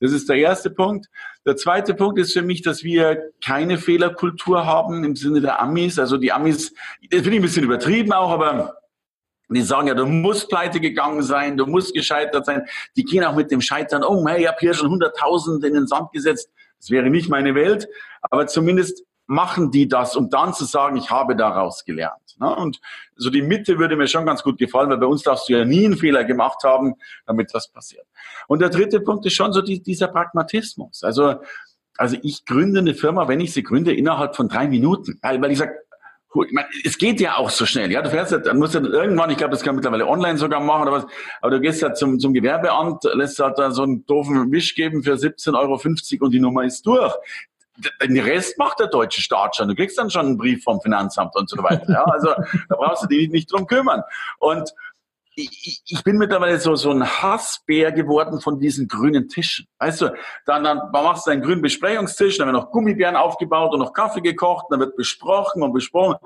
Das 0.00 0.12
ist 0.12 0.28
der 0.28 0.36
erste 0.36 0.70
Punkt. 0.70 1.08
Der 1.46 1.56
zweite 1.56 1.94
Punkt 1.94 2.18
ist 2.18 2.32
für 2.32 2.42
mich, 2.42 2.62
dass 2.62 2.84
wir 2.84 3.32
keine 3.44 3.78
Fehlerkultur 3.78 4.66
haben 4.66 5.04
im 5.04 5.16
Sinne 5.16 5.40
der 5.40 5.60
Amis. 5.60 5.98
Also 5.98 6.18
die 6.18 6.32
Amis, 6.32 6.72
das 7.10 7.22
finde 7.22 7.30
ich 7.30 7.36
ein 7.36 7.42
bisschen 7.42 7.64
übertrieben 7.64 8.12
auch, 8.12 8.30
aber 8.30 8.76
die 9.48 9.62
sagen 9.62 9.88
ja, 9.88 9.94
du 9.94 10.06
musst 10.06 10.48
pleite 10.48 10.80
gegangen 10.80 11.22
sein, 11.22 11.56
du 11.56 11.66
musst 11.66 11.94
gescheitert 11.94 12.46
sein. 12.46 12.64
Die 12.96 13.04
gehen 13.04 13.24
auch 13.24 13.34
mit 13.34 13.50
dem 13.50 13.60
Scheitern 13.60 14.04
um. 14.04 14.26
Hey, 14.26 14.42
ich 14.42 14.48
habe 14.48 14.58
hier 14.60 14.74
schon 14.74 14.88
100.000 14.88 15.64
in 15.66 15.74
den 15.74 15.86
Sand 15.86 16.12
gesetzt. 16.12 16.50
Das 16.78 16.90
wäre 16.90 17.10
nicht 17.10 17.28
meine 17.28 17.54
Welt. 17.54 17.88
Aber 18.22 18.46
zumindest 18.46 19.04
machen 19.26 19.70
die 19.70 19.88
das, 19.88 20.16
um 20.16 20.30
dann 20.30 20.54
zu 20.54 20.64
sagen, 20.64 20.96
ich 20.96 21.10
habe 21.10 21.36
daraus 21.36 21.84
gelernt. 21.84 22.21
Ne? 22.42 22.54
Und 22.56 22.80
so 23.16 23.30
die 23.30 23.42
Mitte 23.42 23.78
würde 23.78 23.96
mir 23.96 24.08
schon 24.08 24.26
ganz 24.26 24.42
gut 24.42 24.58
gefallen, 24.58 24.90
weil 24.90 24.98
bei 24.98 25.06
uns 25.06 25.22
darfst 25.22 25.48
du 25.48 25.54
ja 25.54 25.64
nie 25.64 25.84
einen 25.84 25.96
Fehler 25.96 26.24
gemacht 26.24 26.64
haben, 26.64 26.94
damit 27.26 27.54
das 27.54 27.68
passiert. 27.68 28.06
Und 28.48 28.60
der 28.60 28.68
dritte 28.68 29.00
Punkt 29.00 29.24
ist 29.26 29.34
schon 29.34 29.52
so 29.52 29.62
die, 29.62 29.82
dieser 29.82 30.08
Pragmatismus. 30.08 31.04
Also, 31.04 31.36
also 31.96 32.16
ich 32.22 32.44
gründe 32.44 32.80
eine 32.80 32.94
Firma, 32.94 33.28
wenn 33.28 33.40
ich 33.40 33.52
sie 33.52 33.62
gründe, 33.62 33.94
innerhalb 33.94 34.34
von 34.34 34.48
drei 34.48 34.66
Minuten. 34.66 35.18
Weil, 35.22 35.40
weil 35.40 35.52
ich 35.52 35.58
sage, 35.58 35.74
ich 36.46 36.52
meine, 36.52 36.66
es 36.84 36.96
geht 36.96 37.20
ja 37.20 37.36
auch 37.36 37.50
so 37.50 37.66
schnell, 37.66 37.92
ja. 37.92 38.00
Du 38.00 38.08
fährst 38.08 38.32
ja, 38.32 38.38
dann 38.38 38.58
musst 38.58 38.74
du 38.74 38.78
irgendwann, 38.78 39.28
ich 39.28 39.36
glaube, 39.36 39.50
das 39.50 39.60
kann 39.60 39.74
man 39.74 39.82
mittlerweile 39.82 40.08
online 40.08 40.38
sogar 40.38 40.60
machen 40.60 40.82
oder 40.82 40.92
was, 40.92 41.06
aber 41.42 41.50
du 41.50 41.60
gehst 41.60 41.82
ja 41.82 41.92
zum, 41.92 42.18
zum 42.18 42.32
Gewerbeamt, 42.32 43.04
lässt 43.12 43.38
halt 43.38 43.58
da 43.58 43.70
so 43.70 43.82
einen 43.82 44.06
doofen 44.06 44.50
Wisch 44.50 44.74
geben 44.74 45.02
für 45.02 45.12
17,50 45.12 45.54
Euro 45.58 46.24
und 46.24 46.30
die 46.30 46.40
Nummer 46.40 46.64
ist 46.64 46.86
durch 46.86 47.12
den 48.02 48.18
Rest 48.18 48.58
macht 48.58 48.80
der 48.80 48.88
deutsche 48.88 49.22
Staat 49.22 49.56
schon. 49.56 49.68
Du 49.68 49.74
kriegst 49.74 49.98
dann 49.98 50.10
schon 50.10 50.26
einen 50.26 50.38
Brief 50.38 50.62
vom 50.62 50.80
Finanzamt 50.80 51.34
und 51.36 51.48
so 51.48 51.62
weiter. 51.62 51.90
Ja, 51.90 52.04
also 52.04 52.28
da 52.68 52.76
brauchst 52.76 53.04
du 53.04 53.06
dich 53.06 53.30
nicht 53.30 53.50
drum 53.52 53.66
kümmern. 53.66 54.02
Und 54.38 54.72
ich, 55.34 55.82
ich 55.86 56.04
bin 56.04 56.18
mittlerweile 56.18 56.58
so, 56.58 56.74
so 56.74 56.90
ein 56.90 57.04
Hassbär 57.04 57.92
geworden 57.92 58.40
von 58.40 58.58
diesen 58.58 58.86
grünen 58.88 59.28
Tischen. 59.28 59.66
Weißt 59.78 60.02
du, 60.02 60.14
dann, 60.44 60.64
dann 60.64 60.90
machst 60.92 61.26
du 61.26 61.30
einen 61.30 61.42
grünen 61.42 61.62
Besprechungstisch, 61.62 62.38
dann 62.38 62.48
werden 62.48 62.56
noch 62.56 62.70
Gummibären 62.70 63.16
aufgebaut 63.16 63.72
und 63.72 63.80
noch 63.80 63.94
Kaffee 63.94 64.20
gekocht, 64.20 64.66
dann 64.70 64.80
wird 64.80 64.96
besprochen 64.96 65.62
und 65.62 65.72
besprochen. 65.72 66.16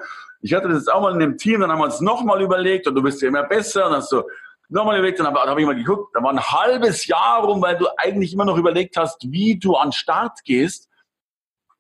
Ich 0.41 0.55
hatte 0.55 0.69
das 0.69 0.79
jetzt 0.79 0.93
auch 0.93 1.03
mal 1.03 1.13
in 1.13 1.21
dem 1.21 1.39
Team, 1.39 1.61
dann 1.61 1.71
haben 1.71 1.79
wir 1.79 1.85
uns 1.85 2.01
nochmal 2.01 2.43
überlegt 2.43 2.87
und 2.89 2.95
du 2.95 3.03
bist 3.03 3.23
ja 3.23 3.29
immer 3.29 3.45
besser, 3.45 3.83
dann 3.83 3.95
hast 3.95 4.11
du 4.11 4.23
nochmal 4.69 4.99
überlegt, 4.99 5.21
dann 5.21 5.27
habe 5.27 5.39
hab 5.39 5.59
ich 5.59 5.67
mal 5.67 5.77
geguckt, 5.77 6.15
da 6.15 6.23
war 6.23 6.33
ein 6.33 6.41
halbes 6.41 7.07
Jahr 7.07 7.45
rum, 7.45 7.63
weil 7.63 7.77
du 7.77 7.87
eigentlich 7.97 8.35
immer 8.35 8.45
noch 8.45 8.57
überlegt 8.57 8.97
hast, 8.97 9.31
wie 9.31 9.57
du 9.59 9.77
an 9.77 9.93
Start 9.93 10.45
gehst. 10.45 10.89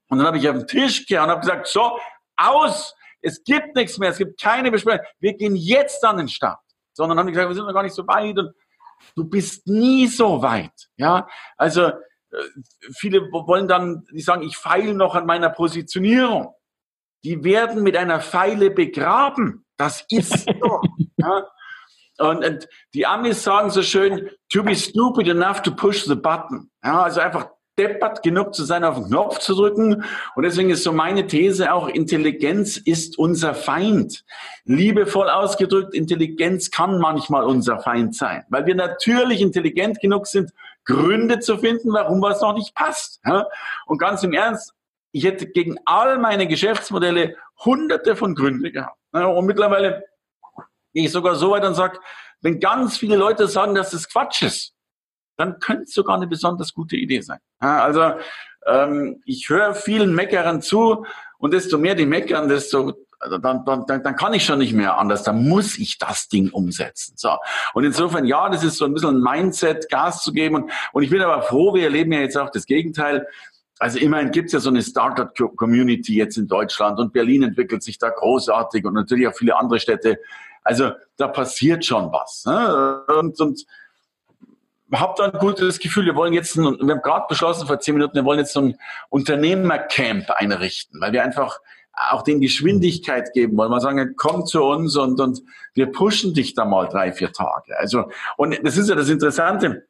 Und 0.08 0.18
dann 0.18 0.26
habe 0.26 0.38
ich 0.38 0.48
auf 0.48 0.56
den 0.56 0.66
Tisch 0.66 1.06
gehauen 1.06 1.24
und 1.24 1.30
habe 1.30 1.40
gesagt, 1.40 1.66
so, 1.66 1.98
aus, 2.36 2.94
es 3.20 3.42
gibt 3.42 3.74
nichts 3.74 3.98
mehr, 3.98 4.10
es 4.10 4.18
gibt 4.18 4.40
keine 4.40 4.70
Besprechung, 4.70 5.04
wir 5.18 5.34
gehen 5.34 5.56
jetzt 5.56 6.04
an 6.04 6.18
den 6.18 6.28
Start. 6.28 6.60
Sondern 6.92 7.18
haben 7.18 7.26
die 7.26 7.32
gesagt, 7.32 7.48
wir 7.50 7.54
sind 7.54 7.66
noch 7.66 7.74
gar 7.74 7.82
nicht 7.82 7.94
so 7.94 8.06
weit 8.06 8.38
und 8.38 8.54
du 9.14 9.24
bist 9.24 9.66
nie 9.66 10.06
so 10.06 10.42
weit. 10.42 10.88
Ja, 10.96 11.26
also 11.56 11.82
äh, 11.82 11.92
viele 12.96 13.20
wollen 13.32 13.68
dann, 13.68 14.04
die 14.12 14.20
sagen, 14.20 14.42
ich 14.42 14.56
feile 14.56 14.94
noch 14.94 15.14
an 15.14 15.26
meiner 15.26 15.50
Positionierung. 15.50 16.54
Die 17.24 17.42
werden 17.44 17.82
mit 17.82 17.96
einer 17.96 18.20
Pfeile 18.20 18.70
begraben. 18.70 19.66
Das 19.76 20.04
ist 20.08 20.46
so. 20.46 20.80
ja. 21.16 21.48
Und, 22.18 22.44
und, 22.44 22.68
die 22.94 23.06
Amis 23.06 23.42
sagen 23.42 23.70
so 23.70 23.82
schön, 23.82 24.30
to 24.50 24.62
be 24.62 24.74
stupid 24.74 25.28
enough 25.28 25.60
to 25.62 25.70
push 25.74 26.04
the 26.04 26.14
button. 26.14 26.70
Ja, 26.82 27.02
also 27.02 27.20
einfach 27.20 27.50
deppert 27.78 28.22
genug 28.22 28.54
zu 28.54 28.64
sein, 28.64 28.84
auf 28.84 28.96
den 28.96 29.06
Knopf 29.06 29.38
zu 29.38 29.54
drücken. 29.54 30.04
Und 30.34 30.42
deswegen 30.42 30.70
ist 30.70 30.82
so 30.82 30.92
meine 30.92 31.26
These 31.26 31.72
auch, 31.72 31.88
Intelligenz 31.88 32.76
ist 32.76 33.18
unser 33.18 33.54
Feind. 33.54 34.24
Liebevoll 34.64 35.28
ausgedrückt, 35.28 35.94
Intelligenz 35.94 36.70
kann 36.70 36.98
manchmal 36.98 37.44
unser 37.44 37.78
Feind 37.80 38.14
sein, 38.14 38.44
weil 38.48 38.66
wir 38.66 38.74
natürlich 38.74 39.40
intelligent 39.40 40.00
genug 40.00 40.26
sind, 40.26 40.52
Gründe 40.84 41.40
zu 41.40 41.58
finden, 41.58 41.92
warum 41.92 42.22
was 42.22 42.40
noch 42.40 42.54
nicht 42.54 42.74
passt. 42.74 43.20
Und 43.86 43.98
ganz 43.98 44.22
im 44.22 44.32
Ernst, 44.32 44.72
ich 45.12 45.24
hätte 45.24 45.46
gegen 45.46 45.76
all 45.84 46.18
meine 46.18 46.46
Geschäftsmodelle 46.46 47.36
hunderte 47.64 48.16
von 48.16 48.34
Gründen 48.34 48.72
gehabt. 48.72 48.98
Und 49.12 49.46
mittlerweile 49.46 50.04
gehe 50.92 51.04
ich 51.06 51.12
sogar 51.12 51.34
so 51.34 51.50
weit 51.50 51.64
und 51.64 51.74
sage, 51.74 51.98
wenn 52.40 52.60
ganz 52.60 52.98
viele 52.98 53.16
Leute 53.16 53.48
sagen, 53.48 53.74
dass 53.74 53.90
das 53.90 54.08
Quatsch 54.08 54.42
ist, 54.42 54.75
dann 55.36 55.58
könnte 55.58 55.84
es 55.84 55.94
sogar 55.94 56.16
eine 56.16 56.26
besonders 56.26 56.72
gute 56.72 56.96
Idee 56.96 57.20
sein. 57.20 57.38
Also 57.58 58.12
ähm, 58.66 59.22
ich 59.24 59.48
höre 59.48 59.74
vielen 59.74 60.14
Meckern 60.14 60.62
zu 60.62 61.06
und 61.38 61.52
desto 61.52 61.78
mehr 61.78 61.94
die 61.94 62.06
meckern, 62.06 62.48
desto 62.48 62.94
also 63.18 63.38
dann, 63.38 63.64
dann, 63.64 63.86
dann, 63.86 64.16
kann 64.16 64.34
ich 64.34 64.44
schon 64.44 64.58
nicht 64.58 64.74
mehr 64.74 64.98
anders, 64.98 65.22
dann 65.22 65.48
muss 65.48 65.78
ich 65.78 65.98
das 65.98 66.28
Ding 66.28 66.50
umsetzen. 66.50 67.14
So. 67.16 67.30
Und 67.72 67.84
insofern, 67.84 68.26
ja, 68.26 68.48
das 68.50 68.62
ist 68.62 68.76
so 68.76 68.84
ein 68.84 68.92
bisschen 68.92 69.16
ein 69.16 69.22
Mindset, 69.22 69.88
Gas 69.88 70.22
zu 70.22 70.32
geben. 70.32 70.56
Und, 70.56 70.70
und 70.92 71.02
ich 71.02 71.10
bin 71.10 71.22
aber 71.22 71.42
froh, 71.42 71.74
wir 71.74 71.84
erleben 71.84 72.12
ja 72.12 72.20
jetzt 72.20 72.36
auch 72.36 72.50
das 72.50 72.66
Gegenteil. 72.66 73.26
Also 73.78 73.98
immerhin 73.98 74.30
gibt 74.30 74.46
es 74.46 74.52
ja 74.52 74.60
so 74.60 74.68
eine 74.70 74.82
Startup-Community 74.82 76.14
jetzt 76.14 76.36
in 76.36 76.46
Deutschland 76.46 76.98
und 76.98 77.12
Berlin 77.12 77.42
entwickelt 77.42 77.82
sich 77.82 77.98
da 77.98 78.10
großartig 78.10 78.84
und 78.84 78.94
natürlich 78.94 79.28
auch 79.28 79.34
viele 79.34 79.56
andere 79.56 79.80
Städte. 79.80 80.18
Also 80.62 80.92
da 81.16 81.28
passiert 81.28 81.84
schon 81.84 82.12
was. 82.12 82.44
Ne? 82.44 83.02
Und, 83.18 83.40
und 83.40 83.64
habe 84.92 85.14
da 85.16 85.24
ein 85.24 85.38
gutes 85.38 85.78
Gefühl, 85.78 86.06
wir 86.06 86.14
wollen 86.14 86.32
jetzt, 86.32 86.56
ein, 86.56 86.64
wir 86.64 86.94
haben 86.94 87.02
gerade 87.02 87.26
beschlossen 87.28 87.66
vor 87.66 87.80
zehn 87.80 87.94
Minuten, 87.94 88.14
wir 88.14 88.24
wollen 88.24 88.38
jetzt 88.38 88.52
so 88.52 88.60
ein 88.60 88.78
Unternehmercamp 89.08 90.30
einrichten, 90.30 91.00
weil 91.00 91.12
wir 91.12 91.24
einfach 91.24 91.58
auch 92.10 92.22
den 92.22 92.40
Geschwindigkeit 92.40 93.32
geben 93.32 93.56
wollen. 93.56 93.70
Wir 93.70 93.80
sagen, 93.80 94.14
komm 94.16 94.44
zu 94.44 94.62
uns 94.62 94.96
und, 94.96 95.18
und 95.20 95.42
wir 95.74 95.90
pushen 95.90 96.34
dich 96.34 96.54
da 96.54 96.64
mal 96.64 96.88
drei, 96.88 97.12
vier 97.12 97.32
Tage. 97.32 97.76
Also, 97.78 98.10
und 98.36 98.58
das 98.62 98.76
ist 98.76 98.88
ja 98.88 98.94
das 98.94 99.08
Interessante. 99.08 99.86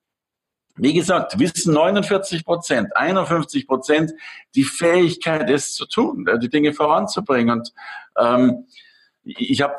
Wie 0.77 0.93
gesagt, 0.93 1.39
wissen 1.39 1.73
49 1.73 2.45
Prozent, 2.45 2.95
51 2.97 3.67
Prozent 3.67 4.13
die 4.55 4.65
Fähigkeit, 4.65 5.49
es 5.51 5.75
zu 5.75 5.87
tun, 5.87 6.29
die 6.41 6.51
Dinge 6.51 6.75
voranzubringen. 6.75 7.59
Und 7.59 7.73
ähm, 8.19 8.67
ich 9.25 9.63
habe, 9.63 9.75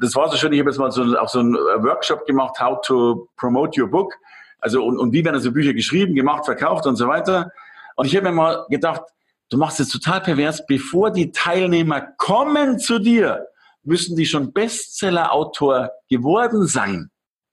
das 0.00 0.14
war 0.14 0.30
so 0.30 0.36
schön, 0.36 0.52
ich 0.52 0.60
habe 0.60 0.70
jetzt 0.70 0.78
mal 0.78 0.92
so, 0.92 1.02
auch 1.18 1.28
so 1.28 1.40
einen 1.40 1.54
Workshop 1.54 2.24
gemacht, 2.26 2.60
how 2.60 2.80
to 2.80 3.28
promote 3.36 3.78
your 3.80 3.90
book. 3.90 4.14
Also 4.58 4.84
und, 4.84 4.98
und 4.98 5.12
wie 5.12 5.24
werden 5.24 5.36
also 5.36 5.52
Bücher 5.52 5.74
geschrieben, 5.74 6.14
gemacht, 6.14 6.44
verkauft 6.44 6.86
und 6.86 6.96
so 6.96 7.08
weiter. 7.08 7.50
Und 7.96 8.06
ich 8.06 8.16
habe 8.16 8.28
mir 8.28 8.34
mal 8.34 8.66
gedacht, 8.68 9.02
du 9.48 9.58
machst 9.58 9.80
es 9.80 9.88
total 9.88 10.20
pervers, 10.20 10.66
bevor 10.66 11.10
die 11.10 11.32
Teilnehmer 11.32 12.00
kommen 12.16 12.78
zu 12.78 12.98
dir, 12.98 13.46
müssen 13.82 14.16
die 14.16 14.26
schon 14.26 14.52
Bestseller-Autor 14.52 15.90
geworden 16.08 16.66
sein. 16.66 17.10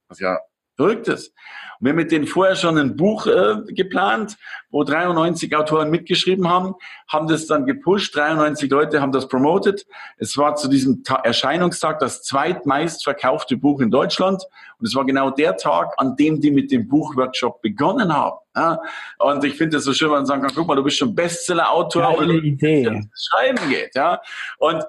Was 0.07 0.19
ja 0.19 0.37
verrückt 0.75 1.07
ist. 1.07 1.33
Wir 1.79 1.89
haben 1.89 1.97
mit 1.97 2.13
denen 2.13 2.27
vorher 2.27 2.55
schon 2.55 2.77
ein 2.77 2.95
Buch 2.95 3.27
äh, 3.27 3.55
geplant, 3.73 4.37
wo 4.69 4.85
93 4.85 5.53
Autoren 5.53 5.89
mitgeschrieben 5.89 6.47
haben, 6.47 6.75
haben 7.09 7.27
das 7.27 7.45
dann 7.45 7.65
gepusht. 7.65 8.15
93 8.15 8.71
Leute 8.71 9.01
haben 9.01 9.11
das 9.11 9.27
promoted. 9.27 9.85
Es 10.17 10.37
war 10.37 10.55
zu 10.55 10.69
diesem 10.69 11.03
Ta 11.03 11.15
Erscheinungstag 11.15 11.99
das 11.99 12.23
zweitmeist 12.23 13.03
verkaufte 13.03 13.57
Buch 13.57 13.81
in 13.81 13.91
Deutschland. 13.91 14.41
Und 14.79 14.87
es 14.87 14.95
war 14.95 15.05
genau 15.05 15.29
der 15.29 15.57
Tag, 15.57 15.93
an 15.97 16.15
dem 16.15 16.39
die 16.39 16.51
mit 16.51 16.71
dem 16.71 16.87
Buchworkshop 16.87 17.61
begonnen 17.61 18.13
haben. 18.13 18.37
Ja? 18.55 18.79
Und 19.19 19.43
ich 19.43 19.55
finde 19.55 19.77
es 19.77 19.83
so 19.83 19.93
schön, 19.93 20.07
wenn 20.07 20.19
man 20.19 20.25
sagen 20.25 20.41
kann, 20.41 20.53
guck 20.55 20.67
mal, 20.67 20.75
du 20.75 20.83
bist 20.83 20.97
schon 20.97 21.13
Bestseller-Autor, 21.13 22.17
weil 22.17 22.31
Idee. 22.45 23.01
Schreiben 23.13 23.69
geht. 23.69 23.93
Ja? 23.93 24.21
Und 24.57 24.83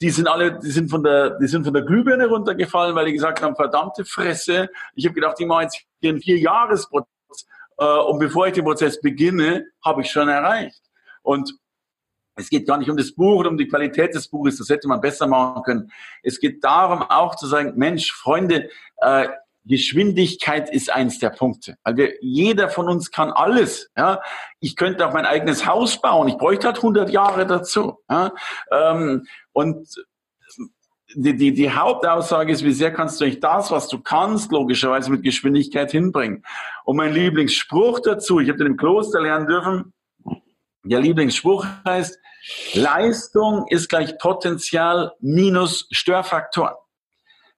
die 0.00 0.10
sind 0.10 0.28
alle, 0.28 0.58
die 0.58 0.70
sind 0.70 0.90
von 0.90 1.02
der, 1.02 1.38
die 1.38 1.46
sind 1.46 1.64
von 1.64 1.74
der 1.74 1.82
Glühbirne 1.82 2.26
runtergefallen, 2.26 2.94
weil 2.94 3.06
die 3.06 3.12
gesagt 3.12 3.42
haben, 3.42 3.54
verdammte 3.54 4.04
Fresse. 4.04 4.70
Ich 4.94 5.04
habe 5.04 5.14
gedacht, 5.14 5.36
ich 5.38 5.46
mache 5.46 5.64
jetzt 5.64 5.84
hier 6.00 6.10
einen 6.10 6.22
Vierjahresprozess 6.22 7.46
äh, 7.78 7.84
und 7.84 8.18
bevor 8.18 8.46
ich 8.46 8.54
den 8.54 8.64
Prozess 8.64 9.00
beginne, 9.00 9.66
habe 9.84 10.00
ich 10.02 10.10
schon 10.10 10.28
erreicht. 10.28 10.82
Und 11.22 11.54
es 12.36 12.48
geht 12.48 12.66
gar 12.66 12.78
nicht 12.78 12.88
um 12.88 12.96
das 12.96 13.12
Buch 13.14 13.40
oder 13.40 13.50
um 13.50 13.58
die 13.58 13.68
Qualität 13.68 14.14
des 14.14 14.28
Buches, 14.28 14.56
das 14.56 14.70
hätte 14.70 14.88
man 14.88 15.02
besser 15.02 15.26
machen 15.26 15.62
können. 15.62 15.92
Es 16.22 16.40
geht 16.40 16.64
darum, 16.64 17.02
auch 17.02 17.34
zu 17.36 17.46
sagen, 17.46 17.74
Mensch, 17.76 18.12
Freunde, 18.12 18.70
äh, 18.98 19.28
Geschwindigkeit 19.64 20.70
ist 20.70 20.90
eins 20.90 21.18
der 21.18 21.30
Punkte. 21.30 21.76
Also 21.82 22.04
jeder 22.20 22.68
von 22.68 22.88
uns 22.88 23.10
kann 23.10 23.30
alles. 23.30 23.90
Ja? 23.96 24.22
Ich 24.60 24.76
könnte 24.76 25.06
auch 25.06 25.12
mein 25.12 25.26
eigenes 25.26 25.66
Haus 25.66 26.00
bauen. 26.00 26.28
Ich 26.28 26.36
bräuchte 26.36 26.68
halt 26.68 26.78
100 26.78 27.10
Jahre 27.10 27.46
dazu. 27.46 27.98
Ja? 28.10 28.32
Ähm, 28.72 29.26
und 29.52 29.88
die, 31.14 31.36
die, 31.36 31.52
die 31.52 31.70
Hauptaussage 31.70 32.52
ist, 32.52 32.64
wie 32.64 32.72
sehr 32.72 32.92
kannst 32.92 33.20
du 33.20 33.24
nicht 33.24 33.42
das, 33.42 33.70
was 33.70 33.88
du 33.88 34.00
kannst, 34.00 34.52
logischerweise 34.52 35.10
mit 35.10 35.22
Geschwindigkeit 35.22 35.90
hinbringen. 35.90 36.44
Und 36.84 36.96
mein 36.96 37.12
Lieblingsspruch 37.12 38.00
dazu, 38.00 38.40
ich 38.40 38.48
habe 38.48 38.58
den 38.58 38.68
im 38.68 38.76
Kloster 38.76 39.20
lernen 39.20 39.46
dürfen, 39.46 39.92
der 40.84 41.00
Lieblingsspruch 41.00 41.66
heißt, 41.84 42.18
Leistung 42.72 43.66
ist 43.68 43.88
gleich 43.88 44.16
Potenzial 44.18 45.12
minus 45.20 45.86
Störfaktor. 45.90 46.78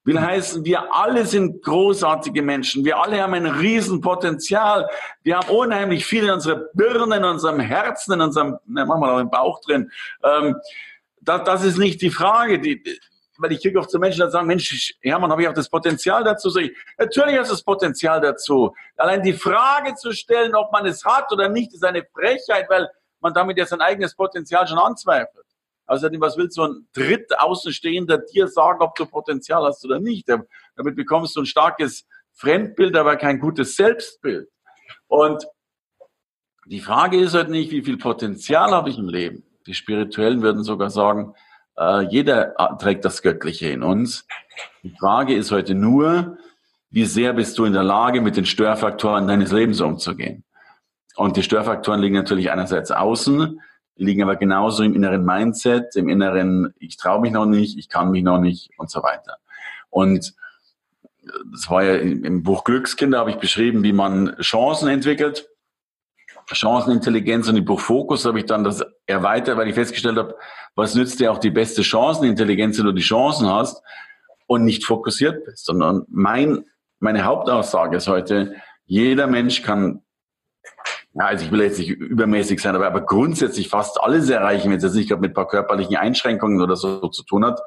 Will 0.04 0.20
heißen, 0.20 0.64
wir 0.64 0.92
alle 0.92 1.26
sind 1.26 1.62
großartige 1.62 2.42
Menschen. 2.42 2.84
Wir 2.84 2.98
alle 2.98 3.22
haben 3.22 3.34
ein 3.34 3.46
Riesenpotenzial. 3.46 4.88
Wir 5.22 5.36
haben 5.36 5.48
unheimlich 5.48 6.04
viel 6.04 6.24
in 6.24 6.30
unserer 6.30 6.64
Birne, 6.74 7.16
in 7.16 7.24
unserem 7.24 7.60
Herzen, 7.60 8.14
in 8.14 8.20
unserem, 8.20 8.58
ne, 8.66 8.84
manchmal 8.84 9.10
auch 9.10 9.20
im 9.20 9.30
Bauch 9.30 9.60
drin. 9.60 9.92
Ähm, 10.24 10.56
das, 11.20 11.44
das 11.44 11.64
ist 11.64 11.78
nicht 11.78 12.02
die 12.02 12.10
Frage. 12.10 12.58
Die, 12.58 12.82
weil 13.38 13.52
ich 13.52 13.62
kriege 13.62 13.78
oft 13.78 13.90
zu 13.90 13.98
Menschen, 14.00 14.24
die 14.24 14.30
sagen, 14.30 14.46
Mensch, 14.46 14.94
Hermann, 15.02 15.30
habe 15.30 15.42
ich 15.42 15.48
auch 15.48 15.54
das 15.54 15.68
Potenzial 15.68 16.24
dazu? 16.24 16.50
Sag 16.50 16.64
ich, 16.64 16.76
natürlich 16.98 17.38
hast 17.38 17.50
du 17.50 17.54
das 17.54 17.62
Potenzial 17.62 18.20
dazu. 18.20 18.74
Allein 18.96 19.22
die 19.22 19.32
Frage 19.32 19.94
zu 19.94 20.12
stellen, 20.12 20.54
ob 20.54 20.72
man 20.72 20.84
es 20.86 21.04
hat 21.04 21.30
oder 21.32 21.48
nicht, 21.48 21.72
ist 21.72 21.84
eine 21.84 22.04
Frechheit, 22.12 22.68
weil 22.68 22.88
man 23.20 23.32
damit 23.32 23.56
ja 23.56 23.66
sein 23.66 23.80
eigenes 23.80 24.14
Potenzial 24.14 24.66
schon 24.66 24.78
anzweifelt. 24.78 25.46
Außerdem, 25.92 26.22
was 26.22 26.38
will 26.38 26.50
so 26.50 26.62
ein 26.62 26.88
dritt 26.94 27.38
Außenstehender 27.38 28.16
dir 28.16 28.48
sagen, 28.48 28.80
ob 28.80 28.94
du 28.94 29.04
Potenzial 29.04 29.62
hast 29.62 29.84
oder 29.84 30.00
nicht? 30.00 30.26
Damit 30.26 30.96
bekommst 30.96 31.36
du 31.36 31.40
ein 31.40 31.46
starkes 31.46 32.06
Fremdbild, 32.32 32.96
aber 32.96 33.16
kein 33.16 33.38
gutes 33.38 33.76
Selbstbild. 33.76 34.48
Und 35.06 35.44
die 36.64 36.80
Frage 36.80 37.18
ist 37.20 37.34
halt 37.34 37.50
nicht, 37.50 37.70
wie 37.72 37.82
viel 37.82 37.98
Potenzial 37.98 38.70
habe 38.70 38.88
ich 38.88 38.96
im 38.96 39.08
Leben? 39.08 39.44
Die 39.66 39.74
Spirituellen 39.74 40.40
würden 40.40 40.64
sogar 40.64 40.88
sagen, 40.88 41.34
äh, 41.76 42.06
jeder 42.08 42.54
trägt 42.80 43.04
das 43.04 43.20
Göttliche 43.20 43.68
in 43.68 43.82
uns. 43.82 44.26
Die 44.82 44.94
Frage 44.98 45.34
ist 45.34 45.50
heute 45.50 45.74
nur, 45.74 46.38
wie 46.88 47.04
sehr 47.04 47.34
bist 47.34 47.58
du 47.58 47.66
in 47.66 47.74
der 47.74 47.82
Lage, 47.82 48.22
mit 48.22 48.38
den 48.38 48.46
Störfaktoren 48.46 49.28
deines 49.28 49.52
Lebens 49.52 49.82
umzugehen? 49.82 50.44
Und 51.16 51.36
die 51.36 51.42
Störfaktoren 51.42 52.00
liegen 52.00 52.14
natürlich 52.14 52.50
einerseits 52.50 52.90
außen, 52.90 53.60
liegen 53.96 54.22
aber 54.22 54.36
genauso 54.36 54.82
im 54.82 54.94
inneren 54.94 55.24
Mindset, 55.24 55.96
im 55.96 56.08
inneren, 56.08 56.74
ich 56.78 56.96
traue 56.96 57.20
mich 57.20 57.32
noch 57.32 57.46
nicht, 57.46 57.78
ich 57.78 57.88
kann 57.88 58.10
mich 58.10 58.22
noch 58.22 58.38
nicht 58.38 58.70
und 58.78 58.90
so 58.90 59.02
weiter. 59.02 59.38
Und 59.90 60.34
das 61.52 61.70
war 61.70 61.84
ja 61.84 61.96
im 61.96 62.42
Buch 62.42 62.64
Glückskinder, 62.64 63.18
habe 63.18 63.30
ich 63.30 63.36
beschrieben, 63.36 63.82
wie 63.82 63.92
man 63.92 64.36
Chancen 64.40 64.88
entwickelt. 64.88 65.48
Chancenintelligenz 66.50 67.48
und 67.48 67.56
im 67.56 67.64
Buch 67.64 67.80
Fokus 67.80 68.24
habe 68.24 68.38
ich 68.38 68.46
dann 68.46 68.64
das 68.64 68.84
erweitert, 69.06 69.56
weil 69.56 69.68
ich 69.68 69.74
festgestellt 69.74 70.18
habe, 70.18 70.36
was 70.74 70.94
nützt 70.94 71.20
dir 71.20 71.30
auch 71.30 71.38
die 71.38 71.50
beste 71.50 71.84
Chancenintelligenz, 71.84 72.78
wenn 72.78 72.86
du 72.86 72.92
die 72.92 73.02
Chancen 73.02 73.48
hast 73.48 73.82
und 74.46 74.64
nicht 74.64 74.84
fokussiert 74.84 75.44
bist. 75.44 75.64
Sondern 75.64 76.04
mein, 76.08 76.64
meine 76.98 77.24
Hauptaussage 77.24 77.96
ist 77.96 78.08
heute, 78.08 78.56
jeder 78.84 79.28
Mensch 79.28 79.62
kann 79.62 80.02
ja, 81.14 81.26
also 81.26 81.44
ich 81.44 81.50
will 81.50 81.60
jetzt 81.60 81.78
nicht 81.78 81.90
übermäßig 81.90 82.60
sein, 82.60 82.74
aber, 82.74 82.86
aber 82.86 83.02
grundsätzlich 83.02 83.68
fast 83.68 84.00
alles 84.00 84.30
erreichen, 84.30 84.70
wenn 84.70 84.78
es 84.78 84.84
jetzt 84.84 84.94
nicht 84.94 85.08
gerade 85.08 85.20
mit 85.20 85.32
ein 85.32 85.34
paar 85.34 85.48
körperlichen 85.48 85.96
Einschränkungen 85.96 86.60
oder 86.60 86.76
so 86.76 87.08
zu 87.08 87.22
tun 87.22 87.44
hat. 87.44 87.60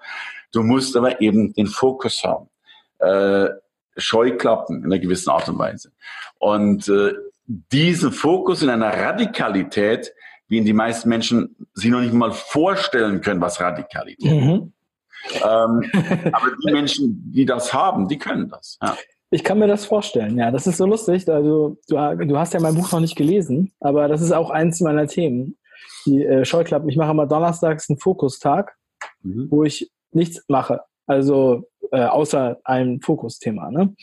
Du 0.51 0.63
musst 0.63 0.97
aber 0.97 1.21
eben 1.21 1.53
den 1.53 1.67
Fokus 1.67 2.23
haben. 2.23 2.49
Äh, 2.99 3.49
Scheuklappen 3.97 4.79
in 4.79 4.85
einer 4.85 4.99
gewissen 4.99 5.29
Art 5.29 5.47
und 5.47 5.59
Weise. 5.59 5.91
Und 6.39 6.87
äh, 6.89 7.13
diesen 7.45 8.11
Fokus 8.11 8.61
in 8.61 8.69
einer 8.69 8.91
Radikalität, 8.91 10.13
wie 10.47 10.57
ihn 10.57 10.65
die 10.65 10.73
meisten 10.73 11.07
Menschen 11.09 11.55
sich 11.73 11.91
noch 11.91 12.01
nicht 12.01 12.13
mal 12.13 12.31
vorstellen 12.31 13.21
können, 13.21 13.41
was 13.41 13.61
Radikalität 13.61 14.25
ist. 14.25 14.31
Mhm. 14.31 14.73
Ähm, 15.35 16.31
aber 16.31 16.51
die 16.65 16.71
Menschen, 16.71 17.31
die 17.31 17.45
das 17.45 17.73
haben, 17.73 18.07
die 18.07 18.17
können 18.17 18.49
das. 18.49 18.77
Ja. 18.81 18.97
Ich 19.31 19.43
kann 19.43 19.59
mir 19.59 19.67
das 19.67 19.85
vorstellen, 19.85 20.37
ja. 20.37 20.51
Das 20.51 20.67
ist 20.67 20.77
so 20.77 20.85
lustig. 20.85 21.27
Also, 21.29 21.77
du, 21.87 21.95
du 22.25 22.37
hast 22.37 22.53
ja 22.53 22.59
mein 22.59 22.75
Buch 22.75 22.91
noch 22.91 22.99
nicht 22.99 23.15
gelesen, 23.15 23.73
aber 23.79 24.07
das 24.07 24.21
ist 24.21 24.31
auch 24.31 24.49
eins 24.49 24.81
meiner 24.81 25.07
Themen. 25.07 25.57
Die 26.05 26.23
äh, 26.23 26.45
Scheuklappen. 26.45 26.89
Ich 26.89 26.97
mache 26.97 27.11
immer 27.11 27.27
donnerstags 27.27 27.89
einen 27.89 27.99
Fokustag, 27.99 28.75
mhm. 29.21 29.47
wo 29.49 29.63
ich 29.63 29.91
nichts 30.11 30.43
mache. 30.47 30.81
Also 31.07 31.67
äh, 31.91 32.05
außer 32.05 32.59
einem 32.63 33.01
Fokusthema. 33.01 33.71
Ne? 33.71 33.95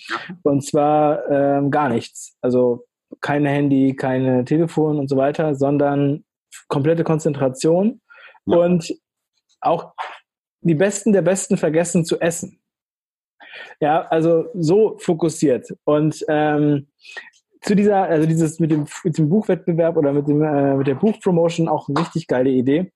Und 0.42 0.64
zwar 0.64 1.28
ähm, 1.28 1.70
gar 1.70 1.88
nichts. 1.88 2.37
Also 2.40 2.85
kein 3.20 3.44
Handy, 3.44 3.94
keine 3.96 4.44
Telefon 4.44 4.98
und 4.98 5.08
so 5.08 5.16
weiter, 5.16 5.54
sondern 5.54 6.24
komplette 6.68 7.04
Konzentration 7.04 8.00
ja. 8.46 8.56
und 8.56 8.94
auch 9.61 9.92
die 10.61 10.74
Besten 10.74 11.12
der 11.12 11.22
Besten 11.22 11.56
vergessen 11.56 12.04
zu 12.04 12.20
essen. 12.20 12.62
Ja, 13.80 14.06
also 14.08 14.46
so 14.54 14.96
fokussiert. 14.98 15.68
Und 15.84 16.24
ähm, 16.28 16.88
zu 17.62 17.76
dieser, 17.76 18.02
also 18.02 18.26
dieses 18.26 18.58
mit 18.58 18.70
dem, 18.70 18.86
mit 19.04 19.18
dem 19.18 19.28
Buchwettbewerb 19.28 19.96
oder 19.96 20.12
mit, 20.12 20.26
dem, 20.26 20.42
äh, 20.42 20.74
mit 20.74 20.86
der 20.86 20.96
Buchpromotion 20.96 21.68
auch 21.68 21.88
eine 21.88 22.00
richtig 22.00 22.26
geile 22.26 22.50
Idee. 22.50 22.92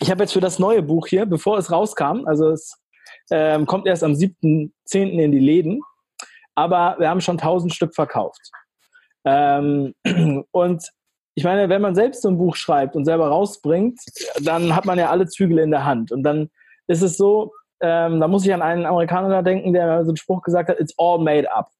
Ich 0.00 0.10
habe 0.10 0.22
jetzt 0.22 0.32
für 0.32 0.40
das 0.40 0.58
neue 0.58 0.82
Buch 0.82 1.06
hier, 1.06 1.26
bevor 1.26 1.58
es 1.58 1.70
rauskam, 1.70 2.26
also 2.26 2.50
es 2.50 2.78
ähm, 3.30 3.66
kommt 3.66 3.86
erst 3.86 4.02
am 4.02 4.12
7.10. 4.12 5.18
in 5.18 5.32
die 5.32 5.38
Läden, 5.38 5.80
aber 6.54 6.96
wir 6.98 7.08
haben 7.08 7.20
schon 7.20 7.38
1000 7.38 7.72
Stück 7.74 7.94
verkauft. 7.94 8.50
Ähm, 9.24 9.94
und 10.52 10.88
ich 11.34 11.44
meine, 11.44 11.68
wenn 11.68 11.82
man 11.82 11.94
selbst 11.94 12.22
so 12.22 12.28
ein 12.28 12.38
Buch 12.38 12.56
schreibt 12.56 12.96
und 12.96 13.04
selber 13.04 13.28
rausbringt, 13.28 13.98
dann 14.40 14.74
hat 14.74 14.84
man 14.84 14.98
ja 14.98 15.10
alle 15.10 15.26
Zügel 15.26 15.58
in 15.58 15.70
der 15.70 15.84
Hand. 15.84 16.12
Und 16.12 16.22
dann 16.22 16.50
ist 16.86 17.02
es 17.02 17.16
so, 17.16 17.52
ähm, 17.80 18.20
da 18.20 18.28
muss 18.28 18.46
ich 18.46 18.54
an 18.54 18.62
einen 18.62 18.86
Amerikaner 18.86 19.42
denken, 19.42 19.72
der 19.72 20.04
so 20.04 20.10
einen 20.10 20.16
Spruch 20.16 20.42
gesagt 20.42 20.68
hat, 20.68 20.80
it's 20.80 20.94
all 20.98 21.18
made 21.18 21.50
up. 21.50 21.70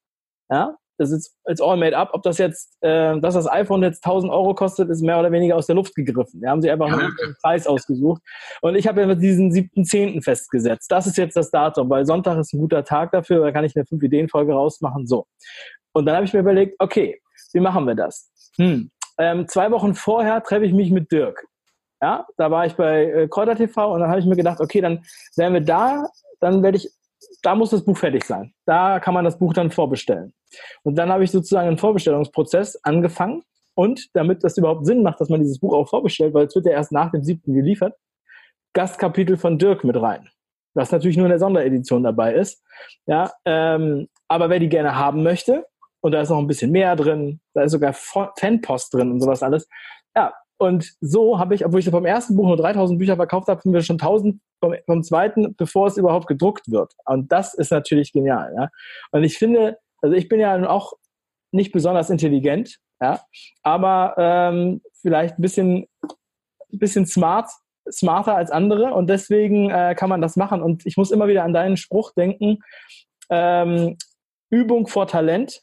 Ja, 0.50 0.76
das 0.98 1.10
ist 1.10 1.36
it's 1.48 1.60
all 1.60 1.76
made 1.76 1.96
up. 1.96 2.10
Ob 2.12 2.22
das 2.22 2.38
jetzt, 2.38 2.76
äh, 2.82 3.18
dass 3.20 3.34
das 3.34 3.50
iPhone 3.50 3.82
jetzt 3.82 4.04
1000 4.04 4.32
Euro 4.32 4.54
kostet, 4.54 4.90
ist 4.90 5.02
mehr 5.02 5.18
oder 5.18 5.32
weniger 5.32 5.56
aus 5.56 5.66
der 5.66 5.74
Luft 5.74 5.94
gegriffen. 5.94 6.40
Da 6.40 6.50
haben 6.50 6.62
sie 6.62 6.70
einfach 6.70 6.88
ja. 6.88 6.96
einen 6.96 7.36
Preis 7.42 7.66
ausgesucht. 7.66 8.22
Und 8.60 8.76
ich 8.76 8.86
habe 8.86 9.00
ja 9.00 9.06
mit 9.06 9.20
diesen 9.20 9.50
7.10. 9.50 10.22
festgesetzt. 10.22 10.90
Das 10.90 11.06
ist 11.06 11.16
jetzt 11.16 11.36
das 11.36 11.50
Datum, 11.50 11.90
weil 11.90 12.06
Sonntag 12.06 12.38
ist 12.38 12.52
ein 12.52 12.60
guter 12.60 12.84
Tag 12.84 13.12
dafür, 13.12 13.40
da 13.40 13.52
kann 13.52 13.64
ich 13.64 13.74
eine 13.76 13.84
5-Ideen-Folge 13.84 14.52
rausmachen. 14.52 15.06
So. 15.06 15.26
Und 15.92 16.06
dann 16.06 16.16
habe 16.16 16.26
ich 16.26 16.32
mir 16.32 16.40
überlegt, 16.40 16.76
okay, 16.78 17.20
wie 17.52 17.60
machen 17.60 17.86
wir 17.86 17.94
das? 17.94 18.30
Hm. 18.56 18.90
Ähm, 19.18 19.48
zwei 19.48 19.70
Wochen 19.70 19.94
vorher 19.94 20.42
treffe 20.42 20.64
ich 20.64 20.72
mich 20.72 20.90
mit 20.90 21.10
Dirk. 21.12 21.46
Ja, 22.04 22.26
da 22.36 22.50
war 22.50 22.66
ich 22.66 22.74
bei 22.74 23.06
äh, 23.06 23.28
Kräuter 23.28 23.56
TV 23.56 23.94
und 23.94 24.00
dann 24.00 24.10
habe 24.10 24.20
ich 24.20 24.26
mir 24.26 24.36
gedacht, 24.36 24.60
okay, 24.60 24.82
dann 24.82 25.02
wären 25.36 25.54
wir 25.54 25.62
da, 25.62 26.06
dann 26.38 26.62
werde 26.62 26.76
ich, 26.76 26.90
da 27.40 27.54
muss 27.54 27.70
das 27.70 27.82
Buch 27.82 27.96
fertig 27.96 28.26
sein. 28.26 28.52
Da 28.66 29.00
kann 29.00 29.14
man 29.14 29.24
das 29.24 29.38
Buch 29.38 29.54
dann 29.54 29.70
vorbestellen. 29.70 30.34
Und 30.82 30.96
dann 30.96 31.10
habe 31.10 31.24
ich 31.24 31.30
sozusagen 31.30 31.66
einen 31.66 31.78
Vorbestellungsprozess 31.78 32.78
angefangen 32.84 33.42
und 33.74 34.14
damit 34.14 34.44
das 34.44 34.58
überhaupt 34.58 34.84
Sinn 34.84 35.02
macht, 35.02 35.18
dass 35.18 35.30
man 35.30 35.40
dieses 35.40 35.58
Buch 35.58 35.72
auch 35.72 35.88
vorbestellt, 35.88 36.34
weil 36.34 36.44
es 36.44 36.54
wird 36.54 36.66
ja 36.66 36.72
erst 36.72 36.92
nach 36.92 37.10
dem 37.10 37.24
siebten 37.24 37.54
geliefert, 37.54 37.96
Gastkapitel 38.74 39.38
von 39.38 39.58
Dirk 39.58 39.82
mit 39.82 39.96
rein. 39.96 40.28
Was 40.74 40.92
natürlich 40.92 41.16
nur 41.16 41.24
in 41.24 41.30
der 41.30 41.38
Sonderedition 41.38 42.02
dabei 42.02 42.34
ist. 42.34 42.62
Ja, 43.06 43.32
ähm, 43.46 44.10
aber 44.28 44.50
wer 44.50 44.58
die 44.58 44.68
gerne 44.68 44.94
haben 44.94 45.22
möchte, 45.22 45.64
und 46.02 46.12
da 46.12 46.20
ist 46.20 46.28
noch 46.28 46.36
ein 46.36 46.48
bisschen 46.48 46.70
mehr 46.70 46.96
drin, 46.96 47.40
da 47.54 47.62
ist 47.62 47.72
sogar 47.72 47.94
Fanpost 47.94 48.92
drin 48.92 49.10
und 49.10 49.22
sowas 49.22 49.42
alles, 49.42 49.66
ja, 50.14 50.34
und 50.58 50.92
so 51.00 51.38
habe 51.38 51.54
ich, 51.54 51.64
obwohl 51.64 51.80
ich 51.80 51.90
vom 51.90 52.06
ersten 52.06 52.36
Buch 52.36 52.46
nur 52.46 52.56
3000 52.56 52.98
Bücher 52.98 53.16
verkauft 53.16 53.48
habe, 53.48 53.60
haben 53.60 53.72
wir 53.72 53.82
schon 53.82 53.96
1000 53.96 54.40
vom, 54.60 54.74
vom, 54.86 55.02
zweiten, 55.02 55.54
bevor 55.56 55.88
es 55.88 55.96
überhaupt 55.96 56.26
gedruckt 56.26 56.70
wird. 56.70 56.92
Und 57.04 57.32
das 57.32 57.54
ist 57.54 57.70
natürlich 57.70 58.12
genial. 58.12 58.52
Ja? 58.56 58.68
Und 59.10 59.24
ich 59.24 59.36
finde, 59.36 59.78
Also 60.00 60.16
ich 60.16 60.28
bin 60.28 60.40
ja 60.40 60.68
auch 60.68 60.92
nicht 61.50 61.72
besonders 61.72 62.10
intelligent, 62.10 62.78
ja, 63.00 63.20
aber 63.62 64.14
ähm, 64.18 64.82
vielleicht 65.00 65.38
ein 65.38 65.42
bisschen, 65.42 65.86
bisschen 66.70 67.06
smart, 67.06 67.48
smarter 67.90 68.34
als 68.36 68.50
andere 68.50 68.92
und 68.94 69.08
deswegen 69.08 69.70
äh, 69.70 69.94
kann 69.96 70.08
man 70.08 70.20
das 70.20 70.36
machen. 70.36 70.62
Und 70.62 70.84
ich 70.86 70.96
muss 70.96 71.10
immer 71.10 71.28
wieder 71.28 71.44
an 71.44 71.52
deinen 71.52 71.76
Spruch 71.76 72.12
denken, 72.12 72.58
ähm, 73.30 73.96
Übung 74.50 74.86
vor 74.86 75.06
Talent, 75.06 75.60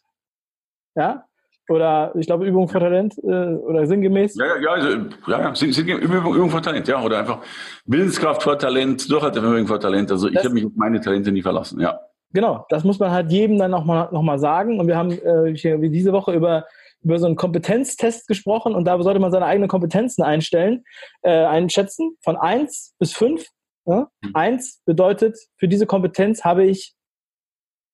ja, 0.96 1.26
oder 1.72 2.14
ich 2.16 2.28
glaube 2.28 2.46
Übung 2.46 2.68
vor 2.68 2.82
Talent 2.82 3.18
äh, 3.24 3.28
oder 3.28 3.88
sinngemäß. 3.88 4.36
Ja, 4.36 4.58
ja, 4.60 4.72
also, 4.72 4.90
ja, 5.28 5.54
ja. 5.54 5.98
Übung, 5.98 6.36
Übung 6.36 6.50
vor 6.50 6.62
Talent, 6.62 6.88
ja, 6.88 7.02
oder 7.02 7.20
einfach 7.20 7.40
Willenskraft 7.86 8.44
vor 8.44 8.58
Talent, 8.58 9.10
Durchhaltevermögen 9.10 9.68
vor 9.68 9.80
Talent. 9.80 10.12
Also 10.12 10.28
ich 10.28 10.38
habe 10.38 10.52
mich 10.52 10.66
auf 10.66 10.74
meine 10.76 11.00
Talente 11.00 11.32
nie 11.32 11.42
verlassen, 11.42 11.80
ja. 11.80 12.00
Genau, 12.34 12.66
das 12.70 12.84
muss 12.84 13.00
man 13.00 13.12
halt 13.12 13.32
jedem 13.32 13.58
dann 13.58 13.72
nochmal 13.72 14.10
noch 14.12 14.22
mal 14.22 14.40
sagen. 14.40 14.80
Und 14.80 14.88
wir 14.88 14.98
haben 14.98 15.12
äh, 15.12 15.82
wie 15.82 15.90
diese 15.90 16.14
Woche 16.14 16.34
über 16.34 16.66
über 17.04 17.20
so 17.20 17.26
einen 17.26 17.36
Kompetenztest 17.36 18.28
gesprochen 18.28 18.76
und 18.76 18.86
da 18.86 19.02
sollte 19.02 19.20
man 19.20 19.32
seine 19.32 19.46
eigenen 19.46 19.70
Kompetenzen 19.70 20.24
einstellen, 20.24 20.84
äh, 21.22 21.32
einschätzen 21.32 22.18
von 22.24 22.38
eins 22.38 22.94
bis 23.00 23.14
fünf. 23.14 23.48
Ja? 23.86 24.08
Mhm. 24.22 24.36
Eins 24.36 24.82
bedeutet, 24.86 25.38
für 25.58 25.68
diese 25.68 25.86
Kompetenz 25.86 26.44
habe 26.44 26.66
ich 26.66 26.94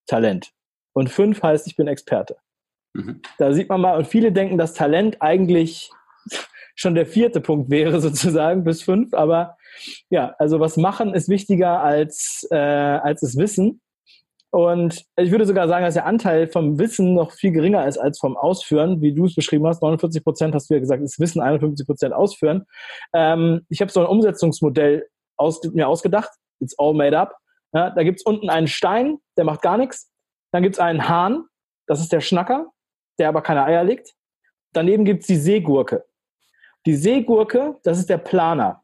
Talent. 0.08 0.52
Und 0.94 1.10
fünf 1.10 1.42
heißt, 1.42 1.68
ich 1.68 1.76
bin 1.76 1.88
Experte. 1.88 2.38
Mhm. 2.98 3.22
Da 3.38 3.54
sieht 3.54 3.70
man 3.70 3.82
mal, 3.82 3.96
und 3.96 4.08
viele 4.08 4.32
denken, 4.32 4.58
dass 4.58 4.74
Talent 4.74 5.22
eigentlich 5.22 5.92
schon 6.76 6.96
der 6.96 7.06
vierte 7.06 7.42
Punkt 7.42 7.70
wäre, 7.70 8.02
sozusagen, 8.02 8.64
bis 8.64 8.82
fünf. 8.82 9.14
Aber 9.14 9.56
ja, 10.10 10.36
also 10.40 10.60
was 10.60 10.78
machen 10.78 11.14
ist 11.14 11.30
wichtiger 11.30 11.80
als, 11.82 12.48
äh, 12.52 12.58
als 12.58 13.22
das 13.22 13.38
Wissen. 13.38 13.82
Und 14.50 15.04
ich 15.18 15.30
würde 15.30 15.46
sogar 15.46 15.68
sagen, 15.68 15.86
dass 15.86 15.94
der 15.94 16.06
Anteil 16.06 16.48
vom 16.48 16.80
Wissen 16.80 17.14
noch 17.14 17.34
viel 17.34 17.52
geringer 17.52 17.86
ist 17.86 17.98
als 17.98 18.18
vom 18.18 18.36
Ausführen, 18.38 19.02
wie 19.02 19.14
du 19.14 19.26
es 19.26 19.36
beschrieben 19.36 19.68
hast. 19.68 19.84
49 19.84 20.24
Prozent 20.24 20.56
hast 20.56 20.70
du 20.70 20.74
ja 20.74 20.80
gesagt, 20.80 21.04
ist 21.04 21.20
Wissen, 21.20 21.42
51 21.42 21.86
Prozent 21.86 22.14
Ausführen. 22.14 22.66
Ähm, 23.14 23.66
ich 23.70 23.82
habe 23.82 23.92
so 23.92 24.00
ein 24.00 24.08
Umsetzungsmodell 24.08 25.08
aus, 25.36 25.62
mir 25.74 25.88
ausgedacht. 25.88 26.32
It's 26.60 26.80
all 26.80 26.94
made 26.94 27.16
up. 27.16 27.36
Ja, 27.74 27.92
da 27.92 28.04
gibt's 28.04 28.24
unten 28.24 28.50
einen 28.50 28.68
Stein, 28.68 29.18
der 29.38 29.44
macht 29.44 29.62
gar 29.62 29.78
nichts. 29.78 30.10
Dann 30.52 30.64
gibt's 30.64 30.80
einen 30.80 31.08
Hahn, 31.08 31.44
das 31.86 32.00
ist 32.00 32.12
der 32.14 32.22
Schnacker 32.22 32.72
der 33.18 33.30
aber 33.30 33.42
keine 33.42 33.64
Eier 33.66 33.84
legt. 33.84 34.14
Daneben 34.74 35.06
gibt 35.06 35.22
es 35.22 35.28
die 35.28 35.38
Seegurke. 35.38 36.06
Die 36.86 36.96
Seegurke, 36.96 37.78
das 37.84 38.00
ist 38.00 38.10
der 38.10 38.18
Planer. 38.18 38.84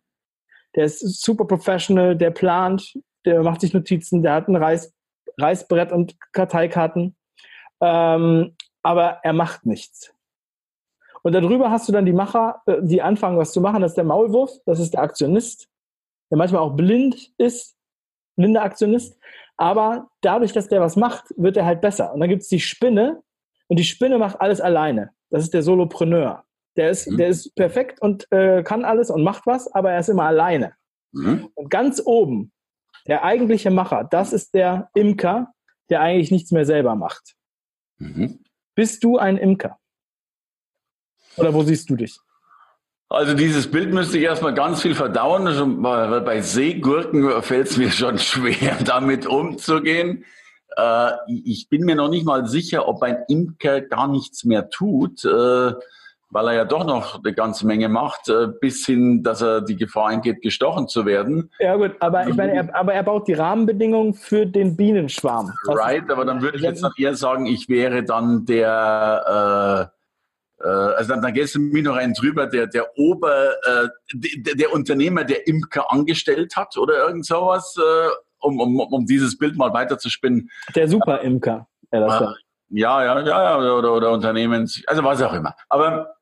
Der 0.75 0.85
ist 0.85 1.21
super 1.21 1.45
professional, 1.45 2.15
der 2.15 2.31
plant, 2.31 2.97
der 3.25 3.43
macht 3.43 3.61
sich 3.61 3.73
Notizen, 3.73 4.23
der 4.23 4.33
hat 4.33 4.47
ein 4.47 4.55
Reiß, 4.55 4.93
Reißbrett 5.37 5.91
und 5.91 6.15
Karteikarten. 6.31 7.15
Ähm, 7.81 8.55
aber 8.81 9.19
er 9.23 9.33
macht 9.33 9.65
nichts. 9.65 10.13
Und 11.21 11.33
darüber 11.33 11.71
hast 11.71 11.87
du 11.87 11.93
dann 11.93 12.05
die 12.05 12.13
Macher, 12.13 12.61
äh, 12.65 12.77
die 12.81 13.01
anfangen, 13.01 13.37
was 13.37 13.53
zu 13.53 13.61
machen. 13.61 13.81
Das 13.81 13.91
ist 13.91 13.97
der 13.97 14.03
Maulwurf, 14.03 14.51
das 14.65 14.79
ist 14.79 14.93
der 14.93 15.01
Aktionist, 15.01 15.69
der 16.29 16.37
manchmal 16.37 16.61
auch 16.61 16.75
blind 16.75 17.31
ist, 17.37 17.77
blinder 18.35 18.63
Aktionist. 18.63 19.17
Aber 19.55 20.09
dadurch, 20.21 20.51
dass 20.51 20.67
der 20.67 20.81
was 20.81 20.95
macht, 20.95 21.25
wird 21.37 21.57
er 21.57 21.65
halt 21.65 21.81
besser. 21.81 22.13
Und 22.13 22.19
dann 22.19 22.29
gibt 22.29 22.41
es 22.41 22.49
die 22.49 22.59
Spinne, 22.59 23.21
und 23.73 23.77
die 23.77 23.85
Spinne 23.85 24.19
macht 24.19 24.39
alles 24.39 24.61
alleine. 24.61 25.09
Das 25.31 25.41
ist 25.41 25.51
der 25.55 25.63
Solopreneur. 25.63 26.43
Der 26.77 26.91
ist, 26.91 27.09
mhm. 27.09 27.17
der 27.17 27.29
ist 27.29 27.55
perfekt 27.55 27.99
und 27.99 28.31
äh, 28.31 28.61
kann 28.61 28.85
alles 28.85 29.09
und 29.09 29.23
macht 29.23 29.47
was, 29.47 29.67
aber 29.73 29.93
er 29.93 29.99
ist 29.99 30.09
immer 30.09 30.25
alleine. 30.25 30.75
Mhm. 31.11 31.49
Und 31.55 31.71
ganz 31.71 31.99
oben, 32.05 32.51
der 33.07 33.23
eigentliche 33.23 33.71
Macher, 33.71 34.03
das 34.03 34.31
ist 34.31 34.53
der 34.53 34.91
Imker, 34.93 35.53
der 35.89 36.01
eigentlich 36.01 36.29
nichts 36.29 36.51
mehr 36.51 36.65
selber 36.65 36.93
macht. 36.95 37.33
Mhm. 37.97 38.43
Bist 38.75 39.03
du 39.03 39.17
ein 39.17 39.37
Imker? 39.37 39.79
Oder 41.37 41.51
wo 41.55 41.63
siehst 41.63 41.89
du 41.89 41.95
dich? 41.95 42.19
Also 43.09 43.33
dieses 43.33 43.71
Bild 43.71 43.91
müsste 43.91 44.19
ich 44.19 44.23
erstmal 44.23 44.53
ganz 44.53 44.83
viel 44.83 44.93
verdauen, 44.93 45.45
weil 45.81 46.21
bei 46.21 46.41
Seegurken 46.41 47.41
fällt 47.41 47.69
es 47.69 47.77
mir 47.77 47.89
schon 47.89 48.19
schwer, 48.19 48.77
damit 48.85 49.25
umzugehen. 49.25 50.25
Äh, 50.75 51.11
ich 51.27 51.69
bin 51.69 51.83
mir 51.83 51.95
noch 51.95 52.09
nicht 52.09 52.25
mal 52.25 52.45
sicher, 52.47 52.87
ob 52.87 53.01
ein 53.03 53.17
Imker 53.27 53.81
gar 53.81 54.07
nichts 54.07 54.43
mehr 54.43 54.69
tut, 54.69 55.23
äh, 55.25 55.73
weil 56.29 56.47
er 56.47 56.53
ja 56.53 56.65
doch 56.65 56.85
noch 56.85 57.23
eine 57.23 57.33
ganze 57.33 57.67
Menge 57.67 57.89
macht, 57.89 58.27
äh, 58.29 58.47
bis 58.59 58.85
hin, 58.85 59.21
dass 59.23 59.41
er 59.41 59.61
die 59.61 59.75
Gefahr 59.75 60.07
eingeht, 60.07 60.41
gestochen 60.41 60.87
zu 60.87 61.05
werden. 61.05 61.51
Ja 61.59 61.75
gut, 61.75 61.91
aber 61.99 62.27
ich 62.27 62.35
meine, 62.35 62.53
er, 62.53 62.75
aber 62.75 62.93
er 62.93 63.03
baut 63.03 63.27
die 63.27 63.33
Rahmenbedingungen 63.33 64.13
für 64.13 64.45
den 64.45 64.75
Bienenschwarm. 64.75 65.53
Right, 65.67 66.09
aber 66.09 66.25
dann 66.25 66.41
würde 66.41 66.57
ich 66.57 66.63
jetzt 66.63 66.81
noch 66.81 66.97
eher 66.97 67.15
sagen, 67.15 67.45
ich 67.45 67.69
wäre 67.69 68.03
dann 68.03 68.45
der 68.45 69.91
äh, 70.63 70.67
also 70.67 71.13
dann, 71.13 71.21
dann 71.21 71.33
gehst 71.33 71.55
du 71.55 71.59
mir 71.59 71.83
noch 71.83 71.95
einen 71.95 72.13
drüber, 72.13 72.47
der, 72.47 72.67
der 72.67 72.97
Ober, 72.97 73.51
äh, 73.63 73.87
der, 74.13 74.55
der 74.55 74.73
Unternehmer, 74.73 75.25
der 75.25 75.45
Imker 75.47 75.91
angestellt 75.91 76.55
hat 76.55 76.77
oder 76.77 77.05
irgend 77.05 77.25
sowas. 77.25 77.75
Äh, 77.77 78.09
um, 78.43 78.59
um, 78.59 78.79
um 78.79 79.05
dieses 79.05 79.37
Bild 79.37 79.57
mal 79.57 79.73
weiterzuspinnen. 79.73 80.49
Der 80.75 80.87
Super-Imker. 80.87 81.67
Äh, 81.91 81.99
ja, 81.99 82.33
ja, 82.69 83.21
ja, 83.21 83.25
ja, 83.25 83.57
oder, 83.57 83.93
oder 83.93 84.11
Unternehmens, 84.11 84.81
also 84.87 85.03
was 85.03 85.21
auch 85.21 85.33
immer. 85.33 85.55
Aber 85.69 86.15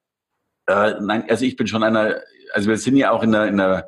äh, 0.67 0.95
nein, 0.99 1.23
also 1.29 1.45
ich 1.45 1.55
bin 1.55 1.67
schon 1.67 1.83
einer, 1.83 2.15
also 2.53 2.69
wir 2.69 2.77
sind 2.77 2.97
ja 2.97 3.11
auch 3.11 3.23
in 3.23 3.33
einer, 3.33 3.47
in 3.47 3.59
einer, 3.59 3.87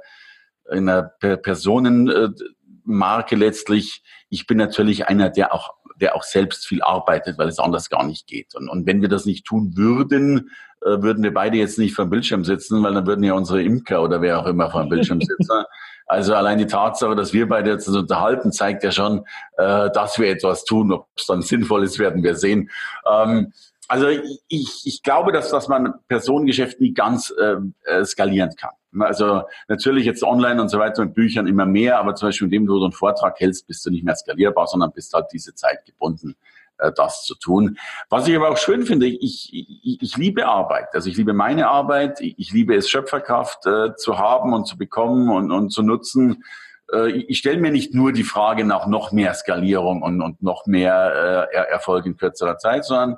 in 0.72 0.89
einer 0.89 1.04
Personenmarke 1.04 3.36
letztlich. 3.36 4.02
Ich 4.30 4.48
bin 4.48 4.58
natürlich 4.58 5.08
einer, 5.08 5.30
der 5.30 5.54
auch 5.54 5.74
der 5.96 6.15
auch 6.15 6.24
selbst 6.24 6.67
viel 6.67 6.82
arbeitet, 6.82 7.38
weil 7.38 7.48
es 7.48 7.60
anders 7.60 7.89
gar 7.89 8.04
nicht 8.04 8.28
geht. 8.28 8.56
Und, 8.56 8.69
und 8.69 8.86
wenn 8.86 9.02
wir 9.02 9.10
das 9.10 9.26
nicht 9.26 9.46
tun 9.46 9.78
würden, 9.78 10.50
würden 10.86 11.24
wir 11.24 11.34
beide 11.34 11.58
jetzt 11.58 11.80
nicht 11.80 11.96
vor 11.96 12.06
dem 12.06 12.10
Bildschirm 12.10 12.43
sitzen, 12.43 12.84
weil 12.84 12.93
dann 12.93 13.08
würden 13.08 13.24
ja 13.24 13.34
unsere 13.34 13.62
Imker 13.62 14.04
oder 14.04 14.22
wer 14.22 14.39
auch 14.39 14.48
immer 14.48 14.69
vor 14.69 14.82
dem 14.82 14.89
Bildschirm 14.89 15.22
sitzen. 15.22 15.63
Also 16.06 16.36
allein 16.36 16.58
die 16.58 16.67
Tatsache, 16.67 17.15
dass 17.15 17.34
wir 17.34 17.48
beide 17.48 17.72
jetzt 17.72 17.88
unterhalten, 17.88 18.52
zeigt 18.52 18.84
ja 18.84 18.91
schon, 18.91 19.26
äh, 19.58 19.89
dass 19.91 20.19
wir 20.19 20.30
etwas 20.30 20.65
tun. 20.65 20.91
Ob 20.91 21.08
es 21.15 21.26
dann 21.26 21.41
sinnvoll 21.41 21.84
ist, 21.84 22.00
werden 22.00 22.24
wir 22.24 22.36
sehen. 22.36 22.69
Ähm, 23.10 23.54
also 23.88 24.08
ich, 24.48 24.82
ich 24.86 25.04
glaube, 25.04 25.32
dass, 25.32 25.50
dass 25.50 25.67
man 25.67 25.93
Personengeschäft 26.08 26.80
nie 26.80 26.93
ganz 26.93 27.34
äh, 27.39 27.56
äh, 27.86 28.06
skalieren 28.06 28.52
kann. 28.56 28.72
Also 29.00 29.43
natürlich 29.67 30.06
jetzt 30.06 30.24
online 30.24 30.62
und 30.62 30.69
so 30.69 30.78
weiter 30.78 31.04
mit 31.04 31.15
Büchern 31.15 31.48
immer 31.48 31.65
mehr, 31.65 31.98
aber 31.98 32.15
zum 32.15 32.28
Beispiel, 32.28 32.46
indem 32.46 32.67
du 32.67 32.78
so 32.78 32.86
einen 32.86 32.93
Vortrag 32.93 33.39
hältst, 33.39 33.65
bist 33.67 33.86
du 33.86 33.89
nicht 33.89 34.04
mehr 34.04 34.15
skalierbar, 34.15 34.67
sondern 34.67 34.91
bist 34.91 35.13
halt 35.13 35.28
diese 35.34 35.56
Zeit 35.56 35.84
gebunden. 35.86 36.36
Äh, 36.84 36.91
das 36.96 37.24
zu 37.24 37.36
tun. 37.36 37.78
Was 38.10 38.28
ich 38.28 38.36
aber 38.36 38.50
auch 38.50 38.58
schön 38.58 38.86
finde, 38.86 39.08
ich, 39.08 39.50
ich, 39.54 40.02
ich 40.02 40.17
liebe 40.17 40.46
Arbeit. 40.46 40.89
Also 40.93 41.10
ich 41.10 41.17
liebe 41.17 41.34
meine 41.34 41.67
Arbeit, 41.67 42.19
ich 42.19 42.52
liebe 42.52 42.76
es, 42.76 42.89
Schöpferkraft 42.89 43.65
äh, 43.65 43.96
zu 43.96 44.19
haben 44.19 44.54
und 44.54 44.65
zu 44.65 44.78
bekommen 44.78 45.30
und, 45.30 45.52
und 45.52 45.69
zu 45.72 45.82
nutzen. 45.82 46.43
Äh, 46.91 47.12
ich 47.12 47.38
stelle 47.38 47.60
mir 47.60 47.72
nicht 47.72 47.93
nur 47.93 48.12
die 48.12 48.24
Frage 48.24 48.65
nach 48.65 48.88
noch 48.88 49.12
mehr 49.12 49.34
Skalierung 49.34 50.02
und, 50.02 50.22
und 50.22 50.41
noch 50.43 50.65
mehr 50.65 51.48
äh, 51.52 51.72
Erfolg 51.72 52.06
in 52.06 52.17
kürzerer 52.17 52.58
Zeit, 52.58 52.86
sondern 52.86 53.17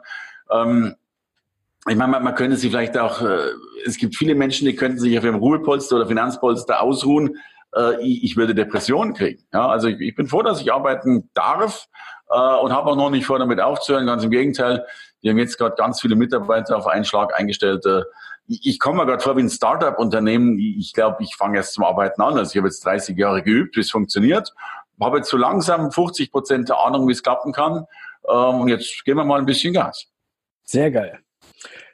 ähm, 0.51 0.95
ich 1.87 1.95
meine, 1.95 2.19
man, 2.19 2.35
könnte 2.35 2.57
sich 2.57 2.71
vielleicht 2.71 2.97
auch, 2.97 3.21
äh, 3.21 3.37
es 3.85 3.97
gibt 3.97 4.15
viele 4.15 4.35
Menschen, 4.35 4.65
die 4.65 4.75
könnten 4.75 4.99
sich 4.99 5.17
auf 5.17 5.23
ihrem 5.23 5.35
Ruhepolster 5.35 5.97
oder 5.97 6.07
Finanzpolster 6.07 6.81
ausruhen. 6.81 7.37
Äh, 7.75 8.01
ich, 8.01 8.37
würde 8.37 8.55
Depressionen 8.55 9.13
kriegen. 9.13 9.43
Ja, 9.53 9.67
also 9.67 9.87
ich 9.87 10.15
bin 10.15 10.27
froh, 10.27 10.41
dass 10.41 10.61
ich 10.61 10.73
arbeiten 10.73 11.29
darf 11.33 11.87
äh, 12.29 12.55
und 12.57 12.73
habe 12.73 12.91
auch 12.91 12.95
noch 12.95 13.09
nicht 13.09 13.25
vor, 13.25 13.39
damit 13.39 13.59
aufzuhören. 13.59 14.05
Ganz 14.05 14.23
im 14.23 14.31
Gegenteil, 14.31 14.85
wir 15.21 15.31
haben 15.31 15.37
jetzt 15.37 15.57
gerade 15.57 15.75
ganz 15.75 16.01
viele 16.01 16.15
Mitarbeiter 16.15 16.77
auf 16.77 16.87
einen 16.87 17.05
Schlag 17.05 17.37
eingestellt. 17.37 17.85
Äh, 17.85 18.03
ich, 18.47 18.79
komme 18.79 18.97
mir 18.97 19.05
gerade 19.07 19.23
vor 19.23 19.35
wie 19.37 19.41
ein 19.41 19.49
Startup-Unternehmen. 19.49 20.59
Ich 20.59 20.93
glaube, 20.93 21.23
ich 21.23 21.35
fange 21.35 21.57
erst 21.57 21.73
zum 21.73 21.83
Arbeiten 21.83 22.21
an. 22.21 22.37
Also 22.37 22.51
ich 22.51 22.57
habe 22.57 22.67
jetzt 22.67 22.85
30 22.85 23.17
Jahre 23.17 23.41
geübt, 23.41 23.75
wie 23.75 23.79
es 23.79 23.89
funktioniert. 23.89 24.53
Habe 25.01 25.17
jetzt 25.17 25.29
so 25.29 25.37
langsam 25.37 25.91
50 25.91 26.31
Prozent 26.31 26.69
der 26.69 26.79
Ahnung, 26.79 27.07
wie 27.07 27.11
es 27.11 27.23
klappen 27.23 27.51
kann. 27.53 27.85
Ähm, 28.27 28.61
und 28.61 28.67
jetzt 28.67 29.03
gehen 29.03 29.17
wir 29.17 29.25
mal 29.25 29.39
ein 29.39 29.45
bisschen 29.45 29.73
Gas. 29.73 30.07
Sehr 30.63 30.91
geil. 30.91 31.19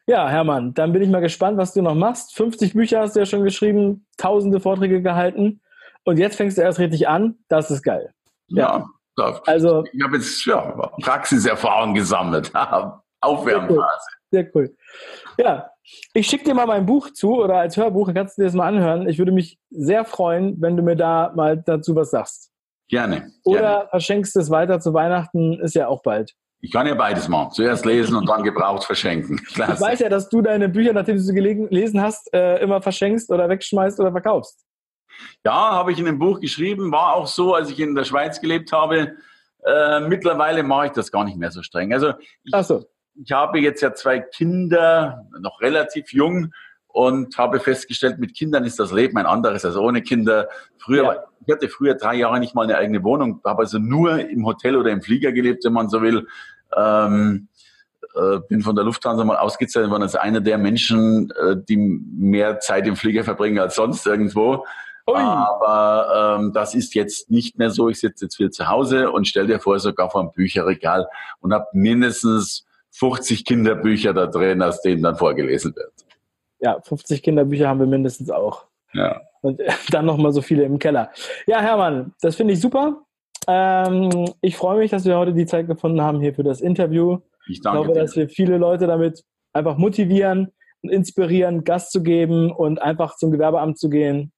Ja, 0.07 0.27
Hermann, 0.27 0.73
dann 0.73 0.91
bin 0.91 1.01
ich 1.01 1.09
mal 1.09 1.21
gespannt, 1.21 1.57
was 1.57 1.73
du 1.73 1.81
noch 1.81 1.95
machst. 1.95 2.35
50 2.35 2.73
Bücher 2.73 2.99
hast 2.99 3.15
du 3.15 3.19
ja 3.21 3.25
schon 3.25 3.43
geschrieben, 3.43 4.05
tausende 4.17 4.59
Vorträge 4.59 5.01
gehalten. 5.01 5.61
Und 6.03 6.17
jetzt 6.17 6.35
fängst 6.35 6.57
du 6.57 6.61
erst 6.63 6.79
richtig 6.79 7.07
an. 7.07 7.35
Das 7.47 7.71
ist 7.71 7.83
geil. 7.83 8.13
Ja, 8.47 8.77
ja 8.77 8.85
also, 9.15 9.83
ich 9.91 10.03
habe 10.03 10.17
jetzt 10.17 10.45
ja, 10.45 10.61
Praxiserfahrung 11.01 11.93
gesammelt. 11.93 12.51
Aufwärmphase. 13.21 14.07
Sehr 14.31 14.49
cool. 14.55 14.65
Sehr 14.65 14.71
cool. 14.71 14.75
Ja, 15.37 15.69
ich 16.13 16.27
schicke 16.27 16.45
dir 16.45 16.53
mal 16.53 16.65
mein 16.65 16.85
Buch 16.85 17.11
zu 17.11 17.41
oder 17.41 17.57
als 17.57 17.77
Hörbuch, 17.77 18.13
kannst 18.13 18.37
du 18.37 18.41
dir 18.41 18.45
das 18.47 18.55
mal 18.55 18.67
anhören. 18.67 19.07
Ich 19.07 19.17
würde 19.17 19.31
mich 19.31 19.59
sehr 19.69 20.05
freuen, 20.05 20.61
wenn 20.61 20.77
du 20.77 20.83
mir 20.83 20.95
da 20.95 21.31
mal 21.35 21.57
dazu 21.57 21.95
was 21.95 22.11
sagst. 22.11 22.51
Gerne. 22.89 23.31
Oder 23.43 23.59
gerne. 23.59 23.87
verschenkst 23.89 24.35
es 24.35 24.49
weiter 24.49 24.79
zu 24.79 24.93
Weihnachten, 24.93 25.59
ist 25.61 25.75
ja 25.75 25.87
auch 25.87 26.01
bald. 26.01 26.33
Ich 26.63 26.71
kann 26.71 26.85
ja 26.85 26.93
beides 26.93 27.27
machen. 27.27 27.51
Zuerst 27.51 27.85
lesen 27.85 28.15
und 28.15 28.29
dann 28.29 28.43
gebraucht 28.43 28.83
verschenken. 28.83 29.37
Klasse. 29.37 29.73
Ich 29.73 29.81
weiß 29.81 29.99
ja, 29.99 30.09
dass 30.09 30.29
du 30.29 30.41
deine 30.41 30.69
Bücher, 30.69 30.93
nachdem 30.93 31.15
du 31.15 31.21
sie 31.21 31.33
gelesen 31.33 32.01
hast, 32.01 32.31
äh, 32.33 32.61
immer 32.61 32.81
verschenkst 32.81 33.31
oder 33.31 33.49
wegschmeißt 33.49 33.99
oder 33.99 34.11
verkaufst. 34.11 34.63
Ja, 35.43 35.71
habe 35.71 35.91
ich 35.91 35.99
in 35.99 36.05
dem 36.05 36.19
Buch 36.19 36.39
geschrieben. 36.39 36.91
War 36.91 37.13
auch 37.15 37.27
so, 37.27 37.55
als 37.55 37.69
ich 37.69 37.79
in 37.79 37.95
der 37.95 38.03
Schweiz 38.03 38.41
gelebt 38.41 38.71
habe. 38.71 39.13
Äh, 39.65 39.99
mittlerweile 40.01 40.63
mache 40.63 40.87
ich 40.87 40.91
das 40.93 41.11
gar 41.11 41.23
nicht 41.23 41.37
mehr 41.37 41.51
so 41.51 41.61
streng. 41.61 41.93
Also 41.93 42.13
ich, 42.43 42.53
so. 42.65 42.85
ich 43.15 43.31
habe 43.31 43.59
jetzt 43.59 43.81
ja 43.81 43.93
zwei 43.93 44.19
Kinder, 44.19 45.25
noch 45.39 45.61
relativ 45.61 46.13
jung 46.13 46.53
und 46.87 47.37
habe 47.37 47.59
festgestellt, 47.59 48.19
mit 48.19 48.35
Kindern 48.35 48.65
ist 48.65 48.79
das 48.79 48.91
Leben 48.91 49.17
ein 49.17 49.25
anderes 49.25 49.63
als 49.65 49.75
ohne 49.75 50.01
Kinder. 50.01 50.49
Früher, 50.77 51.03
ja. 51.03 51.23
ich 51.45 51.53
hatte 51.53 51.69
früher 51.69 51.95
drei 51.95 52.15
Jahre 52.15 52.39
nicht 52.39 52.55
mal 52.55 52.63
eine 52.63 52.77
eigene 52.77 53.03
Wohnung, 53.03 53.41
habe 53.45 53.63
also 53.63 53.79
nur 53.79 54.19
im 54.19 54.45
Hotel 54.45 54.75
oder 54.75 54.91
im 54.91 55.01
Flieger 55.01 55.31
gelebt, 55.31 55.63
wenn 55.63 55.73
man 55.73 55.89
so 55.89 56.01
will. 56.01 56.27
Ähm, 56.75 57.47
äh, 58.15 58.39
bin 58.49 58.61
von 58.61 58.75
der 58.75 58.83
Lufthansa 58.83 59.23
mal 59.23 59.37
ausgezeichnet 59.37 59.89
worden 59.89 60.03
als 60.03 60.15
einer 60.15 60.41
der 60.41 60.57
Menschen, 60.57 61.31
äh, 61.31 61.55
die 61.57 61.77
mehr 61.77 62.59
Zeit 62.59 62.85
im 62.87 62.95
Flieger 62.95 63.23
verbringen 63.23 63.59
als 63.59 63.75
sonst 63.75 64.05
irgendwo. 64.05 64.65
Ui. 65.07 65.17
Aber 65.17 66.37
ähm, 66.39 66.53
das 66.53 66.75
ist 66.75 66.93
jetzt 66.95 67.29
nicht 67.29 67.57
mehr 67.57 67.69
so. 67.69 67.89
Ich 67.89 67.99
sitze 67.99 68.25
jetzt 68.25 68.37
viel 68.37 68.51
zu 68.51 68.67
Hause 68.67 69.11
und 69.11 69.27
stell 69.27 69.47
dir 69.47 69.59
vor, 69.59 69.79
sogar 69.79 70.09
vor 70.09 70.21
einem 70.21 70.31
Bücherregal 70.31 71.07
und 71.39 71.53
habe 71.53 71.67
mindestens 71.73 72.65
50 72.91 73.45
Kinderbücher 73.45 74.13
da 74.13 74.27
drin, 74.27 74.61
aus 74.61 74.81
denen 74.81 75.03
dann 75.03 75.15
vorgelesen 75.15 75.75
wird. 75.75 75.91
Ja, 76.59 76.79
50 76.81 77.23
Kinderbücher 77.23 77.67
haben 77.67 77.79
wir 77.79 77.87
mindestens 77.87 78.29
auch. 78.29 78.65
Ja. 78.93 79.21
Und 79.41 79.61
dann 79.89 80.05
nochmal 80.05 80.31
so 80.31 80.41
viele 80.41 80.63
im 80.63 80.77
Keller. 80.77 81.09
Ja, 81.47 81.61
Hermann, 81.61 82.13
das 82.21 82.35
finde 82.35 82.53
ich 82.53 82.61
super. 82.61 83.01
Ähm, 83.47 84.33
ich 84.41 84.55
freue 84.55 84.77
mich, 84.77 84.91
dass 84.91 85.05
wir 85.05 85.17
heute 85.17 85.33
die 85.33 85.45
Zeit 85.45 85.67
gefunden 85.67 86.01
haben 86.01 86.21
hier 86.21 86.35
für 86.35 86.43
das 86.43 86.61
Interview. 86.61 87.19
Ich, 87.47 87.61
danke 87.61 87.79
ich 87.79 87.85
glaube, 87.85 87.93
dir. 87.93 88.01
dass 88.01 88.15
wir 88.15 88.29
viele 88.29 88.57
Leute 88.57 88.85
damit 88.85 89.23
einfach 89.53 89.77
motivieren 89.77 90.51
und 90.83 90.89
inspirieren, 90.89 91.63
Gas 91.63 91.89
zu 91.89 92.03
geben 92.03 92.51
und 92.51 92.81
einfach 92.81 93.15
zum 93.15 93.31
Gewerbeamt 93.31 93.79
zu 93.79 93.89
gehen, 93.89 94.31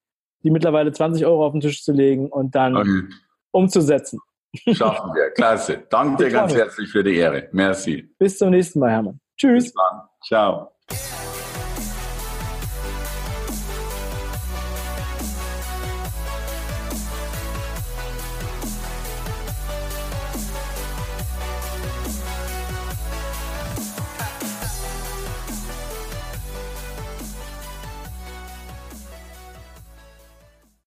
die 0.44 0.52
mittlerweile 0.52 0.92
20 0.92 1.26
Euro 1.26 1.46
auf 1.46 1.52
den 1.54 1.62
Tisch 1.62 1.84
zu 1.84 1.92
legen 1.92 2.30
und 2.30 2.56
dann 2.56 2.76
okay. 2.76 3.04
umzusetzen. 3.52 4.20
Schaffen 4.56 5.14
wir. 5.14 5.30
Klasse. 5.36 5.84
Danke 5.90 6.26
dir 6.26 6.32
ganz 6.32 6.54
herzlich 6.54 6.90
für 6.90 7.04
die 7.04 7.16
Ehre. 7.16 7.50
Merci. 7.52 8.14
Bis 8.20 8.38
zum 8.38 8.52
nächsten 8.52 8.80
Mal, 8.80 8.92
Hermann. 8.92 9.20
Tschüss. 9.38 9.66
Bis 9.66 9.74
dann. 9.74 10.02
Ciao. 10.24 11.23